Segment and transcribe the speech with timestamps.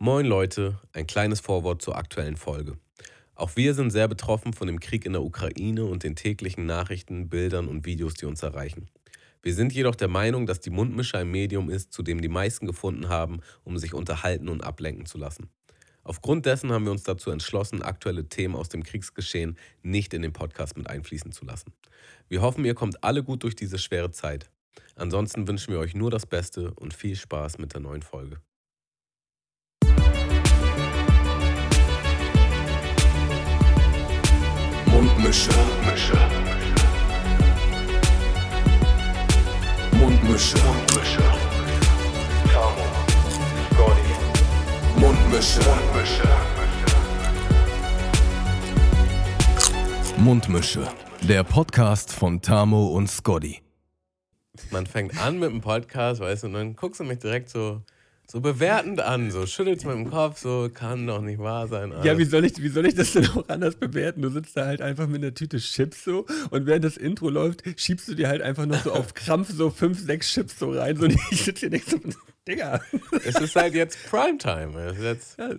[0.00, 2.76] Moin Leute, ein kleines Vorwort zur aktuellen Folge.
[3.36, 7.28] Auch wir sind sehr betroffen von dem Krieg in der Ukraine und den täglichen Nachrichten,
[7.28, 8.90] Bildern und Videos, die uns erreichen.
[9.40, 12.66] Wir sind jedoch der Meinung, dass die Mundmische ein Medium ist, zu dem die meisten
[12.66, 15.48] gefunden haben, um sich unterhalten und ablenken zu lassen.
[16.02, 20.32] Aufgrund dessen haben wir uns dazu entschlossen, aktuelle Themen aus dem Kriegsgeschehen nicht in den
[20.32, 21.72] Podcast mit einfließen zu lassen.
[22.28, 24.50] Wir hoffen, ihr kommt alle gut durch diese schwere Zeit.
[24.96, 28.40] Ansonsten wünschen wir euch nur das Beste und viel Spaß mit der neuen Folge.
[35.16, 35.50] Mundmische.
[35.52, 36.16] Mundmische.
[39.92, 40.56] Mundmische.
[42.52, 42.84] Tamo,
[43.70, 44.10] Scotty,
[44.96, 45.60] Mundmische.
[50.16, 50.88] Mundmische.
[51.22, 53.62] Der Podcast von Tamo und Scotty.
[54.72, 57.82] Man fängt an mit dem Podcast, weißt du, und dann guckst du mich direkt so,
[58.26, 61.90] so bewertend an, so schüttelst mit dem Kopf, so kann doch nicht wahr sein.
[61.90, 62.18] Ja, alles.
[62.18, 64.22] wie soll, ich, wie soll ich das denn auch anders bewerten?
[64.22, 67.62] Du sitzt da halt einfach mit einer Tüte Chips so und während das Intro läuft,
[67.78, 70.96] schiebst du dir halt einfach noch so auf Krampf so fünf, sechs Chips so rein.
[70.96, 71.98] So, ich sitze hier nicht so,
[72.48, 72.80] Digga.
[73.24, 74.78] Es ist halt jetzt Primetime.
[74.80, 75.50] Es jetzt, Ja,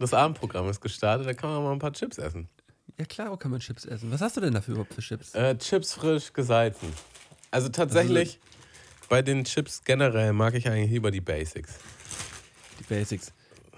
[0.00, 2.48] das Abendprogramm ist gestartet, da kann man mal ein paar Chips essen.
[2.98, 4.10] ja klar, wo kann man Chips essen?
[4.10, 5.34] Was hast du denn dafür überhaupt für Chips?
[5.34, 6.88] Äh, Chips frisch gesalzen.
[7.50, 8.40] Also tatsächlich,
[9.08, 11.78] bei den Chips generell mag ich eigentlich lieber die Basics.
[12.88, 13.32] Basics.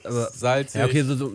[0.05, 0.79] Aber, Salzig.
[0.79, 1.33] ja, okay, so, so,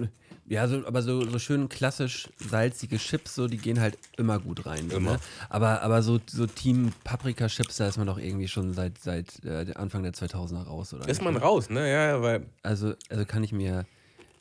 [0.47, 4.65] ja, so, aber so, so schön klassisch salzige Chips, so, die gehen halt immer gut
[4.65, 4.89] rein.
[4.89, 5.13] so, Immer.
[5.13, 5.19] Ne?
[5.49, 9.65] Aber, aber so, so Team Paprika-Chips, da ist man doch irgendwie schon seit, seit äh,
[9.75, 11.07] Anfang der 2000er raus, oder?
[11.07, 11.21] ist nicht?
[11.23, 11.81] man raus, ne?
[11.91, 13.85] Ja, ja, weil Also, also kann ich mir,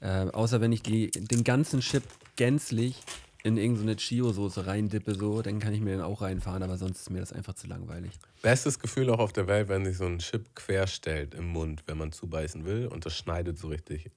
[0.00, 2.04] äh, außer wenn ich die, den ganzen Chip
[2.36, 3.02] gänzlich
[3.44, 7.10] in irgendeine Chio-Soße reindippe, so, dann kann ich mir den auch reinfahren, aber sonst ist
[7.10, 8.12] mir das einfach zu langweilig.
[8.42, 11.98] bestes Gefühl auch auf der Welt, wenn sich so ein Chip querstellt im Mund, wenn
[11.98, 14.10] man zubeißen will und das schneidet so richtig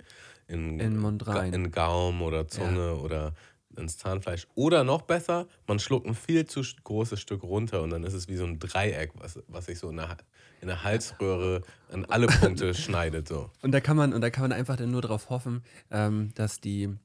[0.48, 1.54] in, In den Mund rein.
[1.54, 3.34] in Gaumen oder Zunge oder
[3.76, 4.48] ins Zahnfleisch.
[4.56, 8.30] Oder noch besser, man schluckt ein viel zu großes Stück runter und dann ist es
[8.30, 10.16] wie so ein Dreieck, was, was sich so in der,
[10.62, 13.28] in der Halsröhre an alle Punkte schneidet.
[13.28, 13.52] So.
[13.62, 16.62] Und da kann man, und da kann man einfach dann nur darauf hoffen, ähm, dass
[16.62, 16.96] die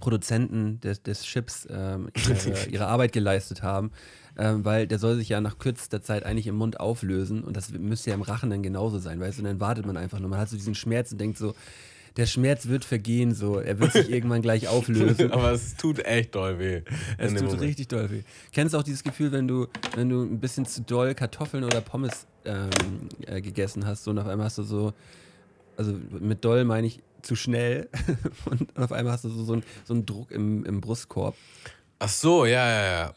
[0.00, 2.08] Produzenten des, des Chips ähm,
[2.46, 3.90] ihre, ihre Arbeit geleistet haben,
[4.38, 7.72] ähm, weil der soll sich ja nach kürzester Zeit eigentlich im Mund auflösen und das
[7.72, 10.30] müsste ja im Rachen dann genauso sein, weißt du, und dann wartet man einfach nur,
[10.30, 11.54] man hat so diesen Schmerz und denkt so,
[12.16, 15.32] der Schmerz wird vergehen, so, er wird sich irgendwann gleich auflösen.
[15.32, 16.82] Aber es tut echt doll weh.
[17.16, 17.60] Es tut Moment.
[17.62, 18.22] richtig doll weh.
[18.52, 21.80] Kennst du auch dieses Gefühl, wenn du, wenn du ein bisschen zu doll Kartoffeln oder
[21.80, 22.68] Pommes ähm,
[23.26, 24.92] äh, gegessen hast so, und auf einmal hast du so,
[25.76, 27.88] also mit doll meine ich zu schnell
[28.46, 31.36] und auf einmal hast du so, so, einen, so einen Druck im, im Brustkorb.
[31.98, 33.14] Ach so, ja, ja, ja.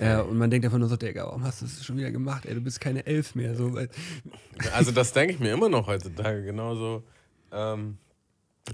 [0.00, 2.44] Ja, und man denkt einfach nur so, Digga, warum hast du das schon wieder gemacht?
[2.44, 3.54] Ey, du bist keine Elf mehr.
[3.54, 3.78] So.
[4.72, 7.04] Also das denke ich mir immer noch heutzutage genauso.
[7.52, 7.98] Ähm,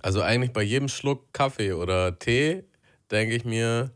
[0.01, 2.65] also eigentlich bei jedem Schluck Kaffee oder Tee
[3.11, 3.91] denke ich mir,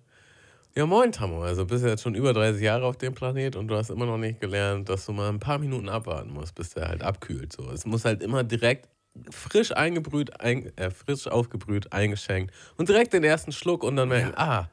[0.74, 3.76] ja moin Tammo, also bist jetzt schon über 30 Jahre auf dem Planet und du
[3.76, 6.88] hast immer noch nicht gelernt, dass du mal ein paar Minuten abwarten musst, bis der
[6.88, 7.52] halt abkühlt.
[7.52, 7.70] So.
[7.70, 8.88] Es muss halt immer direkt
[9.30, 14.32] frisch eingebrüht, ein, äh, frisch aufgebrüht, eingeschenkt und direkt den ersten Schluck und dann merken,
[14.36, 14.68] ah,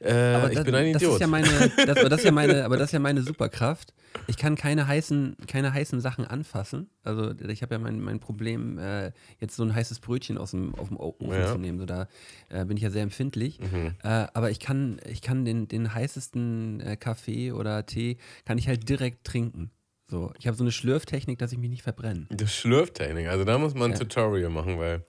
[0.00, 1.14] äh, ich das, bin ein das Idiot.
[1.14, 3.94] Ist ja meine, das, aber, das ist ja meine, aber das ist ja meine Superkraft.
[4.26, 6.88] Ich kann keine heißen, keine heißen Sachen anfassen.
[7.02, 10.74] Also ich habe ja mein, mein Problem, äh, jetzt so ein heißes Brötchen aus dem,
[10.76, 11.46] auf dem Ofen Ja.
[11.52, 11.78] zu nehmen.
[11.78, 12.06] So, da
[12.48, 13.58] äh, bin ich ja sehr empfindlich.
[13.60, 13.94] Mhm.
[14.02, 18.68] Äh, aber ich kann, ich kann den, den heißesten äh, Kaffee oder Tee, kann ich
[18.68, 19.70] halt direkt trinken.
[20.14, 22.26] So, ich habe so eine Schlürftechnik, dass ich mich nicht verbrenne.
[22.30, 23.98] Die Schlürftechnik, also da muss man ein Ja.
[23.98, 25.04] Tutorial machen, weil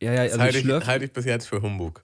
[0.00, 2.02] Ja, ja, das also halte ich, halte ich bis jetzt für Humbug.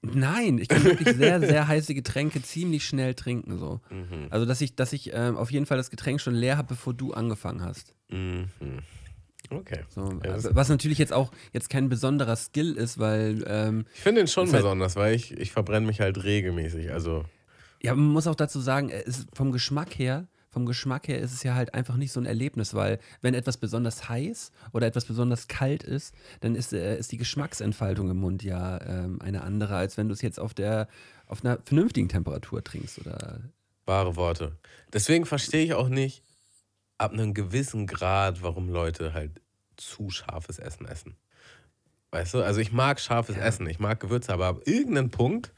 [0.00, 3.58] Nein, ich kann wirklich sehr, sehr heiße Getränke ziemlich schnell trinken.
[3.58, 3.80] So.
[3.90, 4.28] Mhm.
[4.30, 6.94] Also, dass ich, dass ich ähm, auf jeden Fall das Getränk schon leer habe, bevor
[6.94, 7.94] du angefangen hast.
[8.08, 8.48] Mhm.
[9.50, 9.80] Okay.
[9.90, 13.84] So, Ja, das- äh, was natürlich jetzt auch jetzt kein besonderer Skill ist, weil ähm,
[13.94, 16.92] Ich finde den schon Ist halt- besonders, weil ich, ich verbrenne mich halt regelmäßig.
[16.92, 17.24] Also,
[17.82, 20.26] ja, man muss auch dazu sagen, es ist vom Geschmack her,
[20.58, 23.58] vom Geschmack her ist es ja halt einfach nicht so ein Erlebnis, weil wenn etwas
[23.58, 28.42] besonders heiß oder etwas besonders kalt ist, dann ist, äh, ist die Geschmacksentfaltung im Mund
[28.42, 30.88] ja ähm, eine andere, als wenn du es jetzt auf der
[31.28, 33.40] auf einer vernünftigen Temperatur trinkst oder
[33.86, 34.58] wahre Worte.
[34.92, 36.24] Deswegen verstehe ich auch nicht
[36.96, 39.40] ab einem gewissen Grad, warum Leute halt
[39.76, 41.14] zu scharfes Essen essen.
[42.10, 43.42] Weißt du, also ich mag scharfes Ja.
[43.42, 45.52] Essen, ich mag Gewürze, aber ab irgendeinem Punkt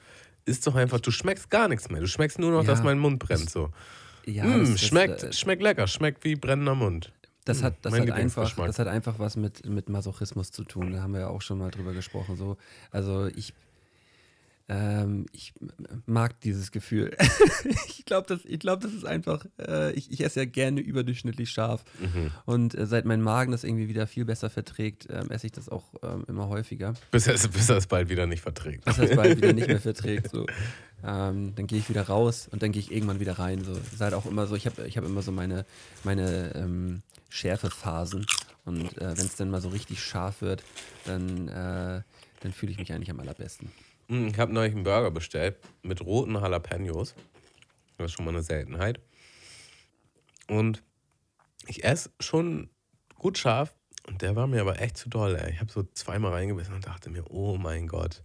[0.44, 2.00] ist doch einfach, du schmeckst gar nichts mehr.
[2.00, 2.66] Du schmeckst nur noch, Ja.
[2.66, 3.48] dass mein Mund brennt.
[3.48, 3.70] So.
[4.26, 7.12] Ja, Mm, das- das, schmeckt, äh, schmeckt lecker, schmeckt wie brennender Mund.
[7.46, 10.92] Das hat, das, hat einfach, das hat einfach was mit, mit Masochismus zu tun.
[10.92, 12.36] Da haben wir ja auch schon mal drüber gesprochen.
[12.36, 12.56] So,
[12.92, 13.54] also ich,
[14.68, 15.52] ähm, ich
[16.06, 17.16] mag dieses Gefühl.
[17.88, 21.50] ich glaube, das, ich glaub, das ist einfach, äh, ich, ich esse ja gerne überdurchschnittlich
[21.50, 21.82] scharf.
[21.98, 22.30] Mhm.
[22.44, 25.68] Und äh, seit mein Magen das irgendwie wieder viel besser verträgt, ähm, esse ich das
[25.68, 26.94] auch ähm, immer häufiger.
[27.10, 28.84] Bis er, es- bis er es bald wieder nicht verträgt.
[28.84, 30.30] Bis das bald wieder nicht mehr verträgt.
[30.30, 30.46] So.
[31.04, 33.64] Ähm, dann gehe ich wieder raus und dann gehe ich irgendwann wieder rein.
[33.64, 33.72] So.
[33.72, 35.64] Ist halt auch immer so, ich habe ich hab immer so meine,
[36.04, 38.26] meine ähm, Schärfephasen.
[38.64, 40.62] Und äh, wenn es dann mal so richtig scharf wird,
[41.04, 42.02] dann, äh,
[42.40, 43.70] dann fühle ich mich eigentlich am allerbesten.
[44.08, 47.14] Mm, Ich habe neulich einen Burger bestellt mit roten Jalapenos.
[47.96, 49.00] Das ist schon mal eine Seltenheit.
[50.48, 50.82] Und
[51.66, 52.70] ich esse schon
[53.16, 53.74] gut scharf.
[54.06, 55.36] Und der war mir aber echt zu doll.
[55.36, 55.52] Ey.
[55.52, 58.22] Ich habe so zweimal reingebissen und dachte mir, oh mein Gott,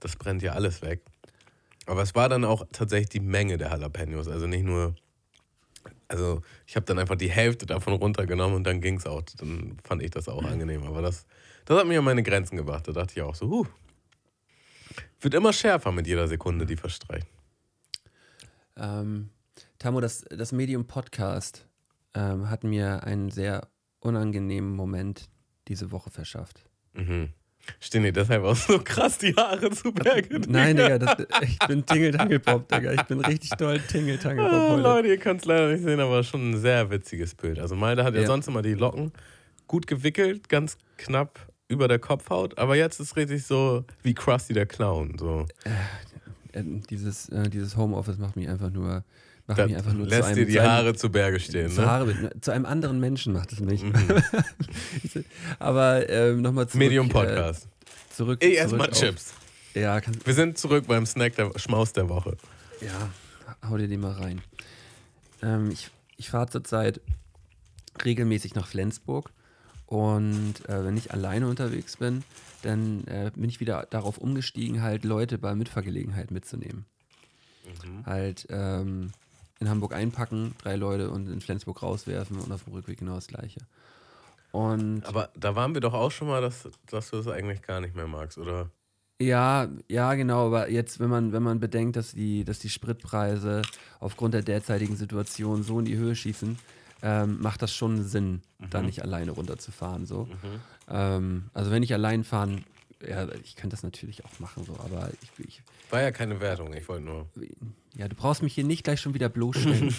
[0.00, 1.02] das brennt ja alles weg.
[1.86, 4.28] Aber es war dann auch tatsächlich die Menge der Jalapenos.
[4.28, 4.94] Also nicht nur.
[6.08, 9.22] Also ich habe dann einfach die Hälfte davon runtergenommen und dann ging es auch.
[9.38, 10.84] Dann fand ich das auch angenehm.
[10.84, 11.26] Aber das,
[11.64, 12.86] das hat mir an meine Grenzen gebracht.
[12.86, 13.66] Da dachte ich auch so, huh,
[15.20, 17.26] wird immer schärfer mit jeder Sekunde, die verstreicht.
[18.76, 19.30] Ähm,
[19.78, 21.66] Tamo, das, das Medium Podcast
[22.14, 23.68] ähm, hat mir einen sehr
[24.00, 25.28] unangenehmen Moment
[25.68, 26.64] diese Woche verschafft.
[26.92, 27.30] Mhm.
[27.80, 30.40] Stehen dir deshalb auch so krass die Haare zu Berge?
[30.48, 32.92] Nein, Digga, das, ich bin Tingle-Tangle-Pop, Digga.
[32.92, 34.82] Ich bin richtig doll Tingle-Tangle-Pop Ah, heute.
[34.82, 37.58] Leute, ihr könnt es leider nicht sehen, aber schon ein sehr witziges Bild.
[37.58, 38.26] Also Malte hat ja, Ja.
[38.26, 39.12] sonst immer die Locken
[39.66, 44.66] gut gewickelt, ganz knapp über der Kopfhaut, aber jetzt ist richtig so wie Krusty der
[44.66, 45.16] Clown.
[45.18, 45.46] So.
[46.52, 49.04] Äh, dieses, äh, dieses Homeoffice macht mich einfach nur,
[49.46, 51.40] macht Da mich einfach nur zu lässt einem, dir die zu einem, Haare zu Berge
[51.40, 51.70] stehen.
[51.70, 51.86] zu, Ne?
[51.86, 53.82] Haare, zu einem anderen Menschen macht es mich.
[53.82, 53.92] Mhm.
[55.58, 56.78] Aber ähm, nochmal zurück.
[56.80, 57.68] Medium Äh, Podcast.
[58.14, 58.42] zurück.
[58.42, 59.34] Ich esse zurück mal auf- Chips.
[59.74, 62.36] Ja, kann, Wir sind zurück beim Snack der Schmaus der Woche.
[62.80, 63.10] Ja,
[63.68, 64.40] hau dir die mal rein.
[65.42, 67.00] Ähm, ich ich fahre zurzeit
[68.04, 69.30] regelmäßig nach Flensburg
[69.84, 72.24] und äh, wenn ich alleine unterwegs bin,
[72.62, 76.86] dann äh, bin ich wieder darauf umgestiegen, halt Leute bei Mitfahrgelegenheit mitzunehmen.
[78.06, 79.10] Halt ähm,
[79.60, 83.26] in Hamburg einpacken, drei Leute und in Flensburg rauswerfen und auf dem Rückweg genau das
[83.26, 83.60] Gleiche.
[84.52, 87.80] Und Aber da waren wir doch auch schon mal, dass, dass du es eigentlich gar
[87.80, 88.70] nicht mehr magst, oder?
[89.18, 93.62] Ja, ja, genau, aber jetzt, wenn man, wenn man bedenkt, dass die, dass die Spritpreise
[93.98, 96.58] aufgrund der derzeitigen Situation so in die Höhe schießen,
[97.02, 100.06] ähm, macht das schon Sinn, da nicht alleine runterzufahren.
[100.06, 100.28] So.
[100.88, 102.64] Ähm, also wenn ich allein fahren,
[103.06, 106.72] ja, ich könnte das natürlich auch machen, so, aber ich, ich, War ja keine Wertung,
[106.74, 107.28] ich wollte nur.
[107.94, 109.88] ja, du brauchst mich hier nicht gleich schon wieder bloßstellen.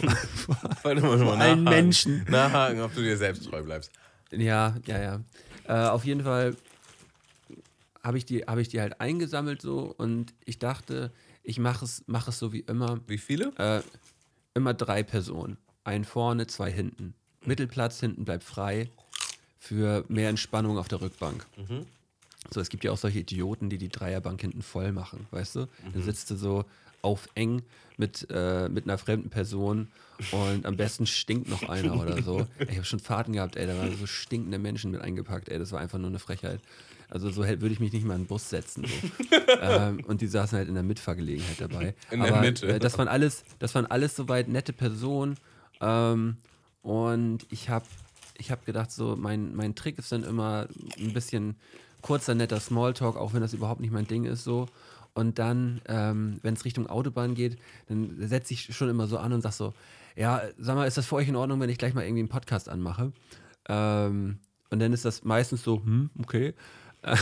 [0.78, 1.64] Ich wollte nur mal allen.
[1.64, 2.26] Menschen.
[2.30, 3.92] Nachhaken, ob du dir selbst treu bleibst.
[4.32, 5.22] Ja, ja, ja.
[5.68, 6.56] Äh, auf jeden Fall
[8.04, 11.12] habe ich, die- hab ich die halt eingesammelt so und ich dachte,
[11.44, 13.00] ich mache es, mach es so wie immer.
[13.08, 13.52] Wie viele?
[13.58, 13.82] Äh,
[14.54, 15.58] immer drei Personen.
[15.84, 17.14] Ein vorne, zwei hinten.
[17.46, 18.90] Mittelplatz hinten bleibt frei
[19.60, 21.46] für mehr Entspannung auf der Rückbank.
[22.54, 25.68] So, es gibt ja auch solche Idioten, die die Dreierbank hinten voll machen, weißt du?
[25.94, 26.66] Dann sitzt du so
[27.02, 27.62] auf eng
[27.98, 29.88] mit, äh, mit einer fremden Person
[30.32, 32.40] und am besten stinkt noch einer oder so.
[32.60, 35.60] Ey, Ich habe schon Fahrten gehabt, ey, da waren so stinkende Menschen mit eingepackt, ey,
[35.60, 36.60] das war einfach nur eine Frechheit.
[37.10, 38.86] Also so würde ich mich nicht mal in den Bus setzen.
[38.86, 39.36] So.
[39.62, 41.96] ähm, und die saßen halt in der Mitfahrgelegenheit dabei.
[42.12, 42.68] In der Aber Mitte.
[42.68, 45.38] Äh, das waren alles, das waren alles soweit nette Personen.
[45.80, 46.36] Ähm,
[46.82, 47.86] und ich habe
[48.38, 50.68] ich hab gedacht, so mein, mein Trick ist dann immer
[51.00, 51.56] ein bisschen
[52.02, 54.68] kurzer, netter Smalltalk, auch wenn das überhaupt nicht mein Ding ist so.
[55.14, 57.58] Und dann, ähm, wenn es Richtung Autobahn geht,
[57.88, 59.74] dann setze ich schon immer so an und sag so,
[60.16, 62.30] ja, sag mal, ist das für euch in Ordnung, wenn ich gleich mal irgendwie einen
[62.30, 63.12] Podcast anmache?
[63.68, 64.40] Ähm,
[64.70, 66.54] und dann ist das meistens so, hm, okay.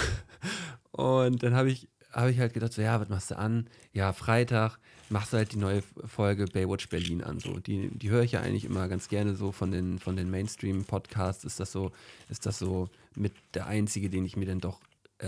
[0.91, 3.67] Und dann habe ich, hab ich halt gedacht, so, ja, was machst du an?
[3.91, 4.79] Ja, Freitag
[5.09, 7.39] machst du halt die neue Folge Baywatch Berlin an.
[7.39, 7.59] So.
[7.59, 11.43] Die, die höre ich ja eigentlich immer ganz gerne so von den, von den Mainstream-Podcasts.
[11.43, 11.91] Ist das so,
[12.29, 14.79] ist das so mit der einzige, den ich mir dann doch
[15.19, 15.27] äh,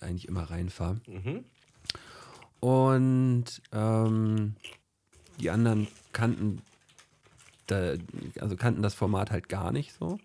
[0.00, 1.00] eigentlich immer reinfahre.
[2.60, 4.56] Und ähm,
[5.40, 6.60] die anderen kannten,
[7.66, 7.94] da,
[8.40, 10.18] also kannten das Format halt gar nicht so.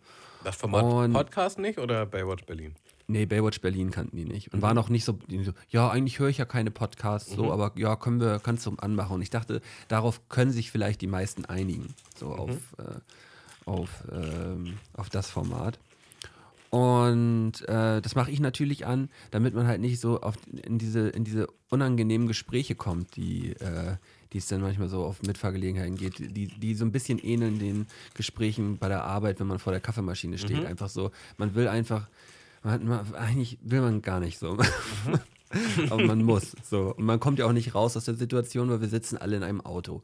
[0.44, 2.76] Das Format Und- Podcast nicht oder Baywatch Berlin?
[3.08, 4.54] Nee, Baywatch Berlin kannten die nicht.
[4.54, 7.74] Und waren auch nicht so, so, ja, eigentlich höre ich ja keine Podcasts, so, aber
[7.76, 9.16] ja, können wir, kannst du anmachen.
[9.16, 14.78] Und ich dachte, darauf können sich vielleicht die meisten einigen, so auf, äh, auf, ähm,
[14.94, 15.80] auf das Format.
[16.74, 20.34] Und äh, das mache ich natürlich an, damit man halt nicht so auf,
[20.66, 23.98] in, diese, in diese unangenehmen Gespräche kommt, die, äh,
[24.32, 27.86] die es dann manchmal so auf Mitfahrgelegenheiten geht, die, die so ein bisschen ähneln den
[28.16, 30.66] Gesprächen bei der Arbeit, wenn man vor der Kaffeemaschine steht.
[30.66, 32.08] Einfach so, man will einfach,
[32.64, 34.58] man, man, eigentlich will man gar nicht so.
[35.92, 36.56] Aber man muss.
[36.68, 36.96] So.
[36.96, 39.44] Und man kommt ja auch nicht raus aus der Situation, weil wir sitzen alle in
[39.44, 40.02] einem Auto.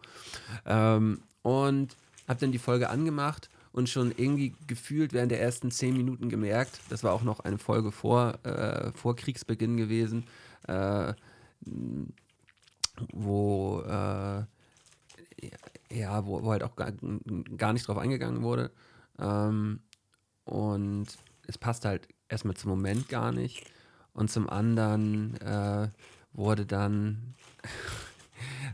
[0.68, 1.98] Ähm, und
[2.28, 6.80] habe dann die Folge angemacht und schon irgendwie gefühlt während der ersten zehn Minuten gemerkt,
[6.90, 10.26] das war auch noch eine Folge vor, äh, vor Kriegsbeginn gewesen,
[10.68, 11.14] äh,
[13.14, 14.44] wo, äh,
[15.92, 16.92] ja, wo, wo halt auch gar,
[17.58, 18.72] gar nicht drauf eingegangen wurde.
[19.20, 19.82] Ähm,
[20.44, 21.08] und
[21.48, 23.66] es passt halt erstmal zum Moment gar nicht.
[24.14, 25.90] Und zum anderen äh,
[26.34, 27.36] wurde dann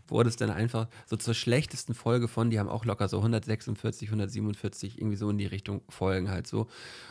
[0.08, 4.10] wurde es dann einfach so zur schlechtesten Folge von, die haben auch locker so 146,
[4.10, 6.68] 147, irgendwie so in die Richtung Folgen halt so.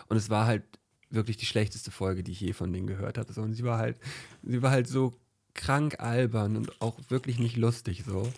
[0.08, 0.62] Und es war halt
[1.10, 3.32] wirklich die schlechteste Folge, die ich je von denen gehört habe.
[3.32, 3.42] So.
[3.42, 3.98] Und sie war halt,
[4.42, 5.14] sie war halt so
[5.54, 8.30] krank albern und auch wirklich nicht lustig so.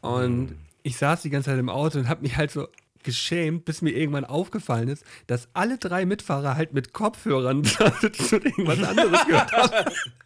[0.00, 2.68] Und ich saß die ganze Zeit im Auto und habe mich halt so
[3.02, 7.64] geschämt, bis mir irgendwann aufgefallen ist, dass alle drei Mitfahrer halt mit Kopfhörern
[8.12, 9.90] zu irgendwas anderes gehört haben.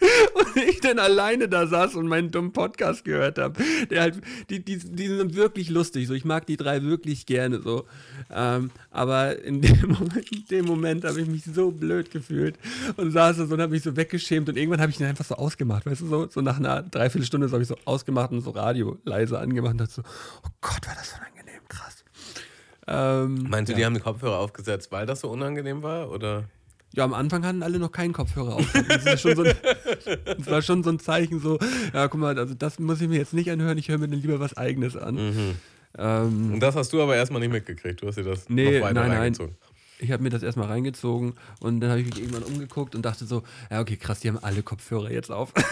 [0.34, 3.60] Und ich dann alleine da saß und meinen dummen Podcast gehört habe.
[3.90, 6.06] Der halt, die, die, die sind wirklich lustig.
[6.06, 7.84] So, ich mag die drei wirklich gerne so.
[8.32, 12.58] Ähm, aber in dem Moment, in dem Moment habe ich mich so blöd gefühlt
[12.96, 15.24] und saß da so und habe mich so weggeschämt und irgendwann habe ich ihn einfach
[15.24, 15.84] so ausgemacht.
[15.84, 18.98] Weißt du, so, so nach einer Dreiviertelstunde so habe ich so ausgemacht und so Radio
[19.04, 20.02] leise angemacht und dachte so,
[20.44, 22.04] oh Gott, war das unangenehm, krass.
[22.86, 23.78] Ähm, Meinst du, ja.
[23.78, 26.10] die haben den Kopfhörer aufgesetzt, weil das so unangenehm war?
[26.10, 26.44] Oder?
[26.94, 28.72] Ja, am Anfang hatten alle noch keinen Kopfhörer auf.
[29.04, 29.36] Das, so ein,
[30.24, 31.58] das war schon so ein Zeichen, so,
[31.92, 34.20] ja, guck mal, also das muss ich mir jetzt nicht anhören, ich höre mir dann
[34.20, 35.14] lieber was Eigenes an.
[35.16, 35.54] Mhm.
[35.98, 38.02] Ähm, Und das hast du aber erstmal nicht mitgekriegt.
[38.02, 39.18] Du hast dir das Nee, noch weiter nein, nein.
[39.20, 39.56] reingezogen.
[39.98, 43.26] ich habe mir das erstmal reingezogen und dann habe ich mich irgendwann umgeguckt und dachte
[43.26, 45.52] so, ja, okay, krass, die haben alle Kopfhörer jetzt auf.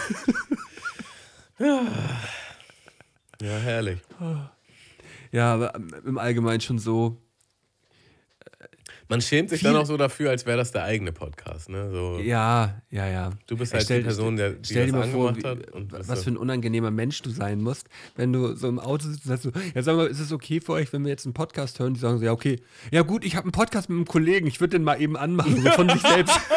[3.41, 3.99] Ja, herrlich.
[5.31, 5.73] ja, aber
[6.05, 7.17] im Allgemeinen schon so,
[9.09, 11.69] Man schämt sich Viel- dann auch so dafür, als wäre das der eigene Podcast.
[11.69, 11.89] Ne?
[11.91, 13.29] So, ja, ja, ja.
[13.47, 15.71] Du bist halt die Person, der- die stell dir das mal vor, angemacht wie, hat
[15.71, 19.07] und bist was für ein unangenehmer Mensch du sein musst, wenn du so im Auto
[19.07, 21.25] sitzt und sagst so, ja sag mal, ist es okay für euch, wenn wir jetzt
[21.25, 21.93] einen Podcast hören?
[21.93, 22.59] Die sagen so, ja okay,
[22.91, 25.61] ja gut, ich habe einen Podcast mit einem Kollegen, ich würde den mal eben anmachen,
[25.61, 26.35] so von sich selbst.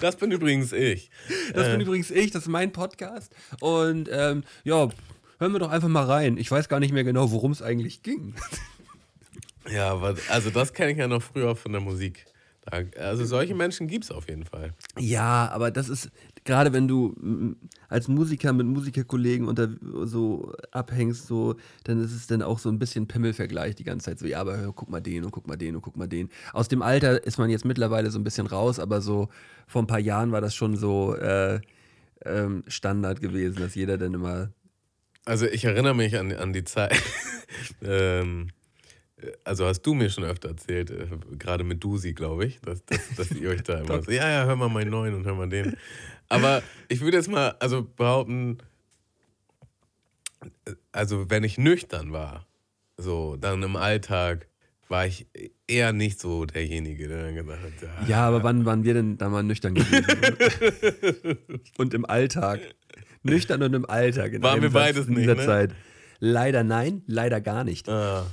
[0.00, 1.10] Das bin übrigens ich.
[1.54, 1.70] Das Äh.
[1.72, 3.32] bin übrigens ich, das ist mein Podcast.
[3.60, 4.90] Und ähm, ja,
[5.38, 6.36] hören wir doch einfach mal rein.
[6.36, 8.34] Ich weiß gar nicht mehr genau, worum es eigentlich ging.
[9.68, 12.26] Ja, aber also das kenne ich ja noch früher von der Musik.
[12.98, 14.74] Also solche Menschen gibt es auf jeden Fall.
[14.98, 16.10] Ja, aber das ist,
[16.44, 17.54] gerade wenn du
[17.88, 19.68] als Musiker mit Musikerkollegen unter
[20.04, 21.54] so abhängst, so,
[21.84, 24.18] dann ist es dann auch so ein bisschen Pimmelvergleich die ganze Zeit.
[24.18, 26.28] So, ja, aber hör, guck mal den und guck mal den und guck mal den.
[26.52, 29.28] Aus dem Alter ist man jetzt mittlerweile so ein bisschen raus, aber so
[29.68, 31.60] vor ein paar Jahren war das schon so äh,
[32.24, 34.50] ähm, Standard gewesen, dass jeder dann immer.
[35.24, 37.00] Also ich erinnere mich an, an die Zeit.
[37.82, 38.48] ähm,
[39.44, 41.06] also hast du mir schon öfter erzählt, äh,
[41.38, 44.44] gerade mit Dusi, glaube ich, dass, dass, dass ihr euch da immer so, ja, ja,
[44.44, 45.76] hör mal meinen neuen und hör mal den.
[46.28, 48.58] Aber ich würde jetzt mal also behaupten,
[50.66, 52.46] äh, also wenn ich nüchtern war,
[52.96, 54.48] so dann im Alltag,
[54.88, 55.26] war ich
[55.66, 59.18] eher nicht so derjenige, der dann gesagt hat, ja, Ja, aber wann waren wir denn
[59.18, 61.38] da mal nüchtern gewesen?
[61.78, 62.60] und im Alltag.
[63.24, 64.32] Nüchtern und im Alltag.
[64.32, 65.44] In Waren wir beides in nicht, dieser ne?
[65.44, 65.74] Zeit.
[66.20, 67.88] Leider nein, leider gar nicht.
[67.88, 68.24] ah,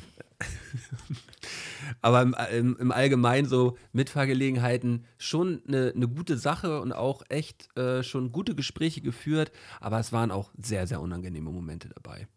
[2.02, 7.76] Aber im, im, im Allgemeinen so Mitfahrgelegenheiten schon eine, eine gute Sache und auch echt
[7.78, 12.28] äh, schon gute Gespräche geführt, aber es waren auch sehr, sehr unangenehme Momente dabei.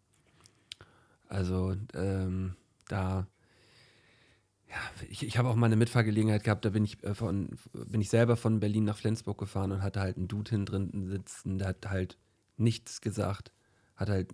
[1.29, 2.55] Also ähm,
[2.87, 3.27] da,
[4.69, 4.75] ja,
[5.09, 8.09] ich, ich habe auch mal eine Mitfahrgelegenheit gehabt, da bin ich, äh, von, bin ich
[8.09, 11.69] selber von Berlin nach Flensburg gefahren und hatte halt einen Dude hinten drin sitzen, der
[11.69, 12.17] hat halt
[12.57, 13.51] nichts gesagt,
[13.95, 14.33] hat halt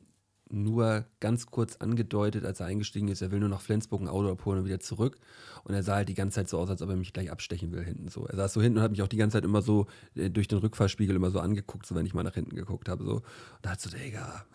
[0.50, 4.32] nur ganz kurz angedeutet, als er eingestiegen ist, er will nur nach Flensburg ein Auto
[4.32, 5.18] abholen und wieder zurück.
[5.64, 7.72] Und er sah halt die ganze Zeit so aus, als ob er mich gleich abstechen
[7.72, 8.26] will hinten so.
[8.28, 10.48] Er saß so hinten und hat mich auch die ganze Zeit immer so äh, durch
[10.48, 13.04] den Rückfahrspiegel immer so angeguckt, so wenn ich mal nach hinten geguckt habe.
[13.04, 13.16] So.
[13.16, 13.24] Und
[13.62, 14.46] da hat so, Digga,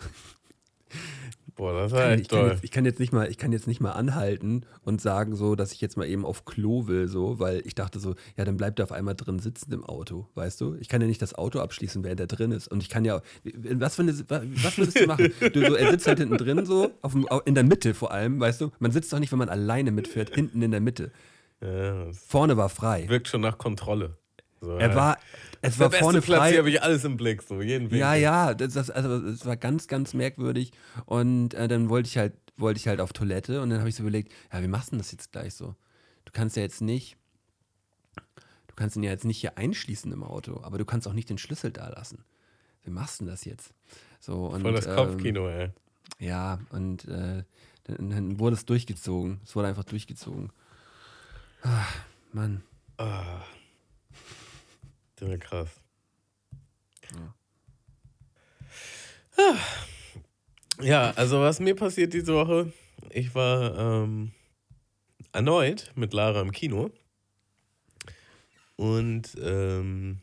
[1.56, 2.50] boah, das war echt ich, kann toll.
[2.50, 5.54] jetzt, ich, kann jetzt nicht mal, ich kann jetzt nicht mal anhalten und sagen so,
[5.54, 8.56] dass ich jetzt mal eben auf Klo will, so, weil ich dachte so, ja, dann
[8.56, 10.76] bleibt er auf einmal drin sitzen im Auto, weißt du?
[10.80, 12.68] Ich kann ja nicht das Auto abschließen, während er drin ist.
[12.68, 15.32] Und ich kann ja, was, für eine, was würdest du machen?
[15.52, 18.60] Du, so, er sitzt halt hinten drin so, dem, in der Mitte vor allem, weißt
[18.60, 18.70] du?
[18.78, 21.10] Man sitzt doch nicht, wenn man alleine mitfährt, hinten in der Mitte.
[21.60, 23.08] Ja, Vorne war frei.
[23.08, 24.16] wirkt schon nach Kontrolle.
[24.60, 24.94] So, Er ja.
[24.94, 25.18] war,
[25.60, 26.50] es Der war beste vorne Platz, frei.
[26.50, 27.98] hier habe ich alles im Blick, so jeden Winkel.
[27.98, 30.72] Ja, ja, das, das, also, es war ganz, ganz merkwürdig.
[31.06, 33.94] Und äh, dann wollte ich halt, wollte ich halt auf Toilette und dann habe ich
[33.94, 35.74] so überlegt, ja, wie machst du denn das jetzt gleich so?
[36.24, 37.16] Du kannst ja jetzt nicht,
[38.66, 41.30] du kannst ihn ja jetzt nicht hier einschließen im Auto, aber du kannst auch nicht
[41.30, 42.24] den Schlüssel da lassen.
[42.84, 43.74] Wie machst du denn das jetzt?
[44.20, 45.70] So, und, Voll das ähm, Kopfkino, ey.
[46.18, 47.44] ja, und äh,
[47.84, 49.40] dann, dann wurde es durchgezogen.
[49.44, 50.50] Es wurde einfach durchgezogen.
[51.62, 51.86] Ah,
[52.32, 52.62] Mann.
[52.98, 53.40] Ah.
[55.18, 55.80] Das ist krass.
[59.36, 59.54] Ah.
[60.80, 62.72] Ja, also was mir passiert diese Woche,
[63.10, 64.32] ich war ähm,
[65.32, 66.90] erneut mit Lara im Kino
[68.76, 70.20] und ähm,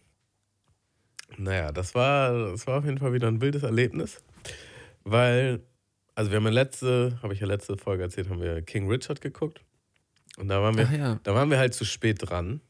[1.37, 4.23] Naja, das war, das war auf jeden Fall wieder ein wildes Erlebnis,
[5.03, 5.61] weil,
[6.15, 9.21] also wir haben ja letzte, habe ich ja letzte Folge erzählt, haben wir King Richard
[9.21, 9.61] geguckt
[10.37, 11.19] und da waren wir, ja.
[11.23, 12.61] da waren wir halt zu spät dran.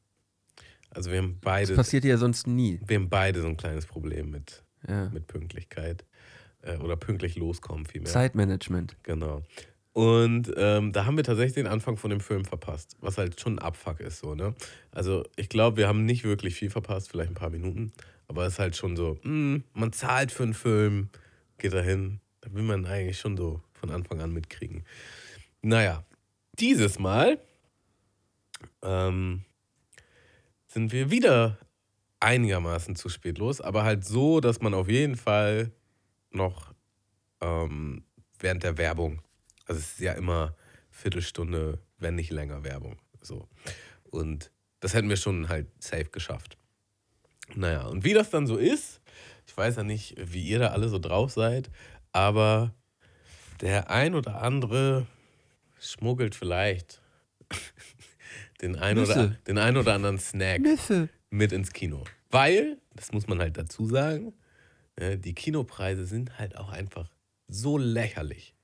[0.95, 2.79] Also wir haben Das beide, passiert ja sonst nie.
[2.85, 5.09] wir haben beide so ein kleines Problem mit, Ja.
[5.09, 6.05] mit Pünktlichkeit
[6.61, 8.11] äh, oder pünktlich loskommen vielmehr.
[8.11, 8.95] Zeitmanagement.
[9.03, 9.43] Genau.
[9.93, 13.55] Und ähm, da haben wir tatsächlich den Anfang von dem Film verpasst, was halt schon
[13.55, 14.53] ein Abfuck ist, so, ne?
[14.91, 17.93] Also ich glaube, wir haben nicht wirklich viel verpasst, vielleicht ein paar Minuten,
[18.27, 21.09] aber es ist halt schon so, mh, man zahlt für einen Film,
[21.59, 24.83] geht dahin, da will man eigentlich schon so von Anfang an mitkriegen.
[25.61, 26.03] Naja,
[26.59, 27.39] dieses Mal
[28.81, 29.43] ähm,
[30.75, 31.57] sind wir wieder
[32.19, 35.71] einigermaßen zu spät los, aber halt so, dass man auf jeden Fall
[36.31, 36.73] noch
[37.39, 38.03] ähm,
[38.39, 39.21] während der Werbung,
[39.67, 40.53] also es ist ja immer
[40.89, 43.47] Viertelstunde, wenn nicht länger Werbung, so.
[44.03, 44.51] Und
[44.81, 46.57] das hätten wir schon halt safe geschafft.
[47.53, 48.99] Naja, und wie das dann so ist,
[49.47, 51.71] ich weiß ja nicht, wie ihr da alle so drauf seid,
[52.11, 52.75] aber
[53.61, 55.07] der ein oder andere
[55.79, 57.01] schmuggelt vielleicht
[58.61, 61.09] den ein, oder, den ein oder anderen Snack Nüsse.
[61.29, 62.03] mit ins Kino.
[62.31, 64.33] Weil, das muss man halt dazu sagen,
[64.95, 67.09] äh, die Kinopreise sind halt auch einfach
[67.47, 68.55] so lächerlich,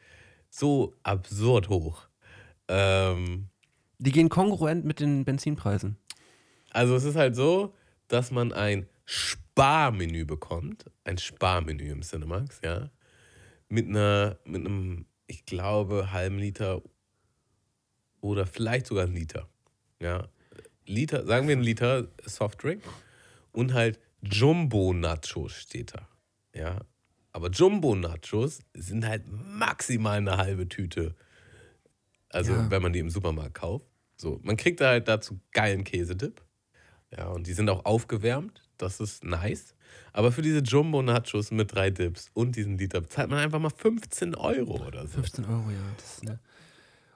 [0.50, 2.08] so absurd hoch.
[2.68, 3.50] Ähm,
[4.00, 5.98] Die gehen kongruent mit den Benzinpreisen.
[6.72, 7.76] also es ist halt so,
[8.08, 12.90] dass man ein Sparmenü bekommt, ein Sparmenü im Cinemax, ja,
[13.68, 16.82] mit einer, mit einem, ich glaube, halben Liter
[18.22, 19.48] oder vielleicht sogar einen Liter,
[20.02, 20.28] ja,
[20.86, 22.84] Liter, sagen wir einen Liter Softdrink
[23.54, 26.08] und halt Jumbo Nachos steht da,
[26.54, 26.82] ja,
[27.32, 31.16] aber Jumbo Nachos sind halt maximal eine halbe Tüte,
[32.30, 32.70] also Ja.
[32.70, 33.86] wenn man die im Supermarkt kauft,
[34.18, 36.42] so, man kriegt da halt dazu geilen Käsedip,
[37.16, 38.62] ja, und die sind auch aufgewärmt.
[38.78, 39.76] Das ist nice.
[40.14, 44.34] Aber für diese Jumbo-Nachos mit drei Dips und diesen Liter zahlt man einfach mal 15
[44.36, 45.16] Euro oder so.
[45.16, 45.78] 15 Euro, ja.
[45.98, 46.40] Das ist, ne.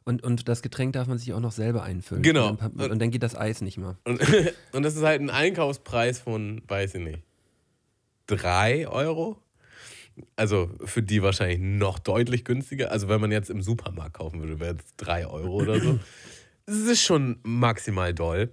[0.06, 2.22] Und, und das Getränk darf man sich auch noch selber einfüllen.
[2.22, 2.50] Genau.
[2.50, 3.98] Und dann, und dann geht das Eis nicht mehr.
[4.04, 4.22] Und,
[4.72, 7.24] und das ist halt ein Einkaufspreis von, weiß ich nicht,
[8.28, 9.38] 3 Euro.
[10.36, 12.92] Also für die wahrscheinlich noch deutlich günstiger.
[12.92, 16.00] Also wenn man jetzt im Supermarkt kaufen würde, wäre es 3 Euro oder so.
[16.68, 18.50] Es ist schon maximal doll.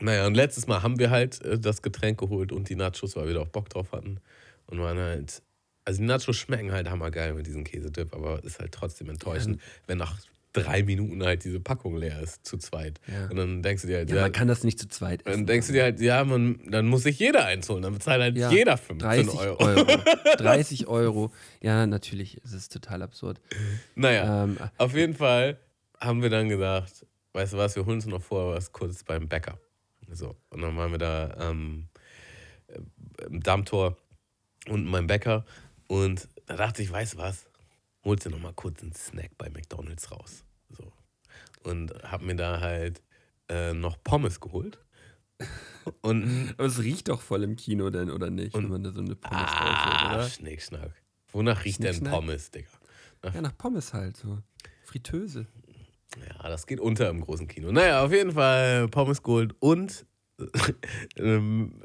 [0.00, 3.28] Naja, und letztes Mal haben wir halt äh, das Getränk geholt und die Nachos, weil
[3.28, 4.18] wir da auch Bock drauf hatten.
[4.66, 5.40] Und waren halt,
[5.84, 9.98] also die Nachos schmecken halt hammergeil mit diesem Käsedip, aber ist halt trotzdem enttäuschend, wenn
[9.98, 10.18] nach
[10.52, 13.00] drei Minuten halt diese Packung leer ist, zu zweit.
[13.06, 13.28] Ja.
[13.28, 15.30] Und dann denkst du dir halt, Ja, man kann das nicht zu zweit essen.
[15.40, 17.82] dann denkst du dir halt, ja, man, dann muss sich jeder eins holen.
[17.82, 19.64] Dann bezahlt halt Ja, jeder 15 30 Euro.
[19.64, 19.84] Euro.
[20.38, 21.32] 30 Euro.
[21.62, 22.40] Ja, natürlich.
[22.44, 23.40] Es ist total absurd.
[23.94, 25.58] Naja, Ähm, auf jeden Fall
[26.00, 29.28] haben wir dann gedacht, weißt du was, wir holen uns noch vor was kurz beim
[29.28, 29.58] Bäcker.
[30.12, 31.86] So, und dann waren wir da ähm,
[32.66, 32.80] äh,
[33.26, 33.96] im Dammtor
[34.68, 35.44] und mein Bäcker.
[35.86, 37.46] Und da dachte ich, weißt du was,
[38.04, 40.44] holst dir noch mal kurz einen Snack bei McDonalds raus.
[40.70, 40.92] So.
[41.62, 43.02] Und hab mir da halt
[43.48, 44.78] äh, noch Pommes geholt.
[46.02, 48.54] Und aber es riecht doch voll im Kino denn, oder nicht?
[48.54, 50.32] wenn man da so eine Pommes ah, rausholt?
[50.32, 50.92] Schnickschnack.
[51.32, 52.04] Wonach riecht denn?
[52.04, 52.68] Pommes, Digga?
[53.22, 54.38] Ja, nach Pommes halt so.
[54.84, 55.46] Fritteuse.
[56.28, 57.70] Ja, das geht unter im großen Kino.
[57.70, 60.06] Naja, auf jeden Fall Pommes geholt und
[61.16, 61.80] ähm,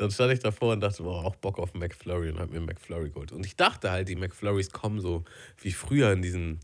[0.00, 3.10] dann stand ich davor und dachte, boah, auch Bock auf McFlurry und hab mir McFlurry
[3.10, 3.32] geholt.
[3.32, 5.24] Und ich dachte halt, die McFlurries kommen so
[5.60, 6.60] wie früher in diesem,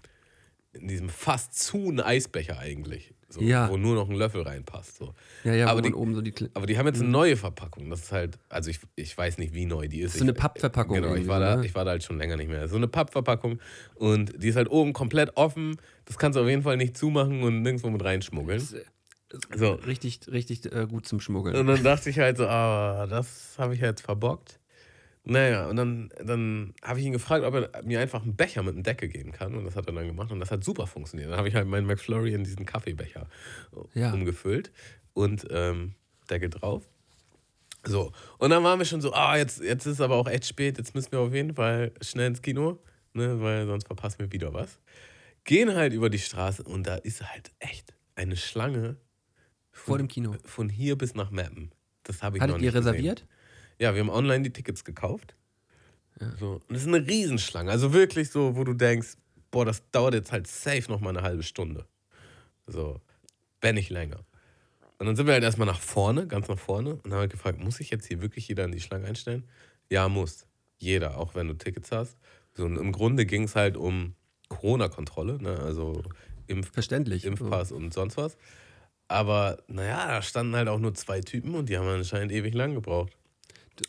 [0.73, 3.13] in diesem fast zu einen Eisbecher eigentlich.
[3.29, 3.69] So, Ja.
[3.69, 4.99] Wo nur noch ein Löffel reinpasst.
[4.99, 5.13] So.
[5.43, 6.31] Ja, ja, Aber die- oben so die.
[6.33, 7.91] Kle- Aber die haben jetzt eine neue Verpackung.
[7.91, 10.15] Das ist halt, also ich, ich weiß nicht, wie neu die ist.
[10.17, 11.67] So eine Pappverpackung Genau, ich war, da, ne?
[11.67, 12.69] ich war da halt schon länger nicht mehr.
[12.69, 13.59] So eine Pappverpackung
[13.97, 15.77] und die ist halt oben komplett offen.
[16.05, 18.63] Das kannst du auf jeden Fall nicht zumachen und nirgendwo mit reinschmuggeln.
[19.55, 19.73] So.
[19.73, 21.57] Richtig, richtig äh, gut zum Schmuggeln.
[21.57, 24.61] Und dann dachte ich halt so, ah, das habe ich jetzt verbockt.
[25.25, 28.75] Naja, und dann, dann habe ich ihn gefragt, ob er mir einfach einen Becher mit
[28.75, 29.57] einem Deckel geben kann.
[29.57, 31.31] Und das hat er dann gemacht und das hat super funktioniert.
[31.31, 33.29] Dann habe ich halt meinen McFlurry in diesen Kaffeebecher
[33.95, 34.13] Ja.
[34.13, 34.71] umgefüllt
[35.15, 35.95] und ähm,
[36.31, 36.89] Deckel drauf.
[37.85, 40.47] So, und dann waren wir schon so, ah, jetzt, jetzt ist es aber auch echt
[40.47, 42.81] spät, jetzt müssen wir auf jeden Fall schnell ins Kino,
[43.13, 44.79] ne, weil sonst verpassen wir wieder was.
[45.45, 48.97] Gehen halt über die Straße und da ist halt echt eine Schlange
[49.85, 50.37] Vor dem Kino.
[50.45, 51.71] von hier bis nach Mappen.
[52.03, 53.19] Das habe ich noch Hattet nicht ihr reserviert?
[53.21, 53.31] Gesehen.
[53.79, 55.35] Ja, wir haben online die Tickets gekauft.
[56.39, 57.71] So, und das ist eine Riesenschlange.
[57.71, 59.17] Also wirklich so, wo du denkst,
[59.51, 61.87] boah, das dauert jetzt halt safe noch mal eine halbe Stunde.
[62.67, 63.01] So,
[63.61, 64.25] wenn nicht länger.
[64.99, 67.61] Und dann sind wir halt erstmal nach vorne, ganz nach vorne, und haben halt gefragt,
[67.61, 69.45] muss ich jetzt hier wirklich jeder in die Schlange einstellen?
[69.91, 70.47] Ja, muss.
[70.79, 72.17] Jeder, auch wenn du Tickets hast.
[72.55, 74.15] So, und im Grunde ging es halt um
[74.49, 75.59] Corona-Kontrolle, ne?
[75.59, 76.03] also
[76.47, 77.25] Impf Verständlich.
[77.25, 78.39] Impfpass und sonst was.
[79.09, 82.75] Aber naja, da standen halt auch nur zwei Typen und die haben anscheinend ewig lang
[82.75, 83.17] gebraucht.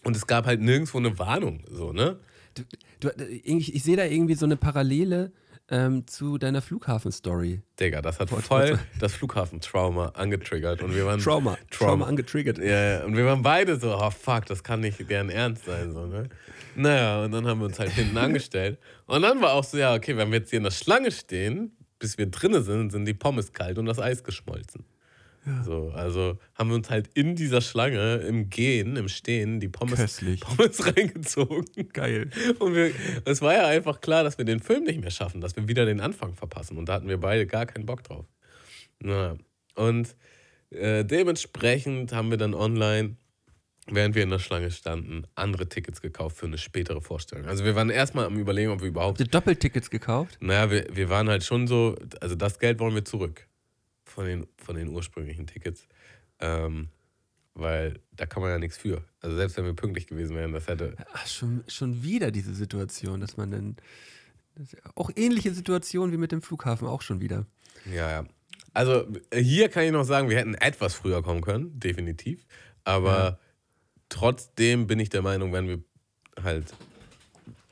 [0.03, 2.19] Und es gab halt nirgendwo eine Warnung, so, ne?
[2.55, 2.63] Du,
[2.99, 5.31] du, ich, ich sehe da irgendwie so eine Parallele
[5.69, 7.61] ähm, zu deiner Flughafen-Story.
[7.79, 10.81] Digga, das hat voll das Flughafentrauma angetriggert.
[10.81, 11.57] Und wir waren Trauma.
[11.69, 12.57] Trauma angetriggert.
[12.57, 15.93] Ja, ja, und wir waren beide so, oh fuck, das kann nicht gern ernst sein.
[15.93, 16.29] So, ne?
[16.75, 18.79] Naja, und dann haben wir uns halt hinten angestellt.
[19.05, 21.75] Und dann war auch so, ja, okay, wenn wir jetzt hier in der Schlange stehen,
[21.99, 24.85] bis wir drinnen sind, sind die Pommes kalt und das Eis geschmolzen.
[25.63, 29.95] So, also haben wir uns halt in dieser Schlange im Gehen, im Stehen, die Pommes,
[29.95, 30.41] Köstlich.
[30.41, 31.89] Pommes reingezogen.
[31.93, 32.29] Geil.
[32.59, 32.91] Und wir,
[33.25, 35.85] es war ja einfach klar, dass wir den Film nicht mehr schaffen, dass wir wieder
[35.85, 36.77] den Anfang verpassen.
[36.77, 38.25] Und da hatten wir beide gar keinen Bock drauf.
[38.99, 39.37] Na,
[39.75, 40.15] und
[40.69, 43.15] äh, dementsprechend haben wir dann online,
[43.89, 47.45] während wir in der Schlange standen, andere Tickets gekauft für eine spätere Vorstellung.
[47.45, 49.19] Also wir waren erstmal am überlegen, ob wir überhaupt.
[49.19, 50.37] Habt ihr Doppeltickets gekauft?
[50.41, 53.46] Naja, wir, wir waren halt schon so, also das Geld wollen wir zurück
[54.07, 55.87] von den, von den ursprünglichen Tickets.
[56.39, 56.89] Ähm,
[57.53, 59.03] weil da kann man ja nichts für.
[59.19, 60.95] Also selbst wenn wir pünktlich gewesen wären, das hätte.
[61.13, 63.75] Ach, schon, schon wieder diese Situation, dass man dann.
[64.95, 67.45] Auch ähnliche Situation wie mit dem Flughafen, auch schon wieder.
[67.85, 68.25] Ja, ja.
[68.73, 72.45] Also hier kann ich noch sagen, wir hätten etwas früher kommen können, definitiv.
[72.83, 73.39] Aber Ja.
[74.09, 75.79] trotzdem bin ich der Meinung, wenn wir
[76.43, 76.73] halt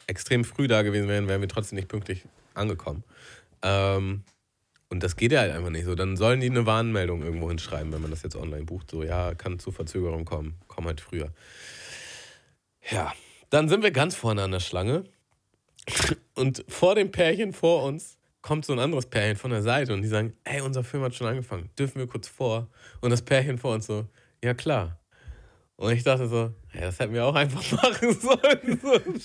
[0.08, 3.04] extrem früh da gewesen wären, wären wir trotzdem nicht pünktlich angekommen.
[3.62, 4.24] Ähm,
[4.96, 5.94] und das geht ja halt einfach nicht so.
[5.94, 8.90] Dann sollen die eine Warnmeldung irgendwo hinschreiben, wenn man das jetzt online bucht.
[8.90, 10.56] So, ja, kann zu Verzögerung kommen.
[10.70, 11.34] Komm halt früher.
[12.90, 13.12] Ja,
[13.50, 15.04] dann sind wir ganz vorne an der Schlange.
[16.34, 20.02] Und vor dem Pärchen vor uns kommt so ein anderes Pärchen von der Seite und
[20.02, 22.70] die sagen, ey, unser Film hat schon angefangen, dürfen wir kurz vor?
[23.02, 24.06] Und das Pärchen vor uns so,
[24.44, 25.00] ja klar.
[25.78, 29.22] Und ich dachte so, ja, das hätten wir auch einfach machen sollen.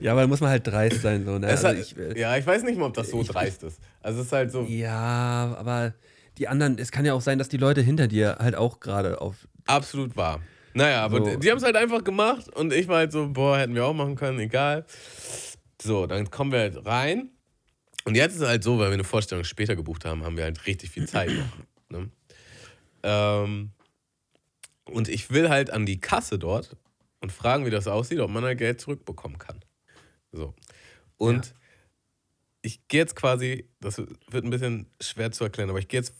[0.00, 1.24] Ja, aber muss man halt dreist sein.
[1.26, 1.46] So, ne?
[1.46, 3.80] Also hat, ich, äh, ja, ich weiß nicht mal, ob das so ich- dreist ist.
[4.00, 5.94] Also es ist halt so ja, aber
[6.38, 9.20] die anderen, es kann ja auch sein, dass die Leute hinter dir halt auch gerade
[9.20, 9.46] auf.
[9.66, 10.40] absolut wahr.
[10.74, 11.24] Naja, aber So.
[11.32, 13.84] die, die haben es halt einfach gemacht und ich war halt so, boah, hätten wir
[13.84, 14.86] auch machen können, egal.
[15.82, 17.28] So, dann kommen wir halt rein.
[18.04, 20.44] Und jetzt ist es halt so, weil wir eine Vorstellung später gebucht haben, haben wir
[20.44, 21.98] halt richtig viel Zeit noch.
[22.00, 22.10] Ne?
[23.02, 23.70] Ähm,
[24.86, 26.76] und ich will halt an die Kasse dort
[27.22, 29.60] und fragen, wie das aussieht, ob man da Geld zurückbekommen kann.
[30.32, 30.54] So.
[31.16, 31.52] Und Ja.
[32.62, 36.14] ich gehe jetzt quasi, das wird ein bisschen schwer zu erklären, aber ich gehe jetzt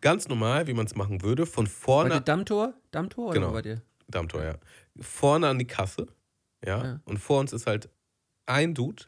[0.00, 2.74] ganz normal, wie man es machen würde, von vorne dir Dammtor?
[2.90, 3.52] Dammtor oder Genau.
[3.52, 3.82] bei dir?
[4.08, 4.54] Dammtor, ja.
[5.00, 6.06] Vorne an die Kasse,
[6.64, 6.84] ja.
[6.84, 7.00] Ja.
[7.04, 7.88] Und vor uns ist halt
[8.46, 9.04] ein Dude,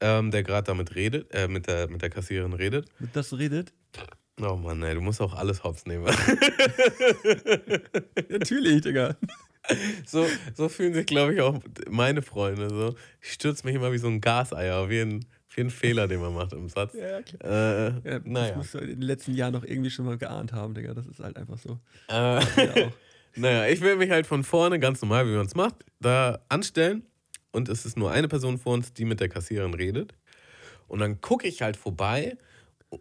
[0.00, 2.88] ähm, der gerade damit redet, äh, mit der, mit der Kassiererin redet.
[3.00, 3.72] Mit das redet?
[4.40, 6.06] Oh Mann, ey, du musst auch alles hops nehmen.
[8.28, 9.16] Natürlich, Digga.
[10.06, 12.68] so, so fühlen sich, glaube ich, auch meine Freunde.
[12.70, 12.94] So.
[13.20, 16.34] Ich stürze mich immer wie so ein Gaseier auf jeden, auf jeden Fehler, den man
[16.34, 16.94] macht im Satz.
[16.94, 17.42] Ja, klar.
[17.44, 18.56] Äh, Ja, Das naja.
[18.56, 20.94] musst du in den letzten Jahren noch irgendwie schon mal geahnt haben, Digga.
[20.94, 21.78] Das ist halt einfach so.
[22.08, 22.92] Äh, Ja.
[23.36, 27.02] Naja, ich will mich halt von vorne, ganz normal, wie man es macht, da anstellen.
[27.50, 30.14] Und es ist nur eine Person vor uns, die mit der Kassiererin redet.
[30.86, 32.36] Und dann gucke ich halt vorbei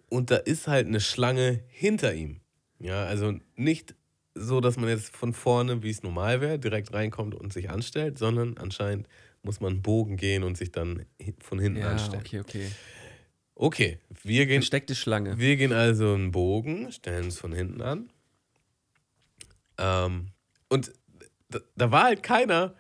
[0.10, 2.40] und da ist halt eine Schlange hinter ihm.
[2.80, 3.94] Ja, also nicht
[4.36, 8.18] so, dass man jetzt von vorne, wie es normal wäre, direkt reinkommt und sich anstellt,
[8.18, 9.08] sondern anscheinend
[9.44, 11.06] muss man einen Bogen gehen und sich dann
[11.40, 12.24] von hinten ja anstellen.
[12.26, 12.72] okay, okay.
[13.56, 15.38] Okay, wir gehen Versteckte Schlange.
[15.38, 18.10] wir gehen also einen Bogen, stellen es von hinten an.
[19.78, 20.30] Ähm,
[20.70, 20.92] und
[21.50, 22.74] da, da war halt keiner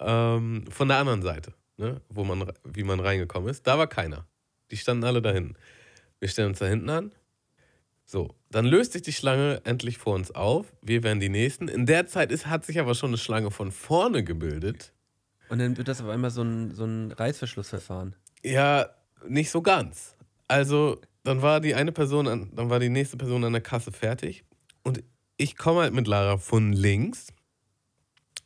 [0.00, 2.00] ähm, von der anderen Seite, ne?
[2.08, 3.66] Wo man, wie man reingekommen ist.
[3.66, 4.26] Da war keiner.
[4.70, 5.54] Die standen alle da hinten.
[6.18, 7.12] Wir stellen uns da hinten an.
[8.08, 10.72] So, dann löst sich die Schlange endlich vor uns auf.
[10.80, 11.66] Wir werden die Nächsten.
[11.66, 14.92] In der Zeit ist, hat sich aber schon eine Schlange von vorne gebildet.
[15.48, 18.14] Und dann wird das auf einmal so ein, so ein Reißverschlussverfahren.
[18.44, 18.88] Ja,
[19.26, 20.16] nicht so ganz.
[20.46, 23.90] Also, dann war die eine Person, an, dann war die nächste Person an der Kasse
[23.90, 24.44] fertig
[24.84, 25.02] und
[25.36, 27.26] ich komme halt mit Lara von links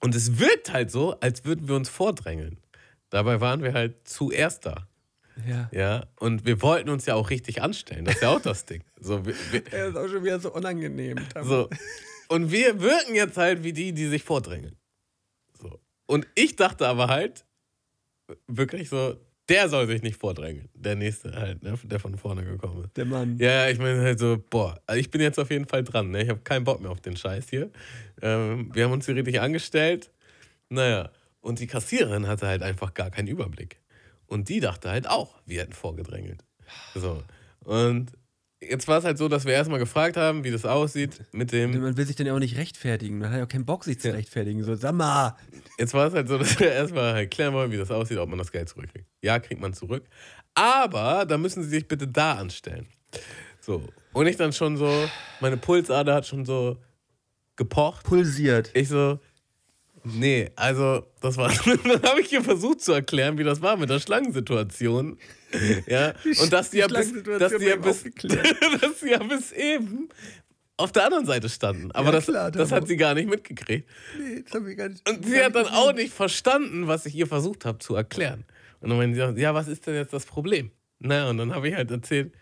[0.01, 2.59] und es wirkt halt so, als würden wir uns vordrängeln.
[3.11, 4.89] Dabei waren wir halt zuerst da.
[5.47, 5.69] Ja.
[5.73, 8.05] Ja, und wir wollten uns ja auch richtig anstellen.
[8.05, 8.83] Das ist ja auch das Ding.
[9.01, 11.17] So, wir, wir, Ja, ist auch schon wieder so unangenehm.
[11.43, 11.69] so.
[12.29, 14.77] Und wir wirken jetzt halt wie die, die sich vordrängeln.
[15.61, 15.81] So.
[16.07, 17.45] Und ich dachte aber halt,
[18.47, 19.17] wirklich so,
[19.49, 20.69] der soll sich nicht vordrängeln.
[20.75, 22.97] Der nächste halt, ne, der von vorne gekommen ist.
[22.97, 23.37] Der Mann.
[23.39, 26.13] Ja, ich meine halt so, boah, also ich bin jetzt auf jeden Fall dran.
[26.13, 26.23] Ne?
[26.23, 27.71] Ich habe keinen Bock mehr auf den Scheiß hier.
[28.23, 30.13] Ähm, wir haben uns hier richtig angestellt.
[30.69, 33.80] Naja, und die Kassiererin hatte halt einfach gar keinen Überblick.
[34.31, 36.45] Und die dachte halt auch, wir hätten vorgedrängelt.
[36.95, 37.23] So.
[37.65, 38.13] Und
[38.61, 41.73] jetzt war es halt so, dass wir erstmal gefragt haben, wie das aussieht mit dem.
[41.81, 43.19] Man will sich dann ja auch nicht rechtfertigen.
[43.19, 44.15] Man hat ja auch keinen Bock, sich zu Ja.
[44.15, 44.63] rechtfertigen.
[44.63, 45.37] So, sag mal.
[45.79, 48.29] Jetzt war es halt so, dass wir erstmal halt klären wollen, wie das aussieht, ob
[48.29, 49.07] man das Geld zurückkriegt.
[49.21, 50.05] Ja, kriegt man zurück.
[50.55, 52.87] Aber da müssen sie sich bitte da anstellen.
[53.61, 53.83] So.
[54.13, 55.09] Und ich dann schon so,
[55.41, 56.77] meine Pulsader hat schon so
[57.57, 58.05] gepocht.
[58.05, 58.71] Pulsiert.
[58.75, 59.19] Ich so,
[60.05, 61.53] Nee, also das war.
[61.85, 65.19] dann habe ich hier versucht zu erklären, wie das war mit der Schlangensituation.
[65.87, 66.15] Ja.
[66.41, 68.05] Und dass die, ja bis, dass, die ja bis,
[68.81, 70.09] dass die ja bis eben
[70.77, 71.91] auf der anderen Seite standen.
[71.93, 73.89] Aber Ja, das, klar, das hat sie gar nicht mitgekriegt.
[74.19, 75.09] Nee, das hab ich gar nicht.
[75.09, 78.45] Und sie hat dann auch nicht verstanden, was ich ihr versucht habe zu erklären.
[78.81, 80.71] Und dann meinte sie, ja, was ist denn jetzt das Problem?
[80.99, 82.39] Na, und dann habe ich halt erzählt, äh,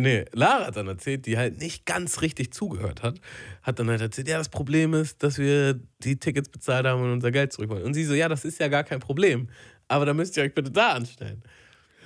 [0.00, 3.20] nee, Lara hat dann erzählt, die halt nicht ganz richtig zugehört hat,
[3.62, 7.12] hat dann halt erzählt, ja, das Problem ist, dass wir die Tickets bezahlt haben und
[7.12, 7.84] unser Geld zurück wollen.
[7.84, 9.48] Und sie so, ja, das ist ja gar kein Problem,
[9.88, 11.42] aber dann müsst ihr euch bitte da anstellen.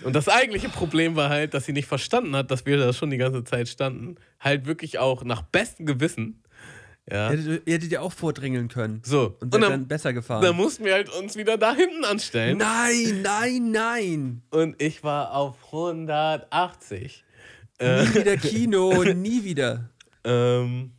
[0.03, 3.11] Und das eigentliche Problem war halt, dass sie nicht verstanden hat, dass wir da schon
[3.11, 4.17] die ganze Zeit standen.
[4.39, 6.43] Halt wirklich auch nach bestem Gewissen.
[7.11, 7.31] Ja.
[7.31, 9.03] Ihr hättet, ihr hättet ja auch vordringeln können.
[9.05, 9.37] So.
[9.41, 10.43] Und seid dann, besser gefahren.
[10.43, 12.59] Da mussten wir halt uns wieder da hinten anstellen.
[12.59, 14.43] nein, nein, nein.
[14.51, 17.25] Und ich war auf 180.
[17.81, 19.91] Nie wieder Kino, nie wieder.
[20.25, 20.93] Ähm,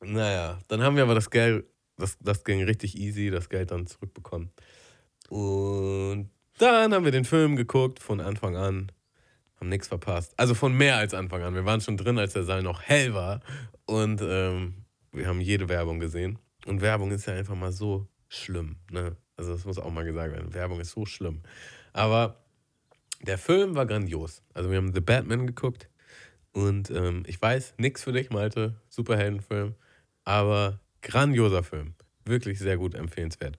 [0.00, 1.66] naja, dann haben wir aber das Geld,
[1.96, 4.50] das, das ging richtig easy, das Geld dann zurückbekommen.
[5.28, 8.90] Und dann haben wir den Film geguckt von Anfang an.
[9.60, 10.32] Haben nichts verpasst.
[10.36, 11.54] Also von mehr als Anfang an.
[11.54, 13.40] Wir waren schon drin, als der Saal noch hell war.
[13.86, 16.38] Und ähm, wir haben jede Werbung gesehen.
[16.66, 18.76] Und Werbung ist ja einfach mal so schlimm.
[18.90, 19.16] Ne?
[19.36, 20.54] Also das muss auch mal gesagt werden.
[20.54, 21.42] Werbung ist so schlimm.
[21.92, 22.44] Aber
[23.22, 24.42] der Film war grandios.
[24.54, 25.88] Also wir haben The Batman geguckt.
[26.52, 28.74] Und ähm, ich weiß, nix für dich, Malte.
[28.88, 29.74] Superheldenfilm.
[30.24, 31.94] Aber grandioser Film.
[32.24, 33.56] Wirklich sehr gut empfehlenswert.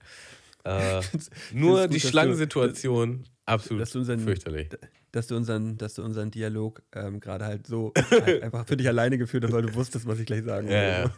[0.64, 1.00] Äh,
[1.52, 4.68] nur gut, die Schlangen-Situation absolut dass du unseren- fürchterlich.
[5.12, 7.92] Dass du unseren, dass du unseren Dialog ähm, gerade halt so
[8.42, 11.14] einfach für dich alleine geführt hast, weil du wusstest, was ich gleich sagen Ja, wollte.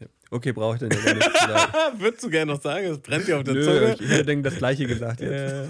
[0.00, 0.06] ja.
[0.30, 2.00] Okay, brauche ich dann ja gar nicht zu sagen.
[2.00, 2.86] Würdest du gerne noch sagen?
[2.86, 3.96] Es brennt dir auf der Nö, Zunge.
[4.00, 5.30] ich, hätte das gleiche gesagt jetzt.
[5.32, 5.66] Äh,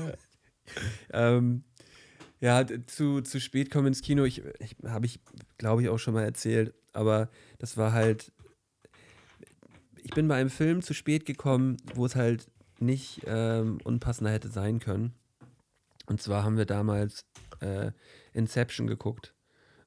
[1.13, 1.65] Ähm,
[2.41, 5.21] ja, zu, zu spät kommen ins Kino, ich, ich habe ich,
[5.59, 8.33] glaube ich, auch schon mal erzählt, aber das war halt.
[10.03, 12.47] Ich bin bei einem Film zu spät gekommen, wo es halt
[12.79, 15.15] nicht ähm, unpassender hätte sein können.
[16.07, 17.25] Und zwar haben wir damals
[17.61, 17.93] äh,
[18.35, 19.35] Inception geguckt.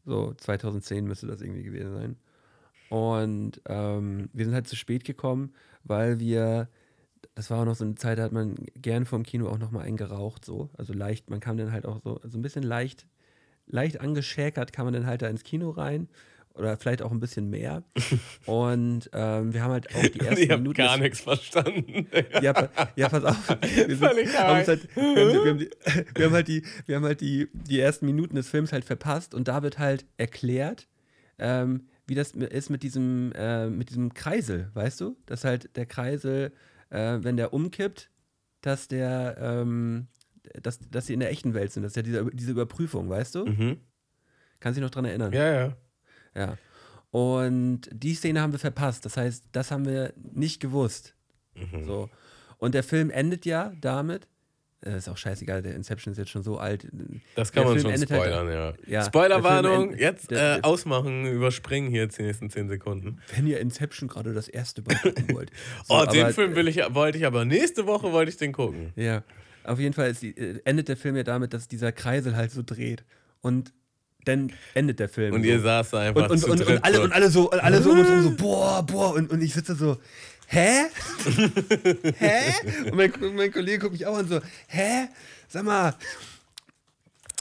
[0.05, 2.17] So 2010 müsste das irgendwie gewesen sein.
[2.89, 6.69] Und ähm, wir sind halt zu spät gekommen, weil wir,
[7.35, 9.71] das war auch noch so eine Zeit, da hat man gern vom Kino auch noch
[9.71, 10.69] mal einen geraucht, so.
[10.77, 13.05] Also leicht, man kam dann halt auch so, so ein bisschen leicht,
[13.67, 16.07] leicht angeschäkert, kam man dann halt da ins Kino rein.
[16.53, 17.83] Oder vielleicht auch ein bisschen mehr.
[18.47, 20.73] Und ähm, wir haben halt auch die ersten ich Minuten.
[20.73, 22.07] gar des- nichts verstanden.
[22.41, 23.49] ja, pa- ja, pass auf.
[23.61, 25.69] Wir, sind, Völlig haben halt, wir, haben, die- wir, haben die,
[26.15, 29.35] wir haben halt, die, wir haben halt die, die ersten Minuten des Films halt verpasst
[29.35, 30.87] und da wird halt erklärt,
[31.37, 35.15] ähm, wie das ist mit diesem, äh, mit diesem Kreisel, weißt du?
[35.27, 36.53] Dass halt der Kreisel,
[36.89, 38.09] äh, wenn der umkippt,
[38.61, 40.07] dass der, ähm,
[40.61, 41.83] dass, dass sie in der echten Welt sind.
[41.83, 43.45] Das ist ja diese, diese Überprüfung, weißt du?
[43.45, 43.77] Mhm.
[44.59, 45.33] Kannst du dich noch dran erinnern?
[45.33, 45.77] Ja, ja.
[46.35, 46.57] Ja.
[47.11, 49.05] Und die Szene haben wir verpasst.
[49.05, 51.15] Das heißt, das haben wir nicht gewusst.
[51.55, 51.83] Mhm.
[51.83, 52.09] So.
[52.57, 54.27] Und der Film endet ja damit.
[54.85, 56.87] Äh, Ist auch scheißegal, der Inception ist jetzt schon so alt.
[57.35, 58.73] Das kann Der man Film schon halt- spoilern, ja.
[58.87, 63.19] Ja, Spoilerwarnung, jetzt äh, ausmachen, überspringen hier jetzt die nächsten 10 Sekunden.
[63.35, 65.51] Wenn ihr Inception gerade das erste Mal gucken wollt.
[65.87, 68.51] So, oh, den aber- Film will ich, wollte ich aber nächste Woche wollte ich den
[68.53, 68.93] gucken.
[68.95, 69.23] Ja.
[69.63, 72.61] Auf jeden Fall die, äh, endet der Film ja damit, dass dieser Kreisel halt so
[72.65, 73.03] dreht.
[73.41, 73.73] Und
[74.25, 75.33] dann endet der Film.
[75.33, 75.47] Und so.
[75.47, 77.01] ihr saß da einfach und, und, zu und, und, alle, so.
[77.03, 79.75] und alle so, und alle so uns rum so, boah, boah, und, und ich sitze
[79.75, 79.97] so,
[80.47, 80.85] hä?
[82.17, 82.53] hä?
[82.85, 85.07] Und mein, mein Kollege guckt mich auch an so, hä?
[85.47, 85.95] Sag mal.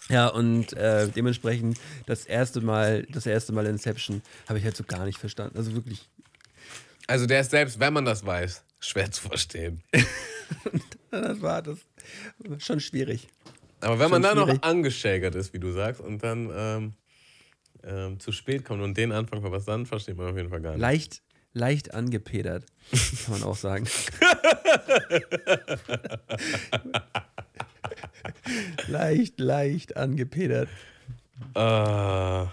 [0.09, 4.85] Ja, und äh, dementsprechend das erste Mal, das erste Mal Inception habe ich halt so
[4.85, 5.57] gar nicht verstanden.
[5.59, 6.09] Also wirklich,
[7.09, 9.83] Also der ist selbst, wenn man das weiß, schwer zu verstehen.
[11.11, 11.79] das war das
[12.59, 13.29] schon schwierig.
[13.81, 16.93] Aber wenn Schon man dann noch angeschägert ist, wie du sagst, und dann ähm,
[17.83, 20.73] ähm, zu spät kommt und den Anfang verpasst, dann versteht man auf jeden Fall gar
[20.73, 20.81] nicht.
[20.81, 21.23] Leicht,
[21.57, 22.65] leicht angepedert,
[23.25, 23.89] kann man auch sagen.
[28.89, 30.69] leicht, leicht angepedert.
[31.55, 32.49] Ah.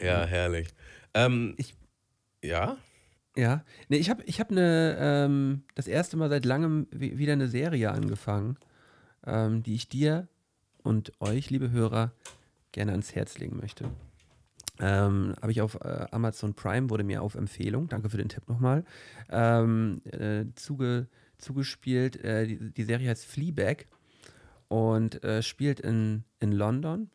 [0.00, 0.68] ja, herrlich.
[1.14, 1.74] Ähm, Ich-
[2.42, 2.76] ja?
[3.36, 7.32] Ja, nee, ich habe ich hab ne, ähm, das erste Mal seit langem wi- wieder
[7.34, 8.56] eine Serie angefangen,
[9.26, 10.28] ähm, die ich dir
[10.82, 12.12] und euch, liebe Hörer,
[12.72, 13.90] gerne ans Herz legen möchte.
[14.80, 18.48] Ähm, habe ich auf äh, Amazon Prime, wurde mir auf Empfehlung, danke für den Tipp
[18.48, 18.84] nochmal,
[19.30, 21.06] ähm, äh, zuge,
[21.38, 22.16] zugespielt.
[22.24, 23.86] Äh, die, die Serie heißt Fleabag
[24.68, 27.10] und äh, spielt in, in London.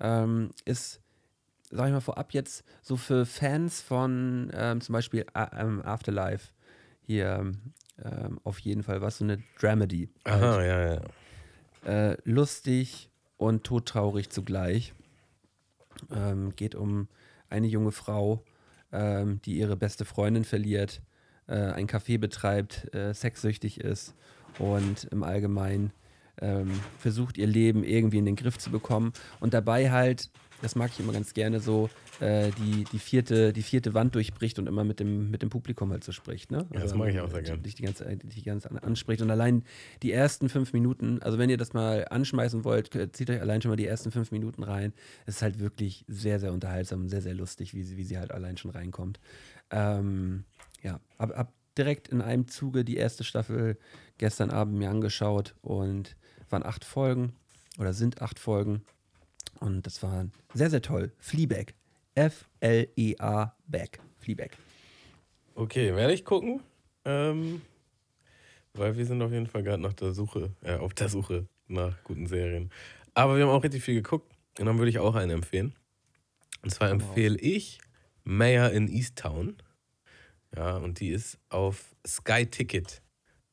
[0.00, 1.00] Ähm, ist,
[1.70, 6.52] sag ich mal vorab jetzt, so für Fans von ähm, zum Beispiel ähm, Afterlife
[7.02, 7.52] hier
[8.02, 10.08] ähm, auf jeden Fall was, so eine Dramedy.
[10.24, 12.10] halt Aha, ja, ja.
[12.10, 14.94] äh, lustig und todtraurig zugleich.
[16.14, 17.08] Ähm, geht um
[17.48, 18.44] eine junge Frau,
[18.92, 21.02] ähm, die ihre beste Freundin verliert,
[21.46, 24.14] äh, ein Café betreibt, äh, sexsüchtig ist
[24.58, 25.92] und im Allgemeinen
[26.40, 29.12] ähm, versucht, ihr Leben irgendwie in den Griff zu bekommen.
[29.40, 30.30] Und dabei halt,
[30.62, 31.88] das mag ich immer ganz gerne so,
[32.20, 35.90] äh, die, die, vierte, die vierte Wand durchbricht und immer mit dem, mit dem Publikum
[35.90, 36.50] halt so spricht.
[36.50, 36.66] Ne?
[36.72, 37.62] Ja, das mag ich auch sehr äh, gern.
[37.62, 39.64] Dich die ganze, die ganze anspricht und allein
[40.02, 43.62] die ersten fünf Minuten, also wenn ihr das mal anschmeißen wollt, k- zieht euch allein
[43.62, 44.92] schon mal die ersten fünf Minuten rein.
[45.26, 48.18] Es ist halt wirklich sehr, sehr unterhaltsam und sehr, sehr lustig, wie sie, wie sie
[48.18, 49.20] halt allein schon reinkommt.
[49.70, 50.44] Ähm,
[50.82, 53.78] ja, hab, hab direkt in einem Zuge die erste Staffel
[54.18, 56.16] gestern Abend mir angeschaut und
[56.50, 57.32] waren acht Folgen
[57.78, 58.82] oder sind acht Folgen
[59.58, 61.12] und das war sehr, sehr toll.
[61.18, 61.74] Fleabag.
[62.14, 64.00] F-L-E-A Back.
[64.18, 64.50] Fleabag.
[65.54, 66.60] Okay, werde ich gucken.
[67.04, 67.62] Ähm,
[68.74, 72.02] weil wir sind auf jeden Fall gerade nach der Suche, äh, auf der Suche nach
[72.04, 72.70] guten Serien.
[73.14, 74.32] Aber wir haben auch richtig viel geguckt.
[74.58, 75.74] Und dann würde ich auch eine empfehlen.
[76.62, 77.80] Und zwar empfehle ich
[78.24, 79.56] Mayor in Easttown.
[80.54, 83.02] Ja, und die ist auf Sky Ticket.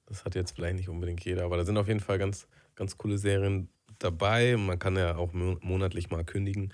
[0.05, 2.97] Das hat jetzt vielleicht nicht unbedingt jeder, aber da sind auf jeden Fall ganz, ganz
[2.97, 4.55] coole Serien dabei.
[4.57, 6.73] Man kann ja auch mo- monatlich mal kündigen.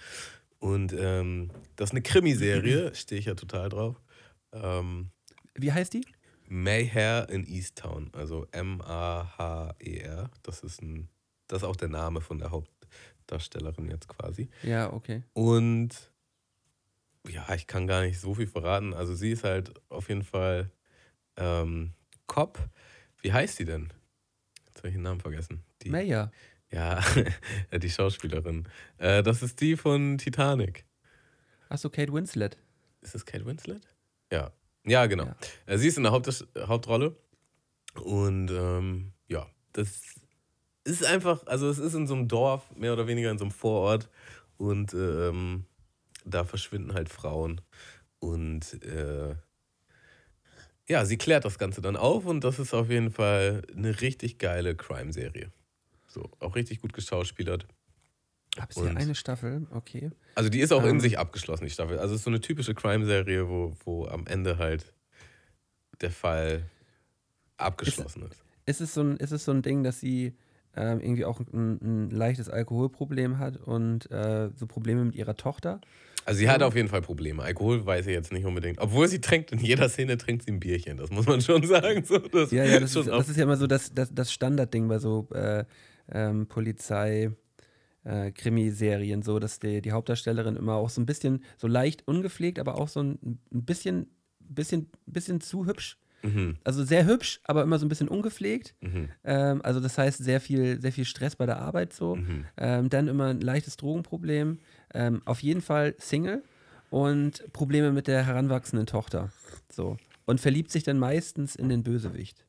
[0.59, 4.01] Und ähm, das ist eine Krimiserie, stehe ich ja total drauf.
[4.53, 5.09] Ähm,
[5.55, 6.05] Wie heißt die?
[6.47, 10.29] Mayhair in Easttown, also M-A-H-E-R.
[10.43, 11.09] Das ist ein,
[11.47, 14.49] das ist auch der Name von der Hauptdarstellerin jetzt quasi.
[14.62, 15.23] Ja, okay.
[15.33, 16.12] Und
[17.27, 18.93] ja, ich kann gar nicht so viel verraten.
[18.93, 20.69] Also sie ist halt auf jeden Fall
[21.38, 21.93] ähm,
[22.27, 22.59] Cop.
[23.21, 23.91] Wie heißt sie denn?
[24.67, 25.63] Jetzt habe ich den Namen vergessen.
[25.81, 26.31] Die, Mayer.
[26.73, 27.01] Ja,
[27.77, 28.67] die Schauspielerin.
[28.97, 30.86] Äh, das ist die von Titanic.
[31.69, 32.57] Achso, Kate Winslet.
[33.01, 33.81] Ist das Kate Winslet?
[34.31, 34.51] Ja.
[34.86, 35.25] Ja, genau.
[35.25, 35.36] Ja.
[35.65, 37.15] Äh, Sie ist in der Haupt Hauptrolle.
[38.03, 40.01] Und ähm, ja, das
[40.83, 43.51] ist einfach, also es ist in so einem Dorf, mehr oder weniger in so einem
[43.51, 44.09] Vorort.
[44.57, 45.65] Und ähm,
[46.25, 47.62] da verschwinden halt Frauen.
[48.19, 49.36] Und äh,
[50.89, 54.38] ja, sie klärt das Ganze dann auf und das ist auf jeden Fall eine richtig
[54.39, 55.51] geile Crime-Serie.
[56.13, 57.65] So, auch richtig gut geschauspielert.
[58.60, 60.12] Hab's ja Und- eine Staffel, okay.
[60.36, 60.99] Also die ist auch in Ähm.
[60.99, 61.97] sich abgeschlossen, die Staffel.
[61.97, 64.93] Also es ist so eine typische Crime-Serie, wo, wo am Ende halt
[66.02, 66.63] der Fall
[67.58, 68.43] abgeschlossen ist.
[68.65, 70.34] Ist es so ein, ist es so ein Ding, dass sie
[70.76, 75.82] ähm, irgendwie auch ein, ein leichtes Alkoholproblem hat und äh, so Probleme mit ihrer Tochter?
[76.26, 77.43] Also sie hat auf jeden Fall Probleme.
[77.43, 78.80] Alkohol weiß ich jetzt nicht unbedingt.
[78.80, 80.97] Obwohl sie trinkt, in jeder Szene trinkt sie ein Bierchen.
[80.97, 82.04] Das muss man schon sagen.
[82.06, 84.88] So, das Ja, ja, das, ist, das ist ja immer so das, das, das Standardding
[84.88, 85.65] bei so äh,
[86.11, 87.31] ähm, Polizei.
[88.05, 92.59] Äh, Krimiserien, so dass die, die Hauptdarstellerin immer auch so ein bisschen so leicht ungepflegt,
[92.59, 94.07] aber auch so ein, bisschen,
[94.41, 95.97] bisschen, bisschen zu hübsch.
[96.21, 98.75] Mhm, Also sehr hübsch, aber immer so ein bisschen ungepflegt.
[98.81, 102.17] mhm, Ähm, also das heißt sehr viel, sehr viel Stress bei der Arbeit so.
[102.17, 102.43] mhm.
[102.57, 104.59] Ähm, dann immer ein leichtes Drogenproblem.
[104.93, 106.43] Ähm, auf jeden Fall Single
[106.89, 109.31] und Probleme mit der heranwachsenden Tochter.
[109.71, 109.95] So.
[110.25, 112.45] Und verliebt sich dann meistens in den Bösewicht.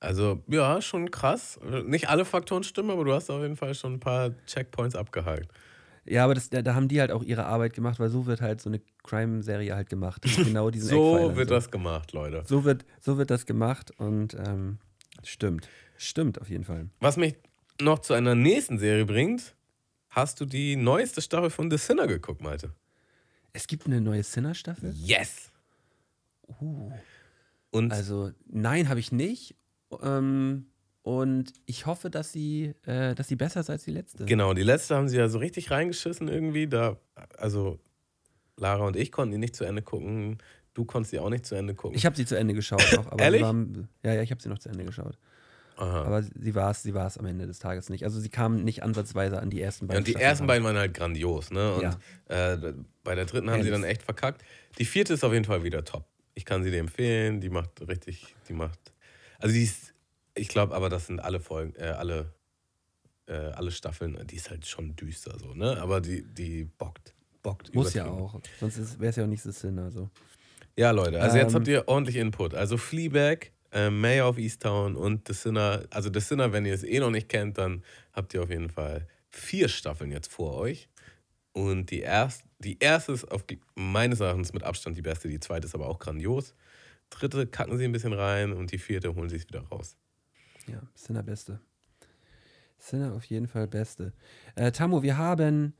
[0.00, 1.60] Also ja, schon krass.
[1.84, 5.48] Nicht alle Faktoren stimmen, aber du hast auf jeden Fall schon ein paar Checkpoints abgehakt.
[6.06, 8.40] Ja, aber das, da, da haben die halt auch ihre Arbeit gemacht, weil so wird
[8.40, 10.22] halt so eine Crime-Serie halt gemacht.
[10.22, 11.54] Genau diesen So wird so.
[11.54, 12.42] das gemacht, Leute.
[12.46, 14.78] So wird, so wird das gemacht und ähm,
[15.22, 15.68] stimmt.
[15.98, 16.88] Stimmt auf jeden Fall.
[17.00, 17.36] Was mich
[17.80, 19.54] noch zu einer nächsten Serie bringt,
[20.08, 22.72] hast du die neueste Staffel von The Sinner geguckt, Malte?
[23.52, 24.94] Es gibt eine neue Sinner-Staffel?
[24.96, 25.50] Yes!
[26.60, 26.90] Uh.
[27.70, 29.54] Und Also, nein, habe ich nicht.
[30.02, 30.66] Ähm,
[31.02, 34.24] und ich hoffe, dass sie, äh, dass sie besser ist als die letzte.
[34.26, 36.66] genau, die letzte haben sie ja so richtig reingeschissen irgendwie.
[36.68, 36.98] Da,
[37.38, 37.78] also
[38.56, 40.38] Lara und ich konnten die nicht zu Ende gucken.
[40.74, 41.96] Du konntest die auch nicht zu Ende gucken.
[41.96, 43.06] Ich habe sie zu Ende geschaut auch.
[43.10, 43.40] Aber Ehrlich?
[43.40, 45.18] Sie war, ja, ja, ich habe sie noch zu Ende geschaut.
[45.76, 46.04] Aha.
[46.04, 48.04] Aber sie war es sie war's am Ende des Tages nicht.
[48.04, 50.64] Also sie kam nicht ansatzweise an die ersten Ja, beiden und die Staffeln ersten beiden
[50.64, 51.74] waren halt grandios, ne?
[51.74, 51.98] Und Ja.
[52.28, 53.82] äh, bei der dritten haben sie Ehrlich.
[53.82, 54.42] dann echt verkackt.
[54.78, 56.04] Die vierte ist auf jeden Fall wieder top.
[56.34, 57.40] Ich kann sie dir empfehlen.
[57.40, 58.89] Die macht richtig, die macht.
[59.40, 59.94] Also die ist,
[60.34, 62.32] ich glaube, aber das sind alle Folgen, äh, alle,
[63.26, 64.26] äh, alle Staffeln.
[64.26, 65.80] Die ist halt schon düster so, ne?
[65.80, 67.74] Aber die, die bockt, bockt.
[67.74, 68.40] Muss ja auch.
[68.58, 69.78] Sonst wäre es ja auch nicht so Sinn.
[69.78, 70.10] Also.
[70.76, 72.54] Ja, Leute, also jetzt Ähm, habt ihr ordentlich Input.
[72.54, 75.82] Also Fleabag, äh, Mayor of Easttown und The Sinner.
[75.90, 78.70] Also The Sinner, wenn ihr es eh noch nicht kennt, dann habt ihr auf jeden
[78.70, 80.88] Fall vier Staffeln jetzt vor euch.
[81.52, 85.66] Und die, erst, die erste ist auf, meines Erachtens mit Abstand die beste, die zweite
[85.66, 86.54] ist aber auch grandios.
[87.10, 89.96] Dritte kacken sie ein bisschen rein und die vierte holen sie es wieder raus.
[90.66, 91.60] Ja, Sinner Beste.
[92.78, 94.12] Sinner auf jeden Fall Beste.
[94.54, 95.74] Äh, Tamu, wir haben,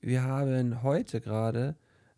[0.00, 1.76] wir haben heute gerade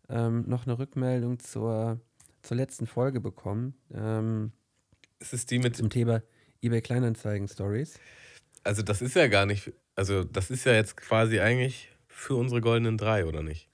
[0.09, 1.99] ähm, noch eine Rückmeldung zur,
[2.41, 3.75] zur letzten Folge bekommen.
[3.93, 4.51] Ähm,
[5.19, 6.21] Es ist die mit, zum Thema
[6.61, 7.99] eBay Kleinanzeigen Stories.
[8.63, 12.61] also das ist ja gar nicht, also das ist ja jetzt quasi eigentlich für unsere
[12.61, 13.69] goldenen drei, oder nicht?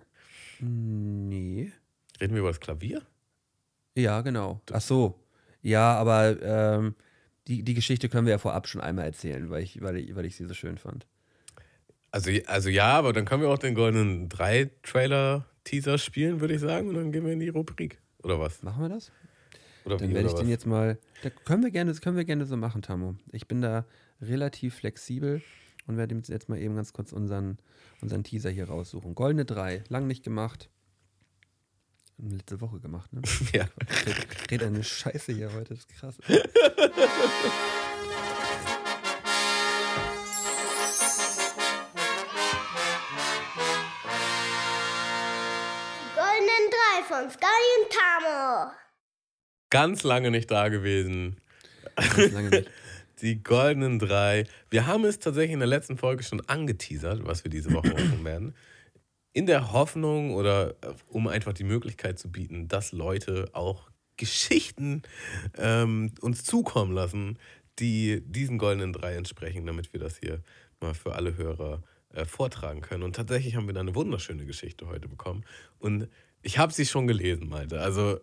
[0.59, 1.71] Nee.
[2.19, 3.01] Reden wir über das Klavier?
[3.95, 4.61] Ja, genau.
[4.71, 5.19] Ach so.
[5.61, 6.95] Ja, aber ähm,
[7.47, 10.25] die, die Geschichte können wir ja vorab schon einmal erzählen, weil ich, weil ich, weil
[10.25, 11.05] ich sie so schön fand.
[12.11, 16.89] Also, also ja, aber dann können wir auch den goldenen 3-Trailer-Teaser spielen, würde ich sagen.
[16.89, 17.99] Und dann gehen wir in die Rubrik.
[18.23, 18.63] Oder was?
[18.63, 19.11] Machen wir das?
[19.85, 20.49] Oder Dann wie, werde ich den was?
[20.49, 20.97] jetzt mal.
[21.23, 23.15] Da können wir gerne, das können wir gerne so machen, Tammo.
[23.31, 23.85] Ich bin da
[24.21, 25.41] relativ flexibel
[25.87, 27.57] und werde jetzt- jetzt mal eben ganz kurz unseren,
[28.01, 29.15] unseren Teaser hier raussuchen.
[29.15, 30.69] Goldene 3, lang nicht gemacht.
[32.17, 33.21] Letzte Woche gemacht, ne?
[33.53, 33.65] Ja.
[33.89, 36.15] Ich rede eine Scheiße hier heute, das ist krass.
[46.15, 48.71] Goldenen drei von Sky und Tamo.
[49.69, 51.39] Ganz lange nicht da gewesen.
[51.95, 52.69] Ganz lange nicht.
[53.21, 54.45] Die goldenen drei.
[54.71, 58.25] Wir haben es tatsächlich in der letzten Folge schon angeteasert, was wir diese Woche machen
[58.25, 58.55] werden.
[59.33, 65.03] In der Hoffnung oder äh, um einfach die Möglichkeit zu bieten, dass Leute auch Geschichten
[65.57, 67.39] ähm, uns zukommen lassen,
[67.79, 70.43] die diesen goldenen drei entsprechen, damit wir das hier
[70.79, 71.81] mal für alle Hörer
[72.13, 73.03] äh, vortragen können.
[73.03, 75.45] Und tatsächlich haben wir da eine wunderschöne Geschichte heute bekommen.
[75.79, 76.07] Und
[76.41, 77.79] ich habe sie schon gelesen, Malte.
[77.79, 78.19] Also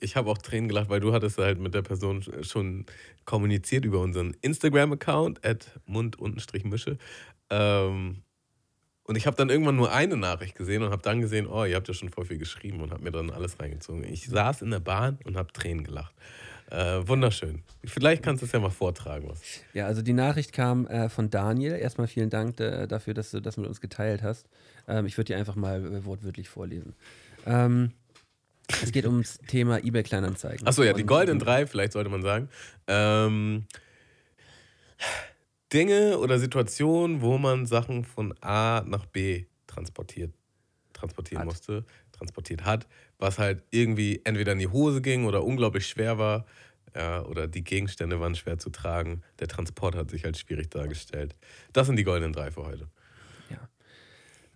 [0.00, 2.86] ich habe auch Tränen gelacht, weil du hattest halt mit der Person schon
[3.24, 6.98] kommuniziert über unseren Instagram-Account, at mund-mische.
[7.50, 8.22] Ähm,
[9.06, 11.76] und ich habe dann irgendwann nur eine Nachricht gesehen und habe dann gesehen, oh, ihr
[11.76, 14.04] habt ja schon voll viel geschrieben und habe mir dann alles reingezogen.
[14.04, 16.14] Ich saß in der Bahn und habe Tränen gelacht.
[16.70, 17.62] Äh, wunderschön.
[17.84, 19.28] Vielleicht kannst du es ja mal vortragen.
[19.28, 19.40] Was.
[19.72, 21.74] Ja, also die Nachricht kam äh, von Daniel.
[21.74, 24.48] Erstmal vielen Dank äh, dafür, dass du das mit uns geteilt hast.
[24.88, 26.94] Ähm, ich würde dir einfach mal äh, wortwörtlich vorlesen.
[27.46, 27.92] Ähm,
[28.82, 30.66] es geht ums Thema eBay Kleinanzeigen.
[30.66, 32.48] Achso, ja, die goldenen drei, vielleicht sollte man sagen.
[32.88, 33.66] Ähm,
[35.76, 40.32] Dinge oder Situationen, wo man Sachen von A nach B transportiert,
[40.94, 41.46] transportieren Hat.
[41.46, 42.86] musste, transportiert hat,
[43.18, 46.46] was halt irgendwie entweder in die Hose ging oder unglaublich schwer war.
[46.94, 49.20] Ja, oder die Gegenstände waren schwer zu tragen.
[49.38, 51.36] Der Transport hat sich als schwierig dargestellt.
[51.74, 52.88] Das sind die goldenen drei für heute.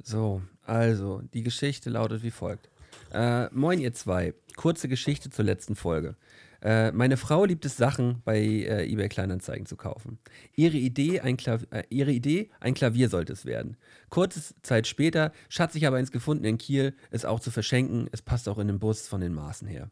[0.02, 2.70] So, also, die Geschichte lautet wie folgt.
[3.12, 4.34] Äh, moin, ihr zwei.
[4.56, 6.16] Kurze Geschichte zur letzten Folge.
[6.62, 10.18] Äh, meine Frau liebt es, Sachen bei äh, eBay Kleinanzeigen zu kaufen.
[10.54, 13.76] Ihre Idee, ein äh, ihre Idee, ein Klavier sollte es werden.
[14.08, 18.08] Kurze Zeit später schatz ich aber eins gefunden in Kiel, es auch zu verschenken.
[18.12, 19.90] Es passt auch in den Bus von den Maßen her.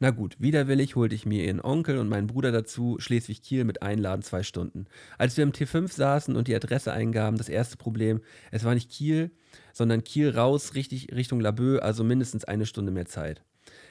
[0.00, 4.22] Na gut, widerwillig holte ich mir ihren Onkel und meinen Bruder dazu, Schleswig-Kiel mit Einladen
[4.22, 4.86] zwei Stunden.
[5.16, 8.90] Als wir im T5 saßen und die Adresse eingaben, das erste Problem, es war nicht
[8.90, 9.30] Kiel,
[9.72, 13.44] sondern Kiel raus, richtig Richtung Laboe, also mindestens eine Stunde mehr Zeit.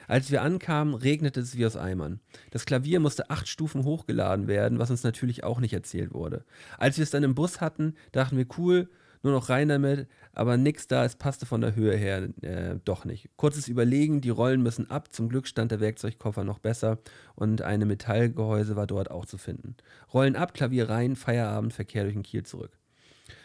[0.08, 2.20] Als wir ankamen, regnete es wie aus Eimern.
[2.50, 6.44] Das Klavier musste acht Stufen hochgeladen werden, was uns natürlich auch nicht erzählt wurde.
[6.78, 8.88] Als wir es dann im Bus hatten, dachten wir, cool,
[9.22, 13.04] nur noch rein damit, aber nix da, es passte von der Höhe her äh, doch
[13.04, 13.30] nicht.
[13.36, 16.98] Kurzes Überlegen, die Rollen müssen ab, zum Glück stand der Werkzeugkoffer noch besser
[17.36, 19.76] und eine Metallgehäuse war dort auch zu finden.
[20.12, 22.76] Rollen ab, Klavier rein, Feierabend, Verkehr durch den Kiel zurück.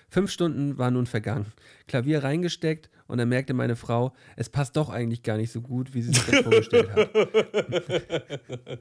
[0.10, 1.48] Fünf Stunden waren nun vergangen.
[1.88, 5.94] Klavier reingesteckt und dann merkte meine Frau, es passt doch eigentlich gar nicht so gut,
[5.94, 7.10] wie sie sich das vorgestellt hat.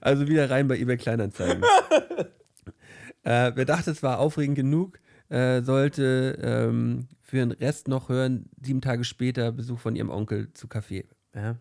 [0.00, 1.62] Also wieder rein bei eBay Kleinanzeigen.
[3.24, 8.48] äh, wer dachte, es war aufregend genug, äh, sollte ähm, für den Rest noch hören,
[8.62, 11.06] sieben Tage später Besuch von ihrem Onkel zu Kaffee.
[11.34, 11.56] Ja.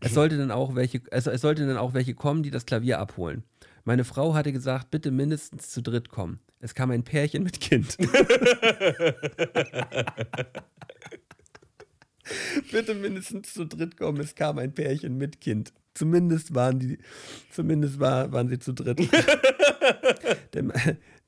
[0.00, 2.98] Es sollte dann auch welche, also es sollte dann auch welche kommen, die das Klavier
[2.98, 3.44] abholen.
[3.86, 6.40] Meine Frau hatte gesagt, bitte mindestens zu dritt kommen.
[6.58, 7.96] Es kam ein Pärchen mit Kind.
[12.72, 14.18] bitte mindestens zu dritt kommen.
[14.20, 15.72] Es kam ein Pärchen mit Kind.
[15.94, 16.98] Zumindest waren die,
[17.52, 18.98] zumindest war, waren sie zu dritt.
[20.52, 20.64] der,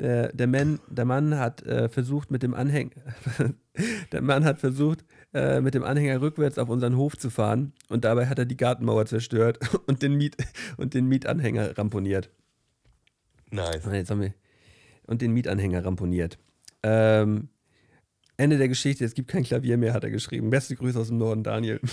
[0.01, 2.91] der, der, Mann, der Mann hat äh, versucht mit dem Anhänger,
[4.13, 8.05] der Mann hat versucht äh, mit dem Anhänger rückwärts auf unseren Hof zu fahren und
[8.05, 10.37] dabei hat er die Gartenmauer zerstört und den, Miet,
[10.77, 12.31] und den Mietanhänger ramponiert.
[13.51, 13.87] Nice.
[13.87, 14.35] Ah, Jetzt haben wir
[15.07, 16.39] und den Mietanhänger ramponiert.
[16.83, 17.49] Ähm,
[18.37, 20.51] Ende der Geschichte, es gibt kein Klavier mehr, hat er geschrieben.
[20.51, 21.81] Beste Grüße aus dem Norden, Daniel.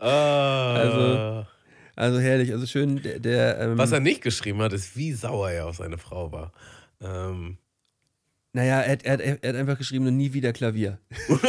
[0.00, 0.74] Ah.
[0.74, 1.46] Also-
[1.96, 5.50] Also herrlich, also schön, der, der ähm, Was er nicht geschrieben hat, ist, wie sauer
[5.50, 6.52] er auf seine Frau war.
[7.00, 7.58] Ähm,
[8.52, 11.00] naja, er, hat- er, hat- er hat einfach geschrieben, nie wieder Klavier.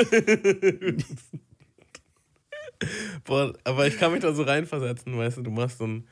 [3.26, 6.08] boah, aber ich kann mich da so reinversetzen, weißt du, du machst so ein,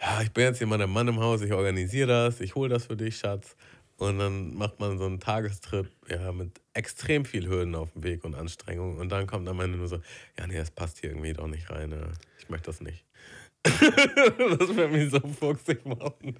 [0.00, 2.68] ja, ich bin jetzt hier mal der Mann im Haus, ich organisiere das, ich hole
[2.68, 3.56] das für dich, Schatz.
[3.98, 8.24] Und dann macht man so einen Tagestrip, ja, mit extrem viel Hürden auf dem Weg
[8.24, 8.98] und Anstrengungen.
[8.98, 10.00] Und dann kommt am Ende nur so,
[10.38, 11.92] ja, nee, das passt hier irgendwie doch nicht rein.
[11.92, 12.08] ja.
[12.38, 13.06] Ich möchte das nicht.
[13.64, 16.38] das wird mich so fuchsig machen.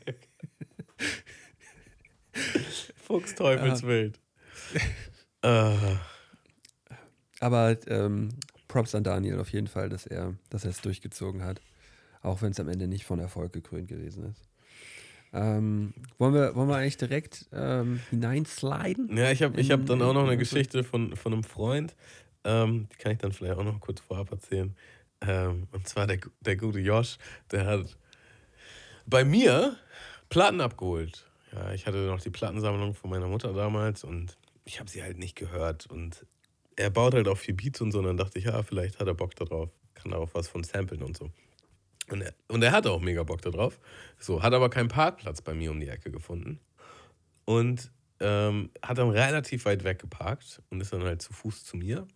[3.05, 4.21] Fuchsteufelswild.
[5.43, 5.77] Äh,
[7.41, 8.31] Aber ähm,
[8.69, 11.61] Props an Daniel auf jeden Fall, dass er, dass er es durchgezogen hat.
[12.23, 14.43] Auch wenn es am Ende nicht von Erfolg gekrönt gewesen ist.
[15.33, 19.17] Ähm, wollen, wir, wollen wir eigentlich direkt ähm, hineinsliden?
[19.17, 21.95] Ja, ich habe ich hab dann auch noch eine in- Geschichte von, von einem Freund.
[22.45, 24.75] Ähm, die kann ich dann vielleicht auch noch kurz vorab erzählen.
[25.21, 27.19] Ähm, und zwar der, der gute Josh,
[27.51, 27.97] der hat
[29.07, 29.77] bei mir
[30.29, 31.27] Platten abgeholt.
[31.53, 35.19] Ja, ich hatte noch die Plattensammlung von meiner Mutter damals und ich habe sie halt
[35.19, 35.87] nicht gehört.
[35.87, 36.27] Und
[36.77, 37.99] er baut halt auch viel Beats und so.
[37.99, 39.71] Und dann dachte ich, ja, vielleicht hat er Bock darauf.
[39.95, 41.31] Kann auch was von samplen und so.
[42.11, 43.81] Und er, und er hatte auch mega Bock darauf.
[44.19, 46.61] So, hat aber keinen Parkplatz bei mir um die Ecke gefunden.
[47.45, 47.91] Und
[48.21, 52.07] ähm, hat dann relativ weit weg geparkt und ist dann halt zu Fuß zu mir.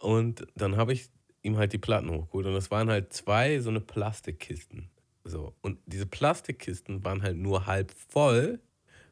[0.00, 1.08] Und dann habe ich
[1.42, 2.46] ihm halt die Platten hochgeholt.
[2.46, 4.90] Und das waren halt zwei so eine Plastikkisten.
[5.24, 5.54] So.
[5.60, 8.60] Und diese Plastikkisten waren halt nur halb voll,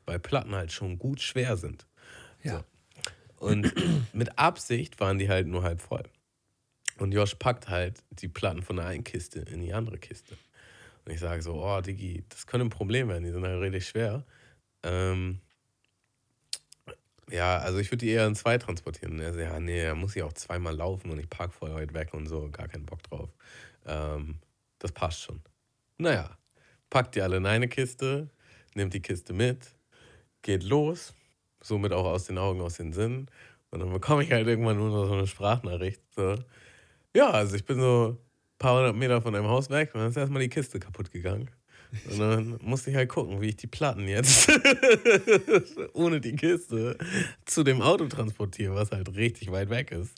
[0.07, 1.87] weil Platten halt schon gut schwer sind.
[2.43, 2.65] Ja.
[3.39, 3.73] Und
[4.15, 6.05] mit Absicht waren die halt nur halb voll.
[6.99, 10.37] Und Josh packt halt die Platten von der einen Kiste in die andere Kiste.
[11.05, 13.87] Und ich sage so, oh Diggi, das könnte ein Problem werden, die sind halt richtig
[13.87, 14.25] schwer.
[14.83, 15.41] Ähm,
[17.31, 19.15] ja, also ich würde die eher in zwei transportieren.
[19.15, 21.75] Und er so, ja, nee, er muss ja auch zweimal laufen und ich park voll
[21.75, 23.31] weit weg und so, gar keinen Bock drauf.
[23.85, 24.39] Ähm,
[24.79, 25.41] das passt schon.
[25.99, 26.37] Naja,
[26.91, 28.31] packt die alle in eine Kiste,
[28.75, 29.75] nimmt die Kiste mit,
[30.43, 31.15] geht los,
[31.61, 33.31] somit auch aus den Augen, aus den Sinnen.
[33.71, 36.01] Und dann bekomme ich halt irgendwann nur noch so eine Sprachnachricht.
[36.15, 36.37] So.
[37.17, 40.11] Ja, also ich bin so ein paar hundert Meter von einem Haus weg und dann
[40.11, 41.51] ist erstmal die Kiste kaputt gegangen.
[42.11, 44.51] Und dann musste ich halt gucken, wie ich die Platten jetzt
[45.95, 46.99] ohne die Kiste
[47.47, 50.15] zu dem Auto transportiere, was halt richtig weit weg ist.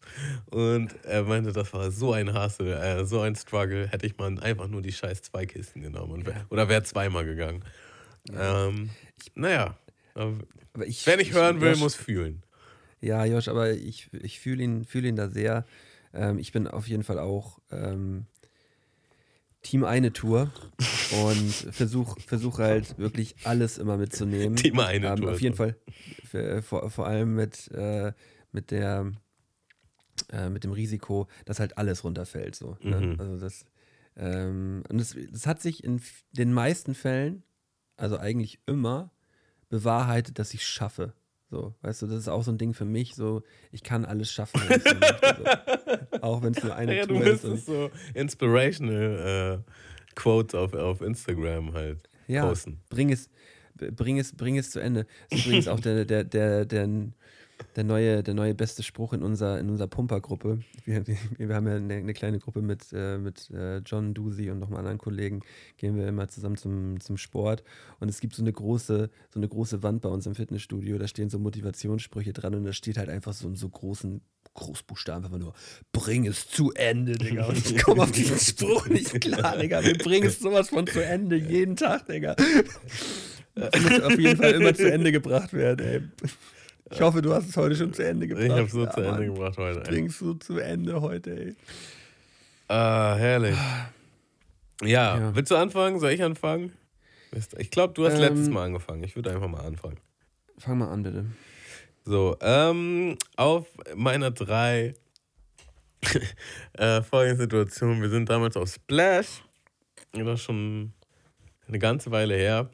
[0.46, 4.36] Und er meinte, das war so ein Hassel, äh, so ein Struggle, hätte ich mal
[4.40, 7.64] einfach nur die scheiß zwei Kisten genommen wär, oder wäre zweimal gegangen.
[8.36, 8.90] Ähm,
[9.36, 9.78] naja,
[10.14, 10.34] Aber
[10.84, 12.42] ich, wer nicht hören will, muss fühlen.
[13.00, 15.64] Ja, Josh, aber ich, ich fühle ihn, fühl ihn da sehr.
[16.12, 18.26] Ähm, ich bin auf jeden Fall auch ähm,
[19.62, 20.50] Team eine Tour
[21.26, 24.56] und versuche versuch halt wirklich alles immer mitzunehmen.
[24.56, 25.56] Team eine ähm, Tour Auf jeden.
[25.56, 25.76] Fall,
[26.24, 28.12] für, vor, vor allem mit, äh,
[28.52, 29.12] mit der
[30.30, 32.54] äh, mit dem Risiko, dass halt alles runterfällt.
[32.54, 33.00] So, ne?
[33.00, 33.20] Mhm.
[33.20, 33.64] Also das,
[34.16, 36.00] ähm, und das, das hat sich in
[36.32, 37.42] den meisten Fällen,
[37.96, 39.10] also eigentlich immer,
[39.68, 41.14] bewahrheitet, dass ich es schaffe.
[41.50, 43.42] So, weißt du, das ist auch so ein Ding für mich, so,
[43.72, 46.18] ich kann alles schaffen, wenn ich so möchte, so.
[46.22, 47.44] auch wenn es nur eine Ja, du Tour ist.
[47.44, 49.70] müsstest Und, so inspirational äh,
[50.14, 52.80] Quotes auf, auf Instagram halt ja, posten.
[52.90, 53.30] bring es,
[53.74, 55.06] bring es, bring es zu Ende.
[55.30, 56.88] Das ist übrigens auch der, der, der, der,
[57.76, 60.60] der neue, der neue beste Spruch in unserer, in unserer Pumpergruppe.
[60.84, 64.58] Wir, wir, haben ja eine, eine kleine Gruppe mit, äh, mit äh, John Dusi und
[64.58, 65.40] noch mal anderen Kollegen,
[65.76, 67.62] gehen wir immer zusammen zum, zum Sport.
[68.00, 71.08] Und es gibt so eine große, so eine große Wand bei uns im Fitnessstudio, da
[71.08, 74.20] stehen so Motivationssprüche dran und da steht halt einfach so in so großen
[74.54, 75.54] Großbuchstaben einfach nur,
[75.92, 77.46] bring es zu Ende, Digga.
[77.46, 79.84] Und ich komme auf diesen Spruch nicht klar, Digga.
[79.84, 82.34] Wir bringen es sowas von zu Ende, jeden Tag, Digga.
[83.54, 86.28] Das muss auf jeden Fall immer zu Ende gebracht werden, ey.
[86.90, 88.46] Ich hoffe, du hast es heute schon zu Ende gebracht.
[88.46, 89.34] Ich habe so Ja, zu Ende Mann.
[89.34, 89.80] gebracht heute.
[89.80, 89.86] ey.
[89.88, 91.56] Bringst du zu Ende heute, ey.
[92.68, 93.56] Ah, herrlich.
[94.82, 95.34] Ja, Ja.
[95.34, 95.98] willst du anfangen?
[96.00, 96.72] Soll ich anfangen?
[97.58, 99.04] Ich glaube, du hast Ähm, letztes Mal angefangen.
[99.04, 99.98] Ich würde einfach mal anfangen.
[100.58, 101.26] Fang mal an, bitte.
[102.04, 104.94] So, ähm, auf meiner drei
[106.74, 108.00] äh, folgende Situation.
[108.00, 109.42] Wir sind damals auf Splash.
[110.12, 110.92] Das ist schon
[111.66, 112.70] eine ganze Weile her.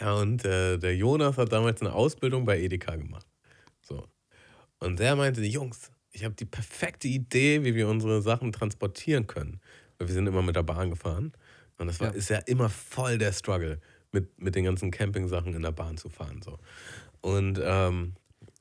[0.00, 3.26] Ja, und äh, der Jonas hat damals eine Ausbildung bei Edeka gemacht.
[3.80, 4.06] So.
[4.80, 9.60] Und der meinte, Jungs, ich habe die perfekte Idee, wie wir unsere Sachen transportieren können.
[9.98, 11.32] Weil wir sind immer mit der Bahn gefahren.
[11.78, 12.14] Und das war, Ja.
[12.14, 13.80] ist ja immer voll der Struggle,
[14.12, 16.40] mit, mit den ganzen Campingsachen in der Bahn zu fahren.
[16.42, 16.58] So.
[17.20, 18.14] Und ähm,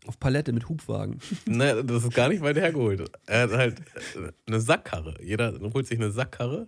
[0.07, 1.19] Auf Palette mit Hubwagen.
[1.45, 3.09] Ne, das ist gar nicht weit hergeholt.
[3.25, 3.81] Er hat halt
[4.47, 5.15] eine Sackkarre.
[5.21, 6.67] Jeder holt sich eine Sackkarre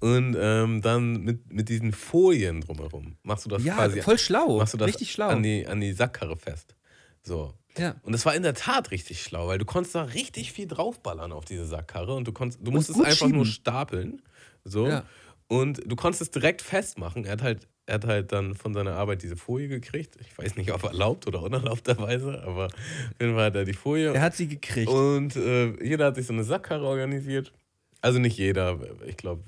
[0.00, 4.58] und ähm, dann mit, mit diesen Folien drumherum machst du das Ja, quasi voll schlau.
[4.58, 5.28] machst du das Richtig schlau.
[5.28, 6.74] An, die, an die Sackkarre fest.
[7.22, 7.52] So.
[7.76, 7.96] ja.
[8.02, 11.32] Und es war in der Tat richtig schlau, weil du konntest da richtig viel draufballern
[11.32, 13.60] auf diese Sackkarre und du konntest, du musstest einfach nur schieben.
[13.60, 14.22] stapeln.
[14.64, 14.86] So.
[14.88, 15.04] Ja.
[15.48, 17.24] Und du konntest es direkt festmachen.
[17.24, 20.16] Er hat halt, er hat halt dann von seiner Arbeit diese Folie gekriegt.
[20.20, 22.72] Ich weiß nicht, ob erlaubt oder unerlaubterweise, aber auf
[23.20, 24.12] jeden Fall hat er die Folie.
[24.12, 24.90] Er hat sie gekriegt.
[24.90, 27.52] Und äh, jeder hat sich so eine Sackkarre organisiert.
[28.00, 29.42] Also nicht jeder, ich glaube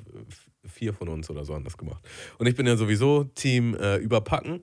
[0.67, 2.07] vier von uns oder so haben das gemacht.
[2.39, 4.63] Und ich bin ja sowieso Team äh, überpacken.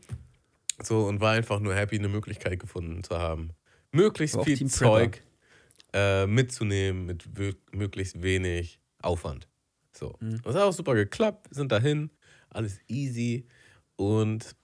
[0.83, 3.51] So und war einfach nur happy, eine Möglichkeit gefunden zu haben,
[3.91, 4.69] möglichst viel Team.
[4.69, 5.23] Zeug
[5.93, 7.25] äh, mitzunehmen mit
[7.71, 9.47] möglichst wenig Aufwand.
[9.91, 10.15] So.
[10.19, 10.41] Mhm.
[10.43, 12.11] Das hat auch super geklappt, wir sind dahin,
[12.49, 13.47] alles easy.
[13.95, 14.55] Und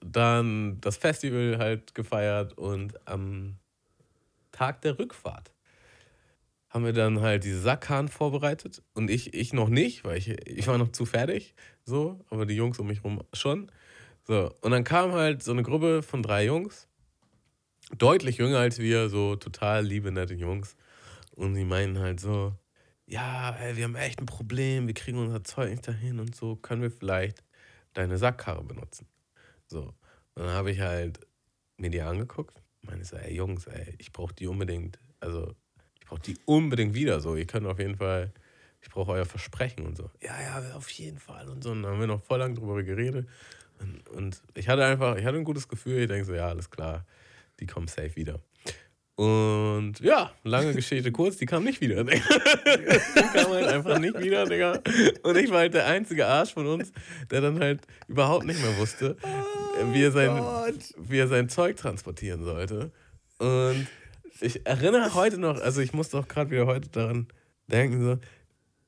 [0.00, 3.56] dann das Festival halt gefeiert und am
[4.50, 5.52] Tag der Rückfahrt
[6.72, 8.82] haben wir dann halt diese Sackhahn vorbereitet.
[8.94, 11.54] Und ich, ich noch nicht, weil ich, ich war noch zu fertig,
[11.84, 13.70] so, aber die Jungs um mich rum schon.
[14.26, 16.88] So, und dann kam halt so eine Gruppe von drei Jungs,
[17.98, 20.76] deutlich jünger als wir, so total liebe, nette Jungs.
[21.34, 22.54] Und die meinen halt so,
[23.06, 26.56] ja, ey, wir haben echt ein Problem, wir kriegen unser Zeug nicht dahin und so,
[26.56, 27.44] können wir vielleicht
[27.92, 29.06] deine Sackkarre benutzen?
[29.66, 29.94] So,
[30.34, 31.20] und dann habe ich halt
[31.76, 35.54] mir die angeguckt, meine so, ey Jungs, ey, ich brauche die unbedingt, also
[36.12, 38.32] ich brauche die unbedingt wieder, so, ihr könnt auf jeden Fall,
[38.82, 40.10] ich brauche euer Versprechen und so.
[40.20, 41.70] Ja, ja, auf jeden Fall und so.
[41.70, 43.26] Und dann haben wir noch voll lang drüber geredet.
[43.80, 46.70] Und, und ich hatte einfach, ich hatte ein gutes Gefühl, ich denke so, ja, alles
[46.70, 47.06] klar,
[47.60, 48.40] die kommen safe wieder.
[49.14, 52.04] Und ja, lange Geschichte kurz, die kam nicht wieder.
[52.04, 52.22] Digga.
[53.16, 54.80] die kam halt einfach nicht wieder, Digga.
[55.22, 56.92] Und ich war halt der einzige Arsch von uns,
[57.30, 59.16] der dann halt überhaupt nicht mehr wusste,
[59.92, 60.42] wie, er sein,
[60.98, 62.90] wie er sein Zeug transportieren sollte.
[63.38, 63.86] Und
[64.42, 67.28] ich erinnere heute noch, also ich musste auch gerade wieder heute daran
[67.68, 68.18] denken, so,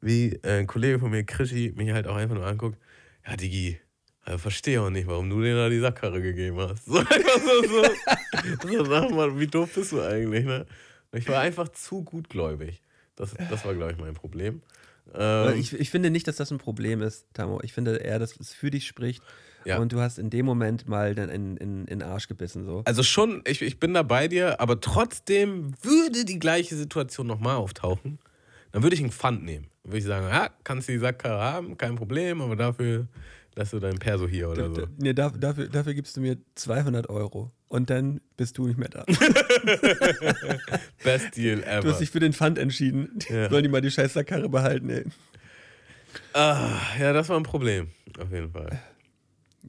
[0.01, 2.79] wie äh, ein Kollege von mir, Krischi, mich halt auch einfach nur anguckt,
[3.27, 3.79] ja, Digi,
[4.23, 6.87] also verstehe auch nicht, warum du dir da die Sackkarre gegeben hast.
[6.87, 10.67] So einfach so, so, so sag mal, wie doof bist du eigentlich, ne?
[11.13, 12.83] Ich war einfach zu gutgläubig.
[13.15, 14.63] Das, das war, glaube ich, mein Problem.
[15.15, 17.61] Ähm, ich, ich finde nicht, dass das ein Problem ist, Tamo.
[17.63, 19.23] Ich finde eher, dass es für dich spricht.
[19.65, 19.79] Ja.
[19.79, 22.65] Und du hast in dem Moment mal dann in, in, in den Arsch gebissen.
[22.65, 22.83] So.
[22.85, 27.57] also schon, ich, ich bin da bei dir, aber trotzdem würde die gleiche Situation nochmal
[27.57, 28.19] auftauchen.
[28.73, 29.67] Dann würde ich einen Pfand nehmen.
[29.83, 33.07] Dann würde ich sagen, ja, kannst du die Sackkarre haben, kein Problem, aber dafür
[33.57, 34.75] lässt du dein Perso hier oder so.
[34.75, 37.53] D- Nee, da, dafür, dafür gibst du mir 200 Euro.
[37.69, 39.05] Und dann bist du nicht mehr da.
[41.03, 41.91] Best Deal Du ever.
[41.91, 43.19] hast dich für den Pfand entschieden.
[43.29, 43.49] Ja.
[43.49, 45.05] Sollen die mal die scheiß Sackkarre behalten, ey.
[46.33, 47.89] Ah, ja, das war ein Problem,
[48.21, 48.79] auf jeden Fall.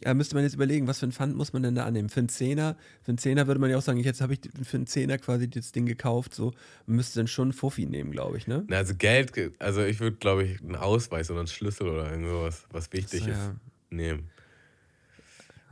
[0.04, 2.10] Ja, müsste man jetzt überlegen, was für ein Pfand muss man denn da annehmen?
[2.10, 4.76] Für einen Zehner, für einen Zehner würde man ja auch sagen, jetzt habe ich für
[4.78, 6.52] einen Zehner quasi das Ding gekauft, so.
[6.86, 8.66] Man müsste dann schon einen Fuffi nehmen, glaube ich, ne?
[8.68, 12.12] Na, also Geld, ge- also ich würde, glaube ich, einen Ausweis oder einen Schlüssel oder
[12.12, 13.56] irgendwas, was wichtig So, ist, ja.
[13.90, 14.30] nehmen.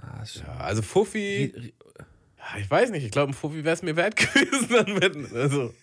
[0.01, 1.73] Ah, Ja, also Fuffi, ri-
[2.37, 4.67] ja, ich weiß nicht, ich glaube, ein Fuffi wäre es mir wert gewesen.
[4.69, 5.73] Dann mit, also,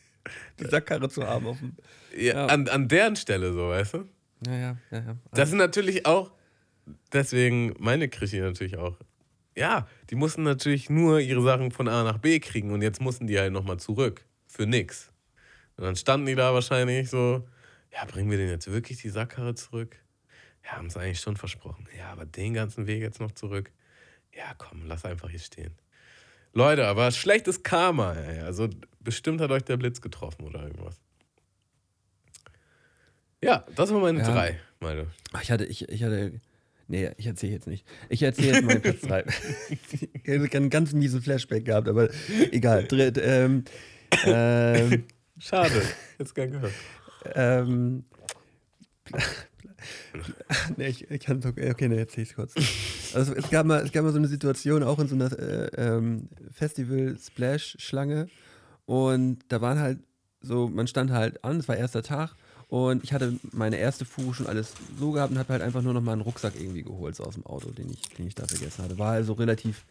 [0.59, 1.75] Die Sackkarre zu haben auf dem.
[2.17, 2.47] ja, Ja.
[2.47, 4.05] An, an deren Stelle so, weißt du?
[4.47, 4.99] Ja, ja, ja.
[4.99, 5.17] ja.
[5.33, 6.33] Das sind natürlich auch,
[7.13, 8.97] deswegen meine Krischi natürlich auch.
[9.57, 13.27] Ja, die mussten natürlich nur ihre Sachen von A nach B kriegen und jetzt mussten
[13.27, 14.25] die halt nochmal zurück.
[14.47, 15.13] Für nix.
[15.77, 17.47] Und dann standen die da wahrscheinlich so,
[17.93, 19.97] ja, bringen wir den jetzt wirklich die Sackkarre zurück?
[20.65, 21.87] Ja, haben es eigentlich schon versprochen.
[21.97, 23.73] Ja, aber den ganzen Weg jetzt noch zurück?
[24.35, 25.75] Ja, komm, lass einfach hier stehen.
[26.53, 28.41] Leute, aber schlechtes Karma, ey.
[28.41, 28.69] Also
[29.01, 31.01] bestimmt hat euch der Blitz getroffen oder irgendwas.
[33.43, 34.33] Ja, das waren meine Ja.
[34.33, 35.07] drei, meine.
[35.43, 36.41] Ich hatte, ich, ich hatte.
[36.91, 37.87] Nee, ich erzähle jetzt nicht.
[38.09, 39.25] Ich erzähle jetzt meinen Platz 3.
[40.25, 42.09] ich habe einen ganz miesen Flashback gehabt, aber
[42.51, 42.83] egal.
[42.83, 43.63] Dritt, ähm,
[44.25, 45.05] ähm,
[45.39, 45.83] Schade,
[46.19, 46.73] jetzt gern gehört.
[47.37, 48.03] ähm,
[50.77, 52.55] nee, ich, ich kann okay, okay, nee, erzähl ich's kurz.
[53.15, 55.69] Also es gab mal, es gab mal so eine Situation auch in so einer äh,
[55.77, 58.27] ähm, Festival Splash Schlange
[58.87, 60.01] und da waren halt
[60.41, 62.35] so, man stand halt an, es war erster Tag
[62.71, 65.93] und ich hatte meine erste Fuhre schon alles so gehabt und habe halt einfach nur
[65.93, 68.47] noch mal einen Rucksack irgendwie geholt so aus dem Auto, den ich, den ich da
[68.47, 68.97] vergessen hatte.
[68.97, 69.85] War also relativ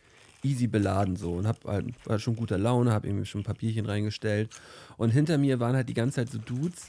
[0.44, 3.86] easy beladen so und hab halt, war schon guter Laune, habe irgendwie schon ein Papierchen
[3.86, 4.50] reingestellt
[4.96, 6.88] und hinter mir waren halt die ganze Zeit so Dudes,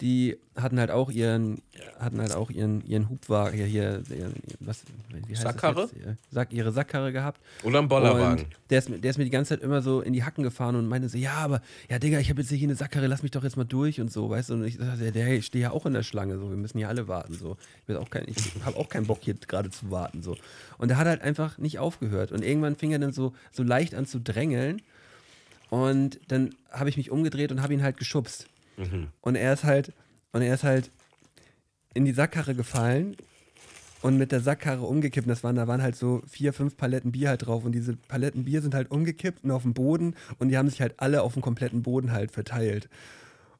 [0.00, 1.62] die hatten halt auch ihren,
[2.00, 4.30] hatten halt auch ihren, ihren Hubwagen, hier, hier,
[4.60, 4.82] was,
[5.26, 5.82] wie heißt Sackkarre?
[5.82, 6.32] Das jetzt?
[6.32, 7.40] Sack, ihre Sackkarre gehabt.
[7.62, 8.44] Oder ein Bollerwagen.
[8.44, 10.42] Und der ist, mir- der ist mir die ganze Zeit immer so in die Hacken
[10.42, 13.22] gefahren und meinte so, ja, aber, ja, Digga, ich habe jetzt hier eine Sackkarre, lass
[13.22, 14.54] mich doch jetzt mal durch und so, weißt du?
[14.54, 16.78] Und ich sagte, der, hey, ich stehe ja auch in der Schlange, so, wir müssen
[16.78, 17.56] hier alle warten, so.
[17.86, 20.36] Ich, auch kein- ich habe auch keinen Bock, hier gerade zu warten, so.
[20.78, 22.32] Und der hat halt einfach nicht aufgehört.
[22.32, 24.82] Und irgendwann fing er dann so, so leicht an zu drängeln.
[25.70, 28.46] Und dann habe ich mich umgedreht und habe ihn halt geschubst.
[29.20, 29.92] Und er ist halt,
[30.32, 30.90] und er ist halt
[31.94, 33.16] in die Sackkarre gefallen
[34.02, 35.28] und mit der Sackkarre umgekippt.
[35.28, 37.64] Das waren, da waren halt so vier, fünf Paletten Bier halt drauf.
[37.64, 40.14] Und diese Paletten Bier sind halt umgekippt und auf dem Boden.
[40.38, 42.88] Und die haben sich halt alle auf dem kompletten Boden halt verteilt.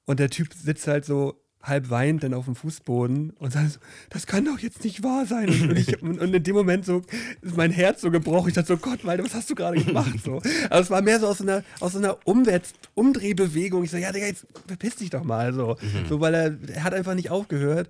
[0.04, 3.78] Und der Typ sitzt halt so halb weint dann auf dem Fußboden und sagt so,
[4.10, 5.48] das kann doch jetzt nicht wahr sein.
[5.48, 7.02] Und, ich, und, in dem Moment so
[7.42, 8.48] ist mein Herz so gebrochen.
[8.48, 10.20] Ich dachte so, Gott, Malte, was hast du gerade gemacht?
[10.24, 10.42] So.
[10.70, 13.84] Aber es war mehr so aus so einer, aus so einer Umwärts Umdrehbewegung.
[13.84, 15.52] Ich so, ja, Digga, jetzt verpiss dich doch mal.
[15.52, 15.76] So,
[16.08, 17.88] so weil er, er hat einfach nicht aufgehört.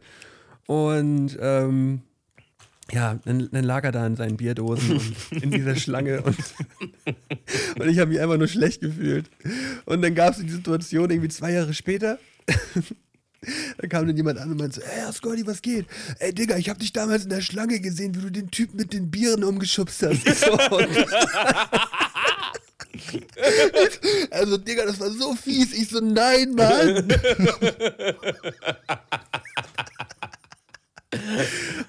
[0.66, 2.00] Und ähm,
[2.92, 6.36] ja, dann, dann lag er da in seinen Bierdosen und in dieser Schlange und,
[7.78, 9.30] und ich habe mich einfach nur schlecht gefühlt.
[9.86, 12.18] Und dann gab es die Situation irgendwie zwei Jahre später.
[13.78, 15.86] Da kam dann jemand an und meinte so, ey, Scotty, was geht?
[16.18, 18.92] Ey, Digga, ich hab dich damals in der Schlange gesehen, wie du den Typen mit
[18.92, 20.24] den Bieren umgeschubst hast.
[20.44, 20.58] So,
[24.30, 25.72] Also, Digga, das war so fies.
[25.72, 27.08] Ich so, nein, Mann.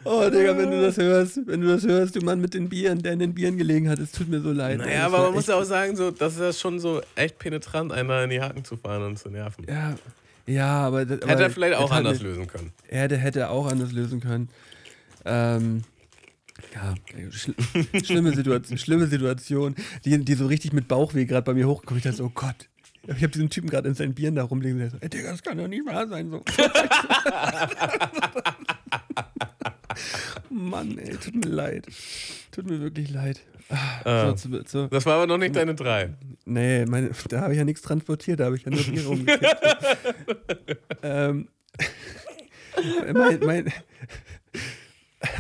[0.03, 3.01] oh, Digga, wenn du das hörst, wenn du das hörst, du Mann mit den Bieren,
[3.01, 4.80] der in den Bieren gelegen hat, es tut mir so leid.
[4.80, 7.39] Naja, Das aber man muss ja auch sagen, so, das ist ja schon so echt
[7.39, 9.66] penetrant, einer in die Haken zu fahren und zu nerven.
[9.68, 9.95] Ja,
[10.48, 11.06] ja, aber.
[11.06, 12.72] das- Hätte aber er vielleicht auch anders mir- lösen können.
[12.88, 14.50] Er hätte, hätte auch anders lösen können.
[15.26, 15.82] Ähm,
[16.74, 16.93] ja,
[17.32, 17.54] schl
[18.06, 19.76] schlimme, Situation, schlimme Situation,
[20.06, 22.06] die, die so richtig mit Bauchweh gerade bei mir hochgekommen ist.
[22.06, 22.70] Ich dachte so, oh Gott.
[23.08, 25.30] Ich habe diesen Typen gerade in seinen Bieren da rumliegen und der so, ey, Digga,
[25.32, 26.32] das kann doch nicht wahr sein.
[26.32, 26.43] So.
[30.50, 31.86] Mann, ey, tut mir leid.
[32.52, 33.41] Tut mir wirklich leid.
[33.70, 34.36] Ah, Ah.
[34.38, 36.14] So, zu, Das war aber noch nicht deine drei.
[36.46, 39.58] Nee, meine, da habe ich ja nichts transportiert, da habe ich ja nur Bier rumgekippt.
[41.04, 41.48] ähm,
[43.14, 43.74] mein, mein,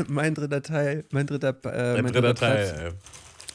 [0.07, 2.93] mein dritter Teil, mein dritter, äh, mein dritter Platz, Teil.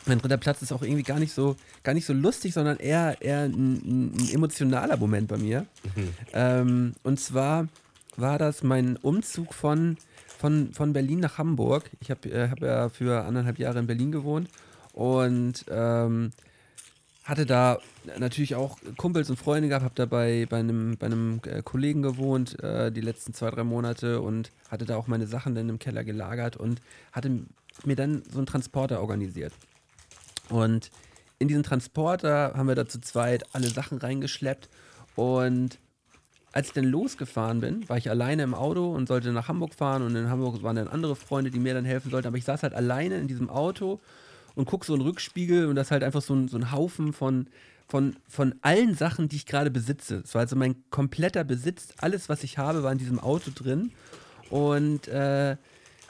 [0.06, 3.16] mein dritter Platz ist auch irgendwie gar nicht so, gar nicht so lustig, sondern eher,
[3.20, 5.66] eher ein, ein emotionaler Moment bei mir.
[6.32, 7.66] Ähm, und zwar
[8.16, 9.96] war das mein Umzug von,
[10.40, 11.90] von, von Berlin nach Hamburg.
[12.00, 14.48] Ich habe äh, hab ja für anderthalb Jahre in Berlin gewohnt
[14.92, 16.30] und ähm,
[17.24, 17.78] hatte da
[18.18, 22.00] natürlich auch Kumpels und Freunde gehabt, habe da bei, bei einem, bei einem äh, Kollegen
[22.00, 25.78] gewohnt äh, die letzten zwei, drei Monate und hatte da auch meine Sachen dann im
[25.78, 26.80] Keller gelagert und
[27.12, 27.40] hatte
[27.84, 29.52] mir dann so einen Transporter organisiert.
[30.48, 30.90] Und
[31.38, 34.70] in diesen Transporter haben wir da zu zweit alle Sachen reingeschleppt
[35.14, 35.78] und
[36.52, 40.02] als ich dann losgefahren bin, war ich alleine im Auto und sollte nach Hamburg fahren.
[40.02, 42.62] Und in Hamburg waren dann andere Freunde, die mir dann helfen sollten, aber ich saß
[42.62, 44.00] halt alleine in diesem Auto
[44.54, 45.66] und guck so in den Rückspiegel.
[45.66, 47.46] Und das ist halt einfach so ein, so ein Haufen von,
[47.88, 50.22] von, von allen Sachen, die ich gerade besitze.
[50.24, 53.92] Es war also mein kompletter Besitz, alles, was ich habe, war in diesem Auto drin.
[54.48, 55.56] Und äh,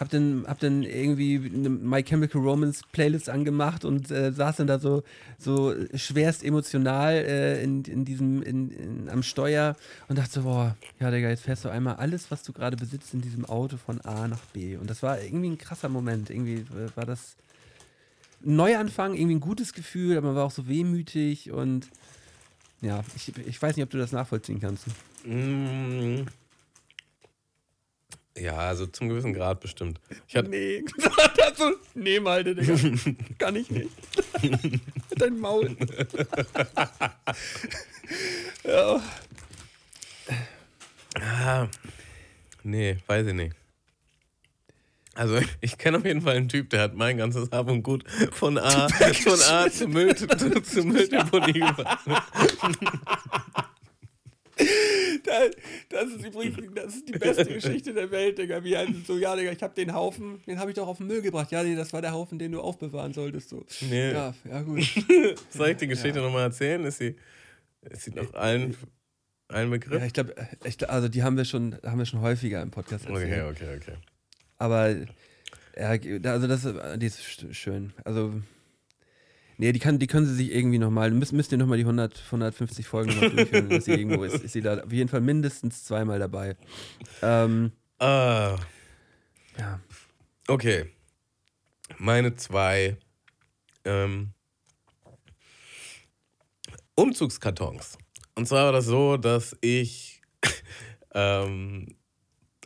[0.01, 4.66] hab dann, hab dann irgendwie eine My Chemical Romance Playlist angemacht und äh, saß dann
[4.66, 5.03] da so,
[5.38, 9.76] so schwerst emotional äh, in, in diesem, in, in, am Steuer
[10.09, 13.12] und dachte so, boah, ja Digga, jetzt fährst du einmal alles, was du gerade besitzt,
[13.12, 14.78] in diesem Auto von A nach B.
[14.78, 16.30] Und das war irgendwie ein krasser Moment.
[16.30, 17.36] Irgendwie äh, war das
[18.42, 21.90] ein Neuanfang, irgendwie ein gutes Gefühl, aber man war auch so wehmütig und
[22.80, 24.86] ja, ich, ich weiß nicht, ob du das nachvollziehen kannst.
[25.26, 26.22] Mm.
[28.37, 30.01] Ja, also zum gewissen Grad bestimmt.
[30.28, 30.85] Ich hatte, Nee,
[31.45, 32.74] also, nee, Malte, Digga.
[33.39, 33.91] Kann ich nicht.
[35.16, 35.76] Dein Maul.
[38.64, 39.03] ja.
[41.20, 41.68] ah,
[42.62, 43.57] nee, weiß ich nicht.
[45.14, 48.05] Also ich kenne auf jeden Fall einen Typ, der hat mein ganzes Hab und Gut
[48.33, 50.26] von A, von A zu Müll zu,
[50.62, 52.07] zu Mülldeponie gebracht.
[52.07, 52.22] Das,
[55.88, 58.62] das ist übrigens das ist die beste Geschichte der Welt, Digga.
[58.64, 61.06] Wie halt so, ja, Digga, ich hab den Haufen, den habe ich doch auf den
[61.06, 61.50] Müll gebracht.
[61.52, 63.48] Ja, nee, das war der Haufen, den du aufbewahren solltest.
[63.50, 63.64] So.
[63.88, 64.12] Nee.
[64.12, 64.82] Ja, ja, gut.
[65.50, 66.84] Soll ich die Geschichte nochmal erzählen?
[66.84, 67.16] Ist sie,
[67.82, 68.76] ist sie noch allen,
[69.48, 70.00] allen Begriff?
[70.00, 70.34] Ja, ich glaube,
[70.88, 73.26] also die haben wir schon, haben wir schon häufiger im Podcast erzählt.
[73.32, 73.94] Okay, okay, okay.
[74.58, 74.90] Aber
[75.76, 77.92] ja, also das die ist sch- schön.
[78.04, 78.40] Also
[79.61, 82.22] nee, die kann, die können sie sich irgendwie nochmal, müsst, müsst ihr nochmal die 100,
[82.26, 84.42] 150 Folgen nochmal durchhören, dass sie irgendwo ist.
[84.42, 86.56] Ist sie da auf jeden Fall mindestens zweimal dabei.
[87.22, 88.56] Ähm, Ah,
[89.58, 89.78] ja.
[90.48, 90.86] okay.
[91.98, 92.96] Meine zwei
[93.84, 94.32] ähm,
[96.94, 97.98] Umzugskartons.
[98.36, 100.22] Und zwar war das so, dass ich
[101.14, 101.94] ähm,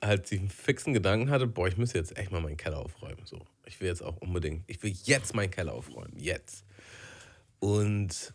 [0.01, 3.23] halt diesen fixen Gedanken hatte, boah, ich müsste jetzt echt mal meinen Keller aufräumen.
[3.25, 3.45] So.
[3.67, 6.15] Ich will jetzt auch unbedingt, ich will jetzt meinen Keller aufräumen.
[6.17, 6.64] Jetzt.
[7.61, 8.35] Und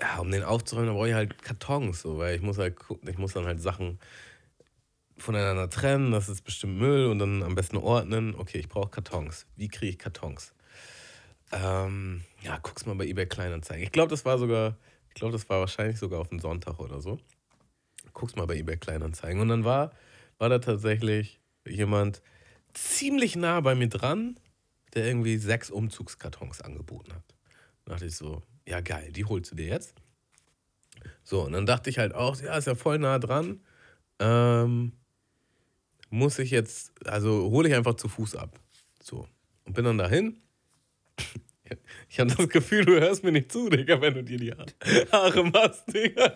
[0.00, 3.18] ja, um den aufzuräumen, da brauche ich halt Kartons, so, weil ich muss halt ich
[3.18, 3.98] muss dann halt Sachen
[5.16, 8.34] voneinander trennen, das ist bestimmt Müll und dann am besten ordnen.
[8.36, 9.46] Okay, ich brauche Kartons.
[9.56, 10.54] Wie kriege ich Kartons?
[11.50, 13.82] Ähm, ja, guck's mal bei eBay Kleinanzeigen.
[13.82, 14.76] Ich glaube, das war sogar,
[15.08, 17.18] ich glaube, das war wahrscheinlich sogar auf einen Sonntag oder so.
[18.12, 19.40] Guck's mal bei eBay Kleinanzeigen.
[19.40, 19.92] Und dann war,
[20.38, 22.22] war da tatsächlich jemand
[22.74, 24.38] ziemlich nah bei mir dran,
[24.94, 27.37] der irgendwie sechs Umzugskartons angeboten hat.
[27.88, 29.94] Da dachte ich so, ja geil, die holst du dir jetzt.
[31.24, 33.62] So, und dann dachte ich halt auch, ja, ist ja voll nah dran.
[34.18, 34.92] Ähm,
[36.10, 38.60] muss ich jetzt, also hole ich einfach zu Fuß ab.
[39.02, 39.26] So.
[39.64, 40.38] Und bin dann dahin.
[42.10, 44.66] Ich habe das Gefühl, du hörst mir nicht zu, Digga, wenn du dir die Ha-
[45.12, 46.34] Haare machst, Digga.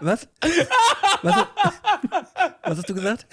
[0.00, 0.28] Was?
[1.22, 1.46] Was,
[2.64, 3.26] was hast du gesagt?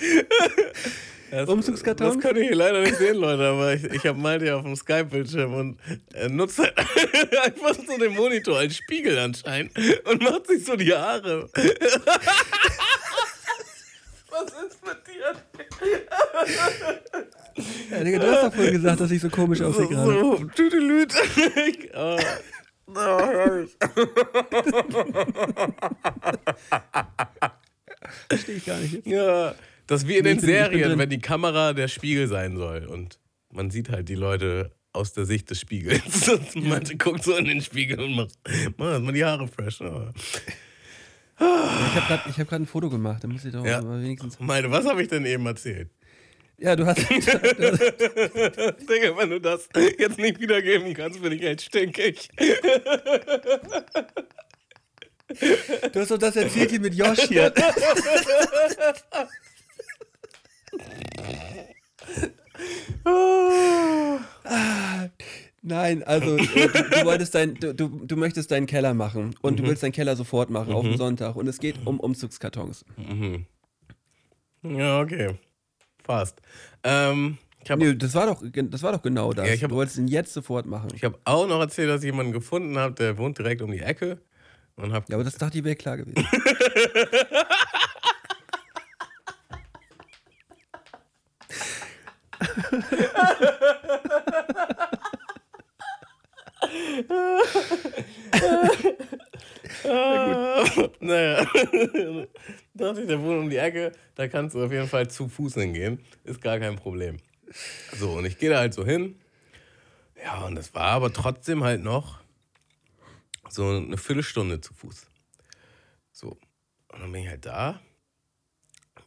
[1.34, 2.14] Das, Umzugskartons?
[2.14, 4.76] Das könnt ihr hier leider nicht sehen, Leute, aber ich, ich habe Malte auf dem
[4.76, 5.78] Skype-Bildschirm und
[6.12, 6.78] er nutzt halt
[7.44, 9.72] einfach so den Monitor als Spiegel anscheinend
[10.04, 11.50] und macht sich so die Haare.
[14.30, 15.34] Was ist mit dir?
[17.90, 20.12] Ja, Digga, du hast doch vorhin gesagt, dass ich so komisch aussehe gerade.
[20.12, 21.12] So, Tüdelüt.
[21.96, 22.18] oh.
[28.28, 29.06] Verstehe ich gar nicht jetzt.
[29.06, 29.54] ja,
[29.86, 33.18] das wie in den Serien, wenn die Kamera der Spiegel sein soll und
[33.52, 36.28] man sieht halt die Leute aus der Sicht des Spiegels.
[36.54, 38.30] Und manche guckt so in den Spiegel und macht,
[38.76, 39.80] mach erst mal die Haare fresh.
[39.80, 39.86] Ich
[41.40, 43.82] habe gerade hab ein Foto gemacht, da muss ich doch Ja.
[43.82, 44.38] mal wenigstens.
[44.38, 45.90] Meine, was habe ich denn eben erzählt?
[46.58, 46.98] Ja, du hast.
[47.10, 47.26] Digga,
[49.18, 49.68] wenn du das
[49.98, 52.28] jetzt nicht wiedergeben kannst, bin ich echt stinkig.
[55.92, 57.52] Du hast doch das erzählt hier mit Josh hier.
[65.62, 69.58] Nein, also äh, du, du wolltest dein, du, du, du möchtest deinen Keller machen und
[69.58, 72.84] du willst deinen Keller sofort machen auf dem Sonntag und es geht um Umzugskartons.
[74.62, 75.36] Ja, okay.
[76.02, 76.40] Fast.
[76.82, 79.48] Ähm, habe Nee, das war doch, das war doch genau das.
[79.48, 80.90] Ja, ich hab- du wolltest ihn jetzt sofort machen.
[80.94, 83.80] ich hab auch noch erzählt, dass ich jemanden gefunden habe, der wohnt direkt um die
[83.80, 84.18] Ecke.
[84.76, 86.26] Und hab, Ja, aber das dachte ich wäre klar gewesen.
[101.00, 101.44] naja,
[102.74, 105.54] dachte ich, der wohnt um die Ecke, da kannst du auf jeden Fall zu Fuß
[105.54, 106.00] hingehen.
[106.24, 107.18] Ist gar kein Problem.
[107.92, 109.18] So, und ich gehe da halt so hin.
[110.22, 112.20] Ja, und es war aber trotzdem halt noch
[113.48, 115.06] so eine Viertelstunde zu Fuß.
[116.12, 116.38] So,
[116.92, 117.80] und dann bin ich halt da.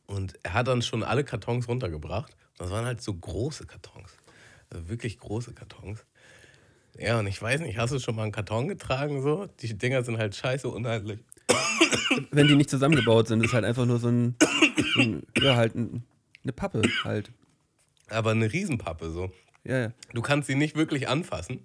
[0.05, 2.36] Und er hat dann schon alle Kartons runtergebracht.
[2.57, 4.11] Das waren halt so große Kartons.
[4.69, 6.05] Also wirklich große Kartons.
[6.97, 9.47] Ja, und ich weiß nicht, hast du schon mal einen Karton getragen so?
[9.61, 11.19] Die Dinger sind halt scheiße unheimlich.
[12.31, 14.35] Wenn die nicht zusammengebaut sind, ist halt einfach nur so ein,
[14.95, 16.03] so ein ja, halt ein,
[16.43, 17.31] eine Pappe halt.
[18.09, 19.31] Aber eine Riesenpappe so.
[19.63, 19.93] Ja, ja.
[20.13, 21.59] Du kannst sie nicht wirklich anfassen.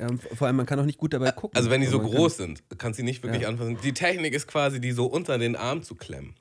[0.00, 1.56] ja vor allem, man kann auch nicht gut dabei gucken.
[1.56, 3.48] Also wenn die so man groß sind, kannst du sie nicht wirklich Ja.
[3.48, 3.78] anfassen.
[3.84, 6.34] Die Technik ist quasi, die so unter den Arm zu klemmen.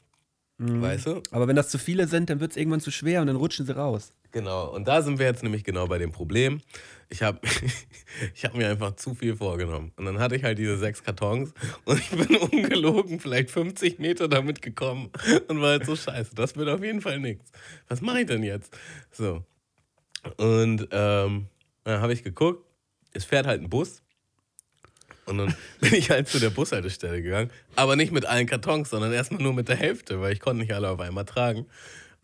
[0.64, 1.24] Weißt du?
[1.32, 3.66] Aber wenn das zu viele sind, dann wird es irgendwann zu schwer und dann rutschen
[3.66, 4.14] sie raus.
[4.32, 4.70] Genau.
[4.70, 6.62] Und da sind wir jetzt nämlich genau bei dem Problem.
[7.10, 7.40] Ich habe
[8.36, 9.92] ich hab mir einfach zu viel vorgenommen.
[9.96, 11.52] Und dann hatte ich halt diese sechs Kartons
[11.86, 15.10] und ich bin ungelogen vielleicht 50 Meter damit gekommen
[15.48, 16.36] und war halt so scheiße.
[16.36, 17.52] Das wird auf jeden Fall nichts.
[17.88, 18.78] Was mache ich denn jetzt?
[19.12, 19.44] So.
[20.38, 21.48] Und ähm,
[21.84, 22.64] dann habe ich geguckt,
[23.14, 24.04] es fährt halt ein Bus.
[25.26, 27.52] Und dann bin ich halt zu der Bushaltestelle gegangen.
[27.76, 30.74] Aber nicht mit allen Kartons, sondern erstmal nur mit der Hälfte, weil ich konnte nicht
[30.74, 31.66] alle auf einmal tragen.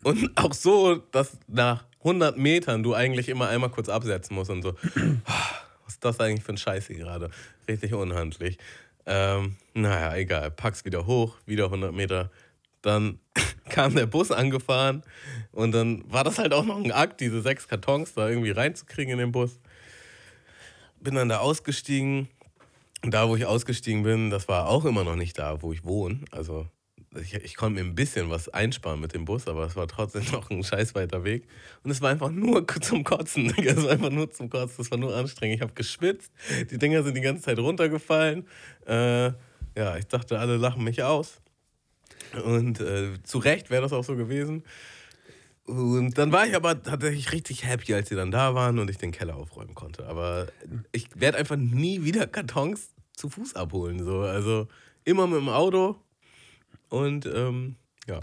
[0.02, 4.62] Und auch so, dass nach 100 Metern du eigentlich immer einmal kurz absetzen musst und
[4.62, 4.74] so.
[5.84, 7.30] Was ist das eigentlich für ein Scheiß hier gerade?
[7.66, 8.58] Richtig unhandlich.
[9.06, 10.50] Ähm, naja, egal.
[10.50, 12.30] Pack's wieder hoch, wieder 100 Meter.
[12.82, 13.18] Dann
[13.70, 15.02] kam der Bus angefahren
[15.52, 19.14] und dann war das halt auch noch ein Akt, diese sechs Kartons da irgendwie reinzukriegen
[19.14, 19.58] in den Bus.
[21.00, 22.28] Bin dann da ausgestiegen.
[23.02, 26.20] Da, wo ich ausgestiegen bin, das war auch immer noch nicht da, wo ich wohne.
[26.30, 26.66] Also
[27.20, 30.24] ich, ich konnte mir ein bisschen was einsparen mit dem Bus, aber es war trotzdem
[30.32, 31.46] noch ein scheiß weiter Weg.
[31.82, 33.54] Und es war einfach nur zum Kotzen.
[33.56, 34.82] Es war einfach nur zum Kotzen.
[34.84, 35.56] Es war nur anstrengend.
[35.56, 36.32] Ich habe geschwitzt.
[36.70, 38.46] Die Dinger sind die ganze Zeit runtergefallen.
[38.86, 39.32] Äh,
[39.76, 41.40] ja, ich dachte, alle lachen mich aus.
[42.44, 44.64] Und äh, zu Recht wäre das auch so gewesen.
[45.68, 48.96] Und dann war ich aber tatsächlich richtig happy, als sie dann da waren und ich
[48.96, 50.06] den Keller aufräumen konnte.
[50.06, 50.46] Aber
[50.92, 54.02] ich werde einfach nie wieder Kartons zu Fuß abholen.
[54.02, 54.20] So.
[54.20, 54.66] Also
[55.04, 55.96] immer mit dem Auto
[56.88, 58.20] und ähm, ja.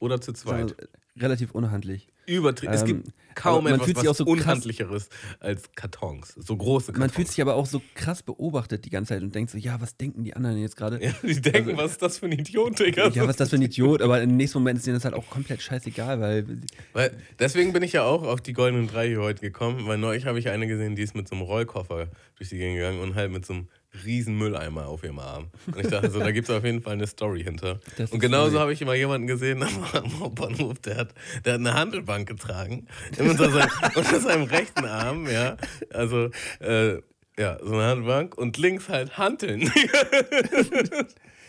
[0.00, 0.72] Oder zu zweit.
[0.72, 0.74] Also,
[1.18, 2.08] relativ unhandlich.
[2.26, 2.72] Übertrieben.
[2.72, 5.08] es ähm, gibt kaum aber man etwas fühlt sich was auch so Unhandlicheres
[5.40, 6.34] als Kartons.
[6.36, 6.98] So große Kartons.
[6.98, 9.80] Man fühlt sich aber auch so krass beobachtet die ganze Zeit und denkt so, ja,
[9.80, 11.02] was denken die anderen jetzt gerade?
[11.04, 13.08] ja, die denken, Also- was ist das für ein Idiot, Digga?
[13.08, 14.02] Ja, was ist das für ein Idiot?
[14.02, 16.46] Aber im nächsten Moment ist denen das halt auch komplett scheißegal, weil
[16.92, 20.26] Weil, deswegen bin ich ja auch auf die goldenen drei hier heute gekommen, weil neulich
[20.26, 23.14] habe ich eine gesehen, die ist mit so einem Rollkoffer durch die Gegend gegangen und
[23.14, 23.68] halt mit so einem
[24.04, 25.48] riesen Mülleimer auf ihrem Arm.
[25.66, 27.80] Und ich dachte so, da gibt es auf jeden Fall eine Story hinter.
[27.96, 31.60] Das und ist genauso habe ich immer jemanden gesehen am, Hauptbahnhof, der hat, der hat
[31.60, 32.86] eine Handelbank getragen
[33.18, 35.56] unter, sein, unter seinem rechten Arm, ja.
[35.90, 36.30] Also,
[36.60, 36.98] äh,
[37.38, 39.62] ja, so eine Handelbank und links halt Hanteln.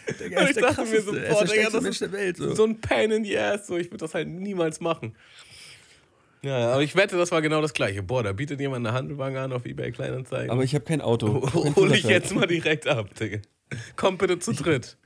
[0.07, 2.37] er Und ich dachte mir so, boah, ist der Digga, das Mensch der Welt.
[2.37, 2.53] So.
[2.55, 5.15] so ein Pain in the Ass, so ich würde das halt niemals machen.
[6.41, 8.03] Ja, aber ich wette, das war genau das gleiche.
[8.03, 10.51] Boah, da bietet jemand eine Handelbank an auf eBay Kleinanzeigen.
[10.51, 11.51] Aber ich habe kein Auto.
[11.75, 13.39] Hol ich jetzt mal direkt ab, Digga.
[13.95, 14.97] Komm bitte zu dritt.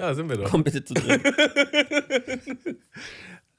[0.00, 0.50] Ja, sind wir doch.
[0.50, 1.22] Komm bitte zu dritt.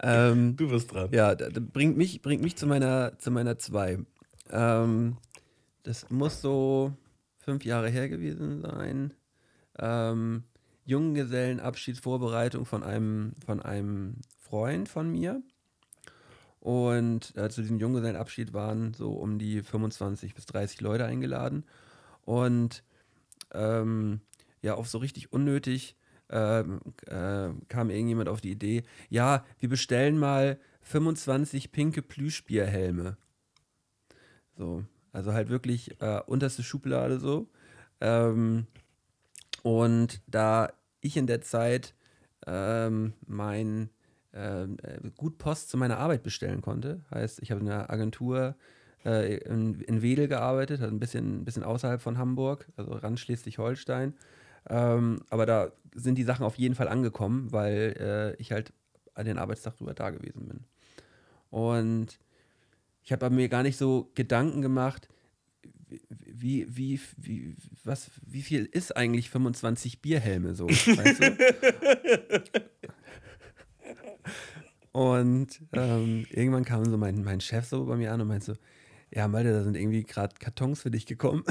[0.01, 1.09] ähm, Du bist dran.
[1.11, 3.99] ja, bringt mich, bringt mich zu meiner, zu meiner 2.
[4.51, 5.17] Ähm,
[5.83, 6.93] das muss so
[7.39, 9.13] fünf Jahre her gewesen sein.
[9.77, 10.43] Ähm,
[10.85, 15.41] Junggesellenabschiedsvorbereitung von einem, von einem Freund von mir.
[16.69, 21.63] Und äh, zu diesem Junggesellenabschied waren so um die 25 bis 30 Leute eingeladen.
[22.25, 22.83] Und
[23.55, 24.21] ähm,
[24.61, 25.95] ja, auch so richtig unnötig
[26.29, 33.17] ähm, äh, kam irgendjemand auf die Idee, ja, wir bestellen mal 25 pinke Plüschbierhelme.
[34.55, 37.47] So, also halt wirklich äh, unterste Schublade so.
[37.99, 38.67] Ähm,
[39.63, 41.95] und da ich in der Zeit
[42.45, 43.89] ähm, mein
[45.17, 48.55] gut Post zu meiner Arbeit bestellen konnte, heißt, ich habe in einer Agentur
[49.05, 53.19] äh, in, in Wedel gearbeitet, also ein bisschen, ein bisschen außerhalb von Hamburg, also Rand
[53.19, 54.13] Schleswig-Holstein.
[54.69, 57.95] Ähm, aber da sind die Sachen auf jeden Fall angekommen, weil
[58.37, 58.73] äh, ich halt
[59.13, 60.59] an den Arbeitstag drüber da gewesen bin.
[61.49, 62.19] Und
[63.03, 65.09] ich habe mir gar nicht so Gedanken gemacht,
[66.19, 70.67] wie, wie, wie, was, wie viel ist eigentlich 25 Bierhelme so?
[70.67, 72.61] Weißt du?
[74.99, 78.55] Und ähm, irgendwann kam so mein, mein Chef so bei mir an und meinte so,
[79.15, 81.45] ja, Malte, da sind irgendwie gerade Kartons für dich gekommen.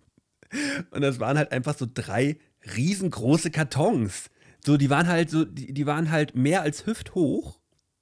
[0.90, 2.36] und das waren halt einfach so drei
[2.76, 4.28] riesengroße Kartons.
[4.66, 7.60] So, die waren halt so, die, die waren halt mehr als hüfthoch,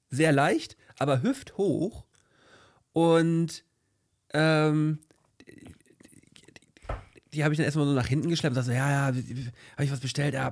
[0.09, 2.07] sehr leicht, aber hüfthoch.
[2.93, 3.63] Und
[4.33, 4.97] ähm,
[7.31, 9.83] die habe ich dann erstmal so nach hinten geschleppt und sagte so, ja, ja, habe
[9.83, 10.33] ich was bestellt?
[10.33, 10.51] Ja,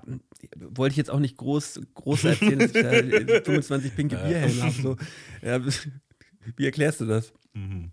[0.56, 4.82] wollte ich jetzt auch nicht groß, groß erzählen, dass ich da 25 pinke Bierhelme habe.
[4.82, 4.98] So.
[5.42, 5.60] Ja,
[6.56, 7.34] wie erklärst du das?
[7.54, 7.92] Mhm.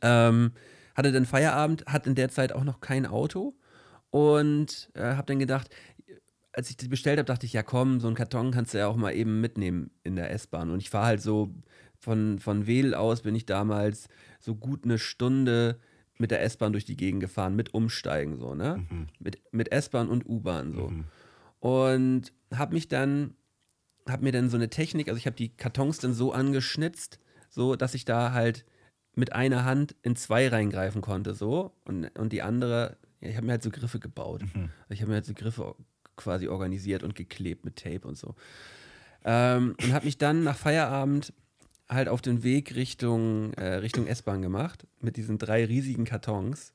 [0.00, 0.52] Ähm,
[0.94, 3.54] hatte dann Feierabend, hat in der Zeit auch noch kein Auto
[4.10, 5.68] und äh, habe dann gedacht,
[6.52, 8.86] als ich die bestellt habe, dachte ich, ja komm, so einen Karton kannst du ja
[8.86, 10.70] auch mal eben mitnehmen in der S-Bahn.
[10.70, 11.52] Und ich fahre halt so
[11.98, 15.80] von, von Wedel aus, bin ich damals so gut eine Stunde
[16.16, 18.86] mit der S-Bahn durch die Gegend gefahren, mit Umsteigen so, ne?
[19.18, 20.92] Mit, mit S-Bahn und U-Bahn so.
[21.64, 23.32] Und habe mich dann,
[24.06, 27.74] habe mir dann so eine Technik, also ich habe die Kartons dann so angeschnitzt, so
[27.74, 28.66] dass ich da halt
[29.14, 31.72] mit einer Hand in zwei reingreifen konnte, so.
[31.86, 34.42] Und, und die andere, ja, ich habe mir halt so Griffe gebaut.
[34.90, 35.74] Ich habe mir halt so Griffe
[36.16, 38.34] quasi organisiert und geklebt mit Tape und so.
[39.24, 41.32] Ähm, und habe mich dann nach Feierabend
[41.88, 46.74] halt auf den Weg Richtung, äh, Richtung S-Bahn gemacht, mit diesen drei riesigen Kartons.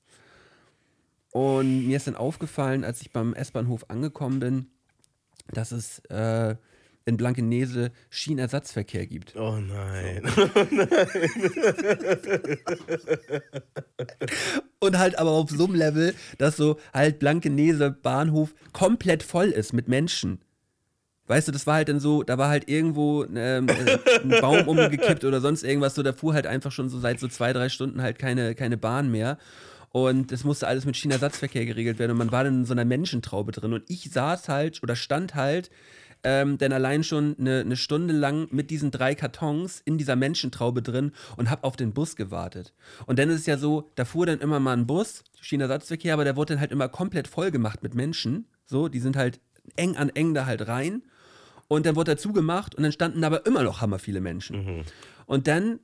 [1.31, 4.67] Und mir ist dann aufgefallen, als ich beim S-Bahnhof angekommen bin,
[5.53, 6.55] dass es äh,
[7.05, 9.35] in Blankenese Schienenersatzverkehr gibt.
[9.35, 10.23] Oh nein.
[14.79, 19.73] Und halt aber auf so einem Level, dass so halt Blankenese Bahnhof komplett voll ist
[19.73, 20.39] mit Menschen.
[21.27, 24.67] Weißt du, das war halt dann so, da war halt irgendwo ähm, äh, ein Baum
[24.67, 27.69] umgekippt oder sonst irgendwas, so da fuhr halt einfach schon so seit so zwei, drei
[27.69, 29.37] Stunden halt keine, keine Bahn mehr.
[29.91, 32.85] Und das musste alles mit Schienenersatzverkehr geregelt werden und man war dann in so einer
[32.85, 33.73] Menschentraube drin.
[33.73, 35.71] Und ich saß halt oder stand halt
[36.23, 40.81] ähm, denn allein schon eine, eine Stunde lang mit diesen drei Kartons in dieser Menschentraube
[40.81, 42.73] drin und habe auf den Bus gewartet.
[43.05, 46.25] Und dann ist es ja so, da fuhr dann immer mal ein Bus, Schienenersatzverkehr, aber
[46.25, 48.47] der wurde dann halt immer komplett voll gemacht mit Menschen.
[48.65, 49.39] So, die sind halt
[49.75, 51.03] eng an eng da halt rein.
[51.67, 54.55] Und dann wurde er zugemacht und dann standen aber immer noch hammer viele Menschen.
[55.27, 55.79] Und dann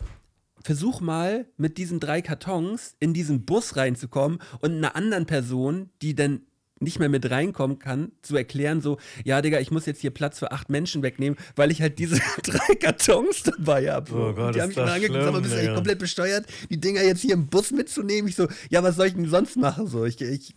[0.66, 6.16] versuch mal mit diesen drei Kartons in diesen Bus reinzukommen und einer anderen Person, die
[6.16, 6.42] dann
[6.80, 10.40] nicht mehr mit reinkommen kann, zu erklären, so, ja, Digga, ich muss jetzt hier Platz
[10.40, 14.12] für acht Menschen wegnehmen, weil ich halt diese drei Kartons dabei habe.
[14.12, 16.00] Oh Gott, die ist haben mich dann das angeguckt, schlimm, aber bist du eigentlich komplett
[16.00, 18.28] besteuert, die Dinger jetzt hier im Bus mitzunehmen?
[18.28, 19.88] Ich so, ja, was soll ich denn sonst machen?
[19.88, 20.56] So, ich, ich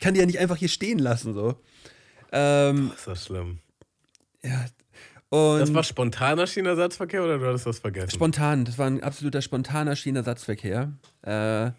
[0.00, 1.56] kann die ja nicht einfach hier stehen lassen, so.
[2.30, 3.58] Ähm, Ist das schlimm.
[4.42, 4.66] ja.
[5.34, 8.10] Und Das war spontaner Schienenersatzverkehr oder du hattest das vergessen?
[8.10, 10.92] Spontan, das war ein absoluter spontaner Schienenersatzverkehr.
[11.22, 11.72] Äh,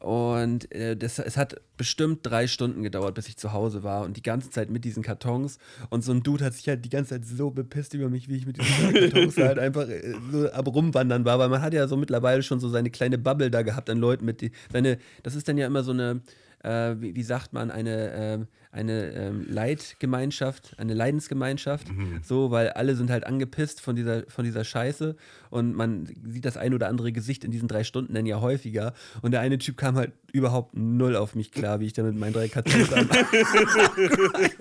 [0.00, 4.16] und äh, das, es hat bestimmt drei Stunden gedauert, bis ich zu Hause war und
[4.16, 5.58] die ganze Zeit mit diesen Kartons.
[5.88, 8.38] Und so ein Dude hat sich halt die ganze Zeit so bepisst über mich, wie
[8.38, 11.38] ich mit diesen Kartons halt einfach äh, so am Rumwandern war.
[11.38, 14.24] Weil man hat ja so mittlerweile schon so seine kleine Bubble da gehabt an Leuten
[14.24, 16.22] mit die, seine, das ist dann ja immer so eine,
[16.64, 21.86] äh, wie, wie sagt man, eine, ähm, eine ähm, Leidgemeinschaft, eine Leidensgemeinschaft,
[22.22, 25.14] so, weil alle sind halt angepisst von dieser, von dieser Scheiße
[25.50, 28.92] und man sieht das ein oder andere Gesicht in diesen drei Stunden dann ja häufiger
[29.22, 32.16] und der eine Typ kam halt überhaupt null auf mich klar, wie ich da mit
[32.16, 32.60] meinen drei am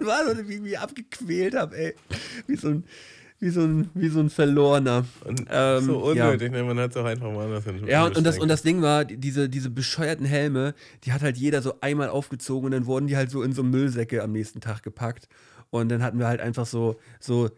[0.06, 1.96] war so, wie ich mich abgequält habe, ey,
[2.46, 2.84] wie so ein
[3.44, 5.06] wie so ein, wie so ein Verlorener.
[5.26, 6.26] Und Ähm, so ja.
[6.28, 6.64] unnötig, ne?
[6.64, 8.82] man hat es auch einfach mal anders hin- Ja, und, und, das, und das Ding
[8.82, 10.74] war, die- diese, diese bescheuerten Helme,
[11.04, 13.64] die hat halt jeder so einmal aufgezogen und dann wurden die halt so in so
[13.64, 15.28] Müllsäcke am nächsten Tag gepackt.
[15.70, 17.50] Und dann hatten wir halt einfach so, so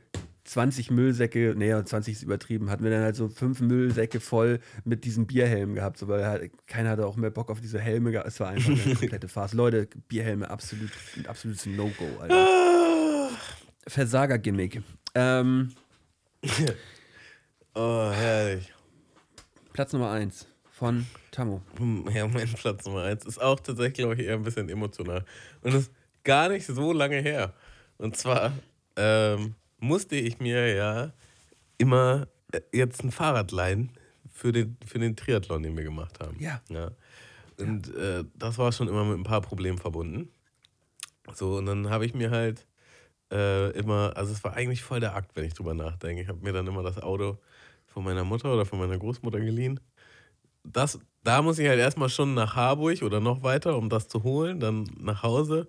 [0.46, 5.04] 20 Müllsäcke, nee, 20 ist übertrieben, hatten wir dann halt so fünf Müllsäcke voll mit
[5.04, 8.14] diesen Bierhelmen gehabt, so, weil halt, keiner hatte auch mehr Bock auf diese Helme.
[8.26, 9.54] Es war einfach eine komplette Farce.
[9.54, 12.48] Leute, Bierhelme, absolut, ein absolutes No-Go, Alter.
[13.88, 14.82] Versager-Gimmick.
[15.14, 15.72] Ähm,
[17.78, 18.74] Oh, herrlich.
[19.74, 21.62] Platz Nummer 1 von Tammo.
[22.14, 25.26] Ja, mein Platz Nummer eins ist auch tatsächlich, glaube ich, eher ein bisschen emotional.
[25.62, 25.92] Und das ist
[26.24, 27.54] gar nicht so lange her.
[27.98, 28.54] Und zwar
[28.96, 31.12] ähm, musste ich mir ja
[31.78, 33.92] immer äh, jetzt ein Fahrrad leihen
[34.32, 36.40] für den, für den Triathlon, den wir gemacht haben.
[36.40, 36.62] Ja.
[36.70, 36.92] ja.
[37.60, 40.30] Und äh, das war schon immer mit ein paar Problemen verbunden.
[41.34, 42.66] So, und dann habe ich mir halt
[43.36, 46.22] äh, immer, also es war eigentlich voll der Akt, wenn ich drüber nachdenke.
[46.22, 47.38] Ich habe mir dann immer das Auto
[47.86, 49.80] von meiner Mutter oder von meiner Großmutter geliehen.
[50.64, 54.24] Das, da muss ich halt erstmal schon nach Harburg oder noch weiter, um das zu
[54.24, 55.68] holen, dann nach Hause,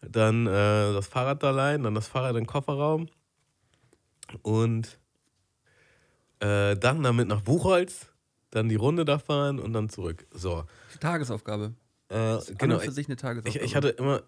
[0.00, 3.08] dann äh, das Fahrrad da leihen, dann das Fahrrad in den Kofferraum
[4.42, 4.98] und
[6.40, 8.06] äh, dann damit nach Buchholz,
[8.50, 10.26] dann die Runde da fahren und dann zurück.
[10.32, 10.64] So,
[11.00, 11.74] Tagesaufgabe.
[12.08, 12.78] äh, genau.
[12.80, 13.64] für sich eine Ich, Tagesaufgabe.
[13.64, 14.22] ich hatte immer,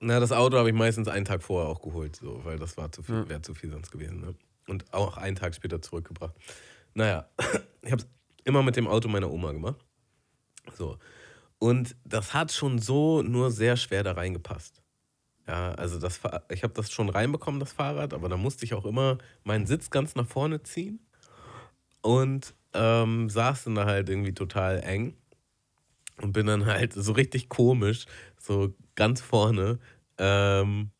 [0.00, 2.92] na, das Auto habe ich meistens einen Tag vorher auch geholt, so, weil das war
[2.92, 3.28] zu viel, Ja.
[3.28, 4.20] wäre zu viel sonst gewesen.
[4.20, 4.34] Ne?
[4.68, 6.34] Und auch einen Tag später zurückgebracht.
[6.94, 7.28] Naja,
[7.82, 8.08] ich habe es
[8.44, 9.84] immer mit dem Auto meiner Oma gemacht.
[10.76, 10.98] So.
[11.58, 14.82] Und das hat schon so nur sehr schwer da reingepasst.
[15.46, 16.20] Ja, also das,
[16.50, 19.90] ich habe das schon reinbekommen, das Fahrrad, aber da musste ich auch immer meinen Sitz
[19.90, 20.98] ganz nach vorne ziehen
[22.02, 25.16] und ähm, saß dann da halt irgendwie total eng
[26.20, 28.06] und bin dann halt so richtig komisch,
[28.38, 29.78] so ganz vorne,
[30.18, 30.90] ähm,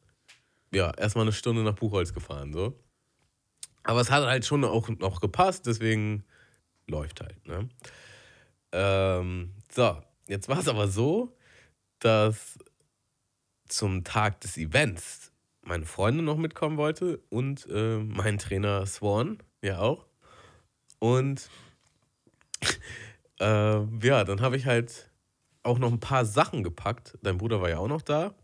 [0.73, 2.79] ja, erstmal eine Stunde nach Buchholz gefahren, so.
[3.83, 6.25] Aber es hat halt schon auch noch gepasst, deswegen
[6.87, 7.69] läuft halt, ne?
[8.73, 11.37] Ähm, so, jetzt war es aber so,
[12.01, 12.59] dass
[13.69, 19.79] zum Tag des Events meine Freundin noch mitkommen wollte und äh, mein Trainer Swan, ja
[19.79, 20.07] auch.
[20.99, 21.49] Und
[23.41, 25.11] äh, ja, dann habe ich halt
[25.63, 27.19] auch noch ein paar Sachen gepackt.
[27.23, 28.35] Dein Bruder war ja auch noch da.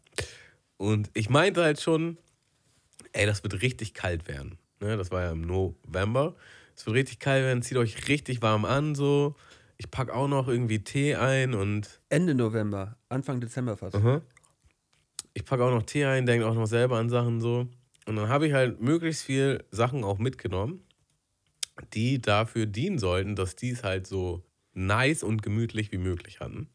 [0.76, 2.18] Und ich meinte halt schon,
[3.12, 4.59] ey, das wird richtig kalt werden.
[4.80, 6.34] Ne, das war ja im November.
[6.74, 9.36] Es wird richtig kalt werden, zieht euch richtig warm an, so.
[9.76, 13.97] Ich packe auch noch irgendwie Tee ein und Ende November, Anfang Dezember fast.
[13.97, 14.22] Aha.
[15.34, 17.68] Ich packe auch noch Tee ein, denke auch noch selber an Sachen so.
[18.07, 20.84] Und dann habe ich halt möglichst viel Sachen auch mitgenommen,
[21.95, 24.43] die dafür dienen sollten, dass die es halt so
[24.75, 26.68] nice und gemütlich wie möglich hatten.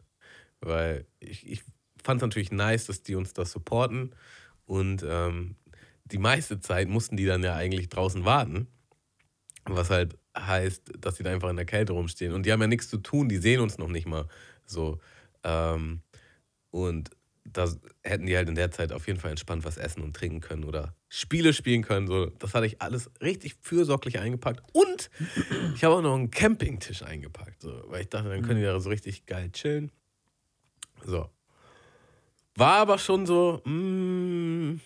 [0.60, 1.64] Weil ich, ich
[2.04, 4.16] fand es natürlich nice, dass die uns das supporten.
[4.66, 5.56] Und ähm,
[6.06, 8.68] die meiste Zeit mussten die dann ja eigentlich draußen warten.
[9.66, 12.34] Was halt heißt, dass die da einfach in der Kälte rumstehen.
[12.34, 14.28] Und die haben ja nichts zu tun, die sehen uns noch nicht mal
[14.66, 15.00] so.
[15.44, 16.02] Ähm,
[16.72, 17.10] und
[17.46, 17.68] da
[18.04, 20.64] hätten die halt in der Zeit auf jeden Fall entspannt was essen und trinken können
[20.64, 22.08] oder Spiele spielen können.
[22.08, 24.62] So, das hatte ich alles richtig fürsorglich eingepackt.
[24.74, 25.10] Und
[25.76, 28.80] ich habe auch noch einen Campingtisch eingepackt, so, weil ich dachte, dann können die da
[28.80, 29.92] so richtig geil chillen.
[31.06, 31.30] So.
[32.56, 34.82] War aber schon so, mm,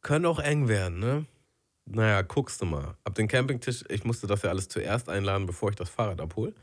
[0.00, 1.26] können auch eng werden, ne?
[1.84, 2.96] Naja, guckst du mal.
[3.04, 6.54] Ab den Campingtisch, ich musste das ja alles zuerst einladen, bevor ich das Fahrrad abhole.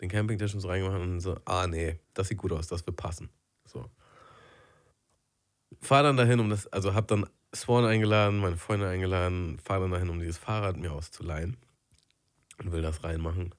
[0.00, 2.96] Den Campingtisch und so reingemacht und so, ah nee, das sieht gut aus, das wird
[2.96, 3.28] passen.
[3.66, 3.90] So.
[5.80, 9.90] Fahr dann dahin, um das, also hab dann Swan eingeladen, meine Freunde eingeladen, fahr dann
[9.90, 11.56] dahin, um dieses Fahrrad mir auszuleihen
[12.58, 13.54] und will das reinmachen.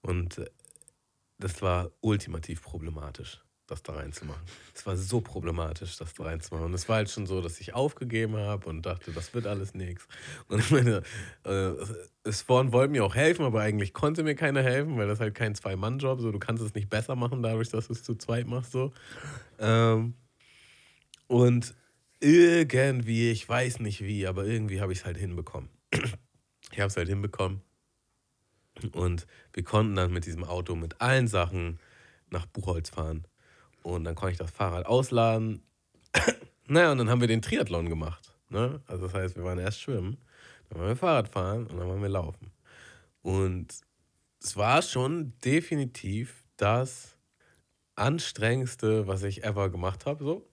[0.00, 0.50] Und äh,
[1.38, 4.42] das war ultimativ problematisch, das da reinzumachen.
[4.74, 6.66] Es war so problematisch, das da reinzumachen.
[6.66, 9.74] Und es war halt schon so, dass ich aufgegeben habe und dachte, das wird alles
[9.74, 10.06] nichts.
[10.46, 11.02] Und ich meine,
[11.42, 11.72] äh,
[12.30, 15.56] Spawn wollte mir auch helfen, aber eigentlich konnte mir keiner helfen, weil das halt kein
[15.56, 16.30] Zwei-Mann-Job so.
[16.30, 18.92] Du kannst es nicht besser machen, dadurch, dass du es zu zweit machst, so.
[19.58, 20.14] Ähm,
[21.26, 21.74] und
[22.22, 25.68] irgendwie, ich weiß nicht wie, aber irgendwie habe ich es halt hinbekommen.
[26.70, 27.60] Ich habe es halt hinbekommen.
[28.92, 31.78] Und wir konnten dann mit diesem Auto mit allen Sachen
[32.30, 33.26] nach Buchholz fahren.
[33.82, 35.62] Und dann konnte ich das Fahrrad ausladen.
[36.66, 38.32] naja, und dann haben wir den Triathlon gemacht.
[38.48, 38.80] Ne?
[38.86, 40.16] Also das heißt, wir waren erst schwimmen,
[40.68, 42.52] dann waren wir Fahrrad fahren und dann waren wir laufen.
[43.22, 43.68] Und
[44.40, 47.16] es war schon definitiv das
[47.94, 50.24] anstrengendste, was ich ever gemacht habe.
[50.24, 50.48] So.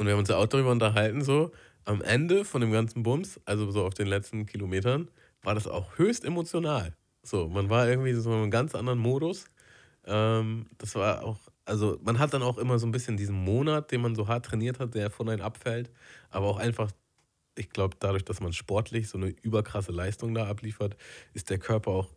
[0.00, 1.52] Und wir haben uns ja auch darüber unterhalten, so
[1.84, 5.10] am Ende von dem ganzen Bums, also so auf den letzten Kilometern,
[5.42, 6.96] war das auch höchst emotional.
[7.22, 9.44] So, man war irgendwie so in einem ganz anderen Modus.
[10.06, 13.92] Ähm, das war auch, also man hat dann auch immer so ein bisschen diesen Monat,
[13.92, 15.90] den man so hart trainiert hat, der von einem abfällt,
[16.30, 16.90] aber auch einfach,
[17.54, 20.96] ich glaube, dadurch, dass man sportlich so eine überkrasse Leistung da abliefert,
[21.34, 22.08] ist der Körper auch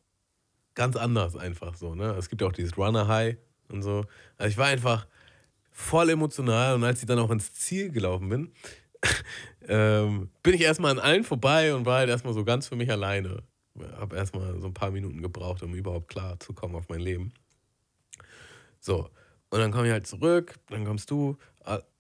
[0.73, 1.95] ganz anders einfach so.
[1.95, 2.15] Ne?
[2.18, 3.35] Es gibt ja auch dieses Runner High
[3.68, 4.05] und so.
[4.38, 5.05] Also ich war einfach
[5.73, 8.51] voll emotional und als ich dann auch ins Ziel gelaufen bin,
[9.67, 12.89] ähm, bin ich erstmal an allen vorbei und war halt erstmal so ganz für mich
[12.89, 13.43] alleine.
[13.97, 17.33] Habe erstmal so ein paar Minuten gebraucht, um überhaupt klar zu kommen auf mein Leben.
[18.79, 19.09] So,
[19.49, 21.37] und dann komme ich halt zurück, dann kommst du,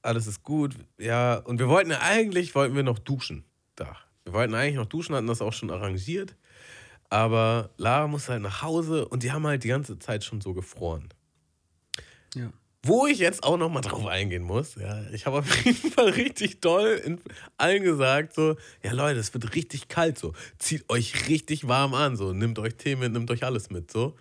[0.01, 3.45] alles ist gut, ja, und wir wollten ja eigentlich, wollten wir noch duschen
[3.75, 3.97] da.
[4.23, 6.35] Wir wollten eigentlich noch duschen, hatten das auch schon arrangiert.
[7.09, 10.53] Aber Lara musste halt nach Hause und die haben halt die ganze Zeit schon so
[10.53, 11.09] gefroren.
[12.33, 12.51] Ja.
[12.85, 16.09] Wo ich jetzt auch noch mal drauf eingehen muss, ja, ich habe auf jeden Fall
[16.09, 17.21] richtig doll in
[17.57, 22.17] allen gesagt, so, ja Leute, es wird richtig kalt, so, zieht euch richtig warm an,
[22.17, 24.17] so, nimmt euch Tee mit, nimmt euch alles mit, so.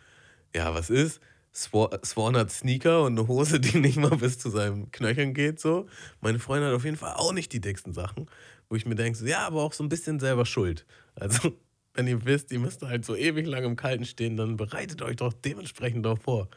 [0.54, 1.20] Ja, was ist?
[1.52, 5.88] Swan hat Sneaker und eine Hose, die nicht mal bis zu seinen Knöcheln geht, so.
[6.20, 8.28] Meine Freundin hat auf jeden Fall auch nicht die dicksten Sachen,
[8.68, 10.86] wo ich mir denke, so, ja, aber auch so ein bisschen selber schuld.
[11.16, 11.52] Also,
[11.94, 15.16] wenn ihr wisst, ihr müsst halt so ewig lang im Kalten stehen, dann bereitet euch
[15.16, 16.48] doch dementsprechend darauf vor.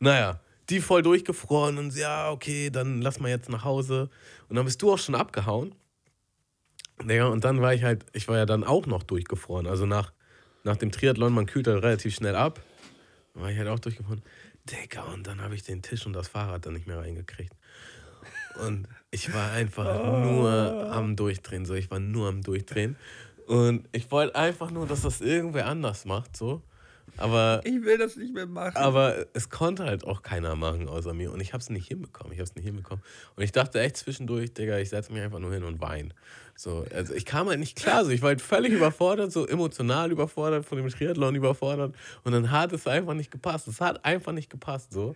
[0.00, 0.40] Naja,
[0.72, 4.10] die voll durchgefroren und ja, okay, dann lass mal jetzt nach Hause.
[4.48, 5.74] Und dann bist du auch schon abgehauen.
[7.02, 9.66] Digga, und dann war ich halt, ich war ja dann auch noch durchgefroren.
[9.66, 10.12] Also nach,
[10.64, 12.60] nach dem Triathlon, man kühlt halt relativ schnell ab.
[13.34, 14.22] War ich halt auch durchgefroren.
[14.64, 17.54] Digga, und dann habe ich den Tisch und das Fahrrad dann nicht mehr reingekriegt.
[18.60, 21.74] Und ich war einfach nur am Durchdrehen, so.
[21.74, 22.96] Ich war nur am Durchdrehen.
[23.46, 26.62] Und ich wollte einfach nur, dass das irgendwer anders macht, so.
[27.18, 28.76] Aber Ich will das nicht mehr machen.
[28.76, 31.30] aber es konnte halt auch keiner machen außer mir.
[31.32, 32.32] Und ich habe es nicht hinbekommen.
[32.32, 33.04] Ich habe es nicht hinbekommen.
[33.36, 36.10] Und ich dachte echt zwischendurch, Digga, ich setze mich einfach nur hin und weine.
[36.54, 38.04] So, also ich kam halt nicht klar.
[38.04, 41.94] So, ich war halt völlig überfordert, so emotional überfordert, von dem Triathlon überfordert.
[42.24, 43.68] Und dann hat es einfach nicht gepasst.
[43.68, 44.92] Es hat einfach nicht gepasst.
[44.92, 45.14] So.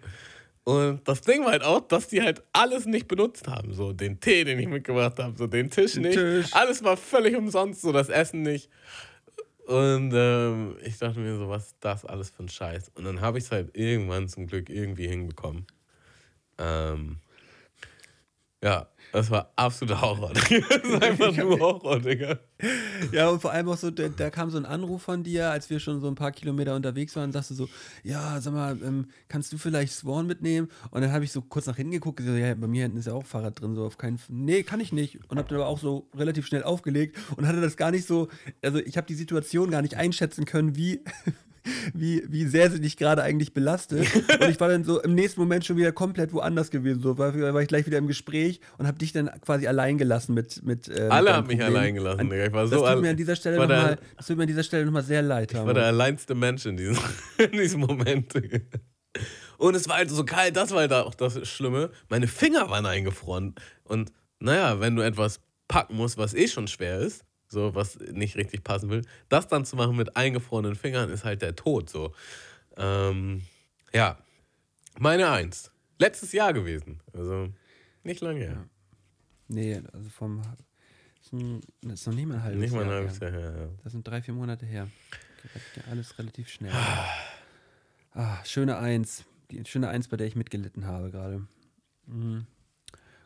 [0.65, 3.73] Und das Ding war halt auch, dass die halt alles nicht benutzt haben.
[3.73, 6.15] So den Tee, den ich mitgebracht habe, so den Tisch nicht.
[6.19, 6.53] Tisch.
[6.53, 8.69] Alles war völlig umsonst, so das Essen nicht.
[9.67, 12.91] Und ähm, ich dachte mir so, was ist das alles für ein Scheiß?
[12.95, 15.67] Und dann habe ich es halt irgendwann zum Glück irgendwie hinbekommen.
[16.59, 17.19] Ähm,
[18.63, 20.33] ja, das war absoluter Horror.
[20.35, 22.39] das ist einfach nur Horror, Digga.
[23.13, 25.71] Ja, und vor allem auch so, da, da kam so ein Anruf von dir, als
[25.71, 27.69] wir schon so ein paar Kilometer unterwegs waren, sagst du so,
[28.03, 30.69] ja, sag mal, ähm, kannst du vielleicht Swan mitnehmen?
[30.91, 33.07] Und dann habe ich so kurz nach hinten geguckt, so, ja, bei mir hinten ist
[33.07, 34.35] ja auch Fahrrad drin, so auf keinen Fall.
[34.35, 35.19] Nee, kann ich nicht.
[35.29, 38.29] Und habe dann aber auch so relativ schnell aufgelegt und hatte das gar nicht so,
[38.63, 41.01] also ich habe die Situation gar nicht einschätzen können, wie,
[41.95, 44.07] wie, wie sehr sie dich gerade eigentlich belastet.
[44.41, 47.01] Und ich war dann so im nächsten Moment schon wieder komplett woanders gewesen.
[47.03, 50.35] So war, war ich gleich wieder im Gespräch und habe dich dann quasi allein gelassen
[50.35, 50.63] mit.
[50.65, 52.47] mit äh, Alle haben mich allein gelassen, An- Digga.
[52.47, 54.49] Ich war das so tut al- mir an dieser Stelle nochmal, das tut mir an
[54.49, 55.53] dieser Stelle nochmal sehr leid.
[55.53, 56.99] Ich war der alleinste Mensch in diesem,
[57.39, 58.33] in diesem Moment.
[59.59, 61.91] Und es war halt so kalt, das war halt auch das Schlimme.
[62.09, 63.55] Meine Finger waren eingefroren.
[63.85, 68.37] Und naja, wenn du etwas packen musst, was eh schon schwer ist, so was nicht
[68.37, 71.89] richtig passen will, das dann zu machen mit eingefrorenen Fingern ist halt der Tod.
[71.89, 72.15] So.
[72.77, 73.43] Ähm,
[73.93, 74.19] ja,
[74.99, 75.71] meine Eins.
[75.99, 77.01] Letztes Jahr gewesen.
[77.13, 77.49] Also
[78.03, 78.69] nicht lange her.
[79.49, 80.43] Nee, also vom.
[81.23, 81.33] Das
[82.01, 83.19] ist noch nicht mal ein halbes Nicht mal ein Jahr halbes.
[83.19, 83.55] Jahr her.
[83.59, 83.69] Ja.
[83.83, 84.89] Das sind drei, vier Monate her.
[84.89, 85.17] Ja
[85.91, 86.73] alles relativ schnell.
[88.13, 89.25] Ah, schöne Eins.
[89.51, 91.47] Die schöne Eins, bei der ich mitgelitten habe gerade.
[92.07, 92.47] Mhm.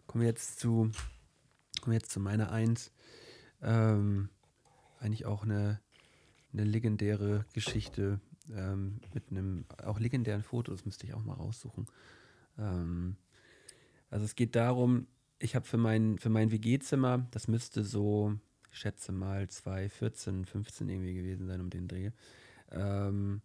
[0.07, 0.91] Kommen wir jetzt zu.
[1.81, 2.93] Kommen wir jetzt zu meiner Eins.
[3.63, 4.31] Ähm,
[4.99, 5.81] eigentlich auch eine,
[6.53, 8.21] eine legendäre Geschichte
[8.55, 10.73] ähm, mit einem auch legendären Foto.
[10.73, 11.87] Das müsste ich auch mal raussuchen.
[12.59, 13.17] Ähm,
[14.11, 15.07] also es geht darum,
[15.39, 18.35] ich habe für mein, für mein WG-Zimmer, das müsste so,
[18.71, 22.11] ich schätze mal 2014, 15 irgendwie gewesen sein um den Dreh,
[22.71, 23.41] ähm,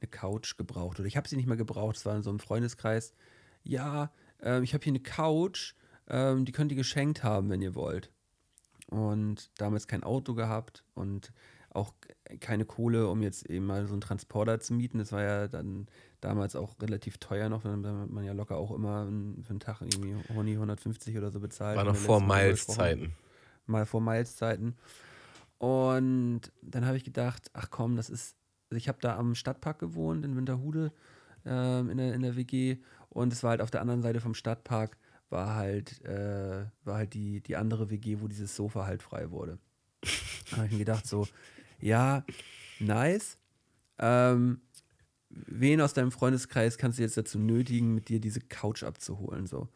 [0.00, 0.98] eine Couch gebraucht.
[0.98, 3.14] Oder ich habe sie nicht mal gebraucht, es war in so einem Freundeskreis.
[3.62, 5.74] Ja, ähm, ich habe hier eine Couch,
[6.08, 8.10] ähm, die könnt ihr geschenkt haben, wenn ihr wollt.
[8.90, 11.32] Und damals kein Auto gehabt und
[11.72, 11.94] auch
[12.40, 14.98] keine Kohle, um jetzt eben mal so einen Transporter zu mieten.
[14.98, 15.86] Das war ja dann
[16.20, 19.80] damals auch relativ teuer noch, dann hat man ja locker auch immer für einen Tag
[19.80, 21.76] irgendwie Honi 150 oder so bezahlt.
[21.76, 23.14] War noch vor Miles-Zeiten.
[23.66, 24.76] mal vor Miles-Zeiten.
[25.58, 28.34] Und dann habe ich gedacht, ach komm, das ist,
[28.70, 30.92] also ich habe da am Stadtpark gewohnt, in Winterhude,
[31.44, 32.78] ähm, in, der, in der WG.
[33.10, 34.96] Und es war halt auf der anderen Seite vom Stadtpark,
[35.30, 39.58] war halt, äh, war halt die, die andere WG, wo dieses Sofa halt frei wurde.
[40.50, 41.26] Da habe ich mir gedacht, so,
[41.80, 42.24] ja,
[42.78, 43.38] nice.
[43.98, 44.60] Ähm,
[45.28, 49.46] wen aus deinem Freundeskreis kannst du jetzt dazu nötigen, mit dir diese Couch abzuholen?
[49.46, 49.68] So.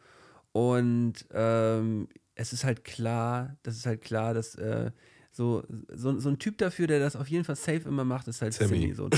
[0.53, 4.91] Und ähm, es ist halt klar, das ist halt klar, dass äh,
[5.31, 8.41] so, so, so ein Typ dafür, der das auf jeden Fall safe immer macht, ist
[8.41, 8.95] halt Zimmi.
[8.95, 8.95] Zimmi.
[8.95, 9.09] So,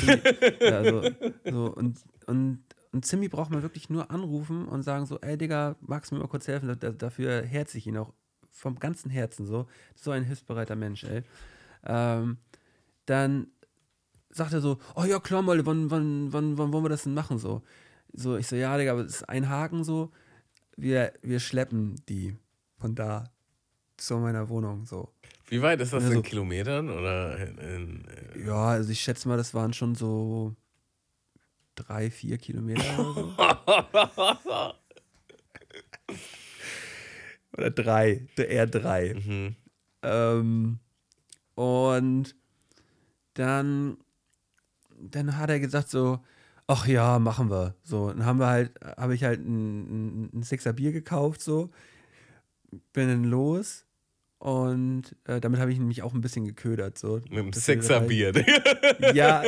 [0.61, 1.11] ja, so,
[1.45, 2.63] so, und, und,
[2.97, 6.23] und Zimmi braucht man wirklich nur anrufen und sagen so, ey Digga, magst du mir
[6.23, 6.75] mal kurz helfen?
[6.81, 8.15] Da, dafür herze ich ihn auch
[8.51, 9.67] vom ganzen Herzen so.
[9.95, 11.23] So ein hilfsbereiter Mensch, ey.
[11.85, 12.39] Ähm,
[13.05, 13.49] dann
[14.31, 17.13] sagt er so, oh ja, klar, mal, wann, wann, wann, wann wollen wir das denn
[17.13, 17.37] machen?
[17.37, 17.61] So,
[18.15, 20.11] so ich so, ja, Digga, aber es ist ein Haken so.
[20.79, 22.35] Wir, wir schleppen die
[22.79, 23.25] von da
[23.99, 24.87] zu meiner Wohnung.
[24.87, 25.13] So.
[25.49, 26.89] Wie weit ist das in Kilometern?
[26.89, 30.57] Oder in, in, äh, Ja, also ich schätze mal, das waren schon so
[31.77, 33.15] drei, vier Kilometer oder
[34.45, 34.75] so.
[37.57, 39.15] oder drei, eher drei.
[39.15, 39.57] mhm.
[40.03, 40.79] Ähm,
[41.55, 42.35] Und
[43.35, 43.97] dann,
[44.99, 46.21] dann hat er gesagt so,
[46.67, 47.75] ach ja, machen wir.
[47.83, 51.71] So, dann haben wir halt, habe ich halt ein, ein, ein Sixer Bier gekauft, so,
[52.93, 53.86] bin dann los
[54.39, 56.99] und äh, damit habe ich nämlich auch ein bisschen geködert.
[56.99, 58.45] So, Mit einem Sixer halt-.
[59.15, 59.43] Ja,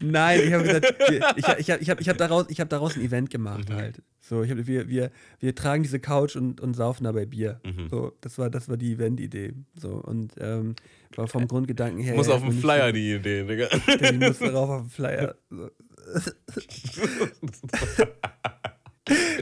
[0.00, 2.96] nein, ich habe gesagt, wir- ich, ich, ich habe ich hab daraus, ich hab daraus
[2.96, 3.74] ein Event gemacht Mhm.
[3.74, 4.02] halt.
[4.20, 5.10] So, ich hab, wir, wir,
[5.40, 7.60] wir tragen diese Couch und, und saufen dabei Bier.
[7.64, 7.88] Mhm.
[7.88, 9.54] So, das war, das war die Event-Idee.
[9.76, 10.74] So, und ähm,
[11.16, 12.14] war vom Grundgedanken her.
[12.14, 13.68] Muss auf dem Flyer nicht die Idee, Digga.
[13.86, 15.34] so- Die muss drauf auf dem Flyer.
[15.50, 15.70] So.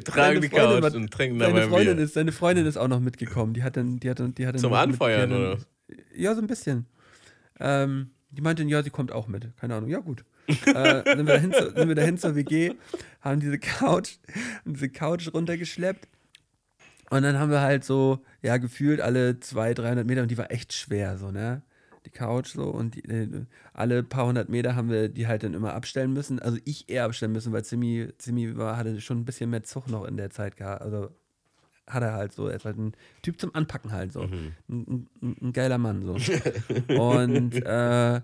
[0.05, 2.05] Tragen die Couch war- und trinken Seine dabei Freundin, Bier.
[2.05, 3.53] ist, seine Freundin ist auch noch mitgekommen.
[3.55, 5.59] Die hat dann, die hat dann, die hat dann Zum Anfeuern, hat oder?
[6.15, 6.87] Ja, so ein bisschen.
[7.59, 9.55] Ähm, die meinte, ja, sie kommt auch mit.
[9.57, 9.91] Keine Ahnung.
[9.91, 10.25] Ja, gut.
[10.49, 10.55] äh,
[11.05, 12.73] sind, wir dahin zu, sind wir dahin zur WG,
[13.21, 14.17] haben diese Couch,
[14.65, 16.09] haben diese Couch runtergeschleppt.
[17.11, 20.51] Und dann haben wir halt so, ja, gefühlt alle 200, 300 Meter und die war
[20.51, 21.63] echt schwer, so, ne?
[22.07, 23.45] Die Couch so und die, äh,
[23.75, 26.39] alle paar hundert Meter haben wir die halt dann immer abstellen müssen.
[26.39, 29.89] Also ich eher abstellen müssen, weil Zimmi, Zimmi war, hatte schon ein bisschen mehr Zug
[29.89, 30.83] noch in der Zeit gehabt.
[30.83, 31.11] Also
[31.87, 34.23] hat er halt so, er ist halt ein Typ zum Anpacken halt so.
[34.23, 36.13] Ein, ein, ein geiler Mann so.
[36.95, 38.21] und, äh,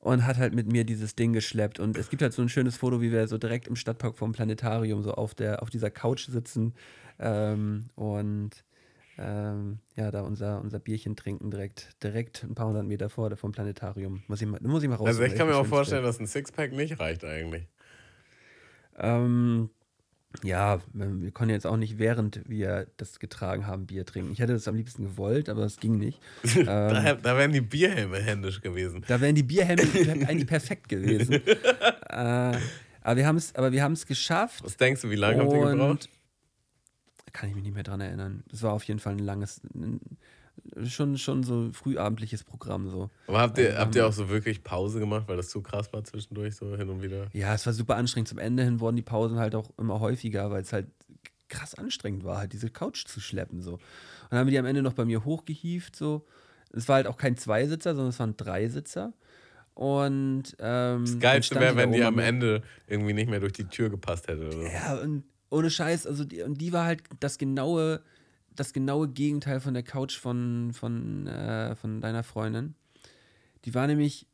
[0.00, 1.80] und hat halt mit mir dieses Ding geschleppt.
[1.80, 4.32] Und es gibt halt so ein schönes Foto, wie wir so direkt im Stadtpark vom
[4.32, 6.74] Planetarium so auf, der, auf dieser Couch sitzen
[7.18, 8.64] ähm, und
[9.18, 13.38] ähm, ja, da unser, unser Bierchen trinken direkt, direkt ein paar hundert Meter vor der-
[13.38, 14.22] vom Planetarium.
[14.28, 15.06] Muss ich mal, muss ich mal raus.
[15.08, 17.66] Also ich kann mir auch vorstellen, dass ein Sixpack nicht reicht eigentlich.
[18.98, 19.70] Ähm,
[20.42, 24.32] ja, wir wir konnten jetzt auch nicht, während wir das getragen haben, Bier trinken.
[24.32, 26.20] Ich hätte das am liebsten gewollt, aber es ging nicht.
[26.56, 29.02] ähm, Da, da wären die Bierhelme händisch gewesen.
[29.06, 29.82] da wären die Bierhelme
[30.26, 31.32] eigentlich perfekt gewesen.
[32.10, 32.52] äh,
[33.02, 34.64] aber wir haben es, aber wir haben es geschafft.
[34.64, 36.08] Was denkst du, wie lange habt ihr gebraucht?
[37.38, 38.44] Kann ich mich nicht mehr dran erinnern.
[38.48, 39.60] Das war auf jeden Fall ein langes,
[40.86, 43.10] schon, schon so frühabendliches Programm so.
[43.26, 45.60] Aber habt ihr, Also habt ihr haben- auch so wirklich Pause gemacht, weil das zu
[45.62, 47.26] krass war zwischendurch, so hin und wieder?
[47.32, 48.28] Ja, es war super anstrengend.
[48.28, 50.86] Zum Ende hin wurden die Pausen halt auch immer häufiger, weil es halt
[51.48, 53.74] krass anstrengend war, halt diese Couch zu schleppen so.
[53.74, 53.80] Und
[54.30, 56.26] dann haben wir die am Ende noch bei mir hochgehievt so.
[56.72, 59.12] Es war halt auch kein Zweisitzer, sondern es waren Dreisitzer.
[59.74, 63.90] Und ähm, Das Geilste wäre, wenn die am Ende irgendwie nicht mehr durch die Tür
[63.90, 64.46] gepasst hätte.
[64.48, 64.72] Oder.
[64.72, 68.02] Ja, und ohne Scheiß, also die, und die war halt das genaue,
[68.54, 72.74] das genaue Gegenteil von der Couch von, von, äh, von deiner Freundin.
[73.64, 74.26] Die war nämlich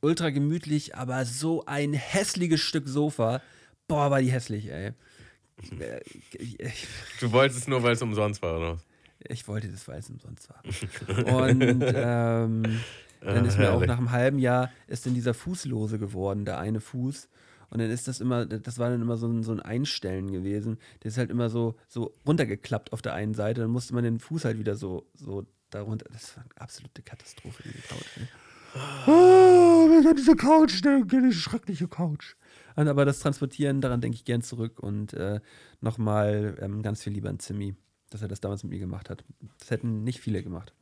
[0.00, 3.40] ultra gemütlich, aber so ein hässliches Stück Sofa.
[3.88, 4.92] Boah, war die hässlich, ey.
[7.20, 8.78] Du wolltest es nur, weil es umsonst war, oder?
[9.28, 10.62] ich wollte das, weil es umsonst war.
[11.42, 12.80] Und ähm,
[13.20, 16.58] dann ist mir auch nach einem halben Jahr ist dann dieser Fuß lose geworden, der
[16.58, 17.28] eine Fuß.
[17.70, 20.78] Und dann ist das immer, das war dann immer so ein, so ein Einstellen gewesen.
[21.02, 23.62] Der ist halt immer so, so runtergeklappt auf der einen Seite.
[23.62, 26.06] Dann musste man den Fuß halt wieder so, so darunter.
[26.12, 28.16] Das war eine absolute Katastrophe, diese Couch.
[28.16, 28.28] Ne?
[29.06, 32.36] Oh, diese Couch denke, diese schreckliche Couch.
[32.74, 35.40] Und aber das Transportieren, daran denke ich gern zurück und äh,
[35.80, 37.74] nochmal ähm, ganz viel lieber an Zimmi,
[38.10, 39.24] dass er das damals mit mir gemacht hat.
[39.58, 40.74] Das hätten nicht viele gemacht.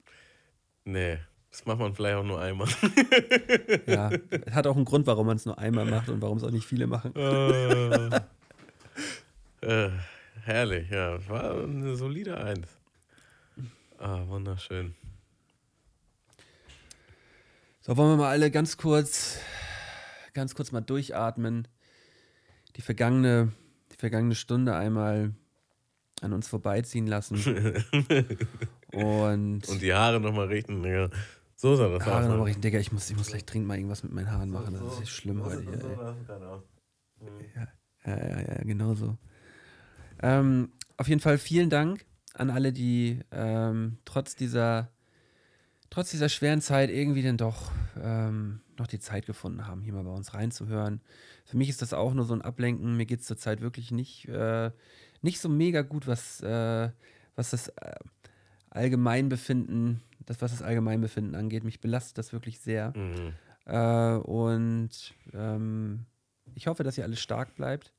[0.84, 1.18] Nee,
[1.54, 2.66] das macht man vielleicht auch nur einmal.
[3.86, 4.10] Ja,
[4.50, 6.66] hat auch einen Grund, warum man es nur einmal macht und warum es auch nicht
[6.66, 7.14] viele machen.
[9.60, 9.90] äh,
[10.42, 11.16] herrlich, ja.
[11.28, 12.66] War eine solide Eins.
[13.98, 14.96] Ah, wunderschön.
[17.82, 19.38] So, wollen wir mal alle ganz kurz,
[20.32, 21.68] ganz kurz mal durchatmen.
[22.74, 23.52] Die vergangene,
[23.92, 25.32] die vergangene Stunde einmal
[26.20, 27.36] an uns vorbeiziehen lassen.
[28.90, 31.10] Und, Und die Haare nochmal richten, Digga.
[31.56, 32.28] So sah das Haare aus.
[32.28, 32.62] nochmal richten.
[32.62, 34.74] Digga, ich muss, ich muss gleich dringend mal irgendwas mit meinen Haaren machen.
[34.74, 36.18] Das ist echt schlimm heute hier.
[37.20, 37.50] Ey.
[37.54, 37.68] Ja,
[38.06, 39.16] ja, ja, genau so.
[40.22, 42.04] Ähm, auf jeden Fall vielen Dank
[42.34, 44.90] an alle, die ähm, trotz dieser
[45.94, 47.70] trotz dieser schweren Zeit irgendwie dann doch
[48.02, 51.00] ähm, noch die Zeit gefunden haben, hier mal bei uns reinzuhören.
[51.44, 52.96] Für mich ist das auch nur so ein Ablenken.
[52.96, 54.72] Mir geht es zurzeit wirklich nicht, äh,
[55.22, 56.90] nicht so mega gut, was, äh,
[57.36, 57.94] was das äh,
[58.74, 61.64] Allgemeinbefinden, das, was das Allgemeinbefinden angeht.
[61.64, 62.92] Mich belastet das wirklich sehr.
[62.96, 63.32] Mhm.
[63.66, 66.04] Äh, und ähm,
[66.54, 67.92] ich hoffe, dass ihr alle stark bleibt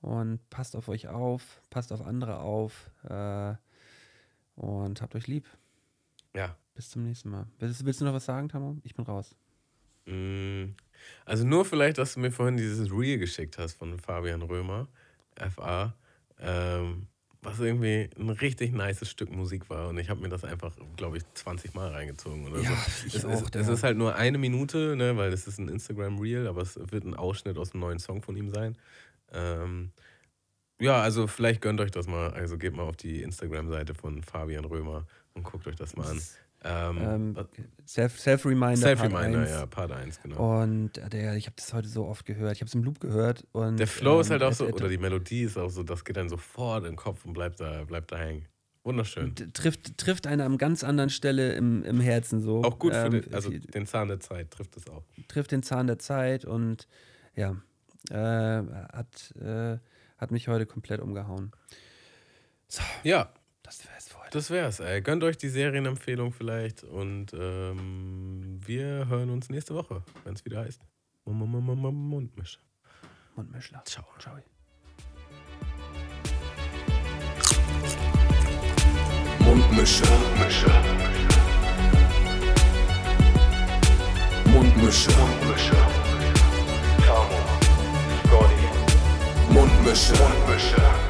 [0.00, 3.54] und passt auf euch auf, passt auf andere auf äh,
[4.56, 5.46] und habt euch lieb.
[6.34, 6.56] Ja.
[6.74, 7.46] Bis zum nächsten Mal.
[7.58, 8.76] Willst, willst du noch was sagen, Tamo?
[8.84, 9.34] Ich bin raus.
[10.06, 10.74] Mm,
[11.24, 14.88] Also nur vielleicht, dass du mir vorhin dieses Reel geschickt hast von Fabian Römer,
[15.36, 15.94] FA,
[16.38, 17.06] ähm,
[17.42, 19.88] was irgendwie ein richtig nices Stück Musik war.
[19.88, 23.06] Und ich habe mir das einfach, glaube ich, 20 Mal reingezogen oder Ja, so.
[23.06, 23.72] ich es, auch, ist, es Digga.
[23.72, 27.14] ist halt nur eine Minute, ne, weil es ist ein Instagram-Reel, aber es wird ein
[27.14, 28.76] Ausschnitt aus einem neuen Song von ihm sein.
[29.32, 29.92] Ähm,
[30.80, 32.30] ja, also vielleicht gönnt euch das mal.
[32.30, 36.20] Also geht mal auf die Instagram-Seite von Fabian Römer und guckt euch das mal an.
[36.62, 37.46] Ähm, Ähm, was-
[37.86, 38.76] Self- Self-Reminder.
[38.76, 39.50] Self-Reminder, Part 1.
[39.50, 40.60] ja, Part 1, genau.
[40.62, 42.52] Und äh, der, ich habe das heute so oft gehört.
[42.54, 43.46] Ich habe es im Loop gehört.
[43.52, 45.82] Und, Der Flow ist ähm, halt auch so, er oder die Melodie ist auch so,
[45.82, 48.46] das geht dann sofort im Kopf und bleibt da, bleibt da hängen.
[48.84, 49.34] Wunderschön.
[49.34, 52.62] t- trifft, trifft eine an ganz anderen Stelle im, im Herzen so.
[52.64, 55.04] Auch gut für Ähm, den, also den Zahn der Zeit trifft es auch.
[55.28, 56.88] trifft den Zahn der Zeit und
[57.36, 57.56] ja,
[58.10, 58.14] äh,
[58.92, 59.78] hat, äh,
[60.18, 61.52] hat mich heute komplett umgehauen.
[63.02, 63.32] Ja,
[63.70, 64.30] Das wär's für heute.
[64.32, 64.80] das wär's.
[64.80, 65.00] Ey.
[65.00, 70.64] Gönnt euch die Serienempfehlung vielleicht und ähm, wir hören uns nächste Woche, wenn es wieder
[70.64, 70.80] heißt.
[71.24, 72.58] Mund- Mund- Mund- Mund- Mundmische.
[73.36, 73.80] Mundmischler.
[73.84, 74.04] Ciao.
[74.18, 74.36] Ciao.
[79.44, 80.04] Mundmische.
[80.38, 80.70] Mische.
[84.46, 85.10] Mundmische.
[85.48, 85.76] Mische.
[87.06, 87.38] Tamo.
[88.26, 89.52] Scotty.
[89.52, 90.14] Mundmische.
[90.48, 91.09] Mische.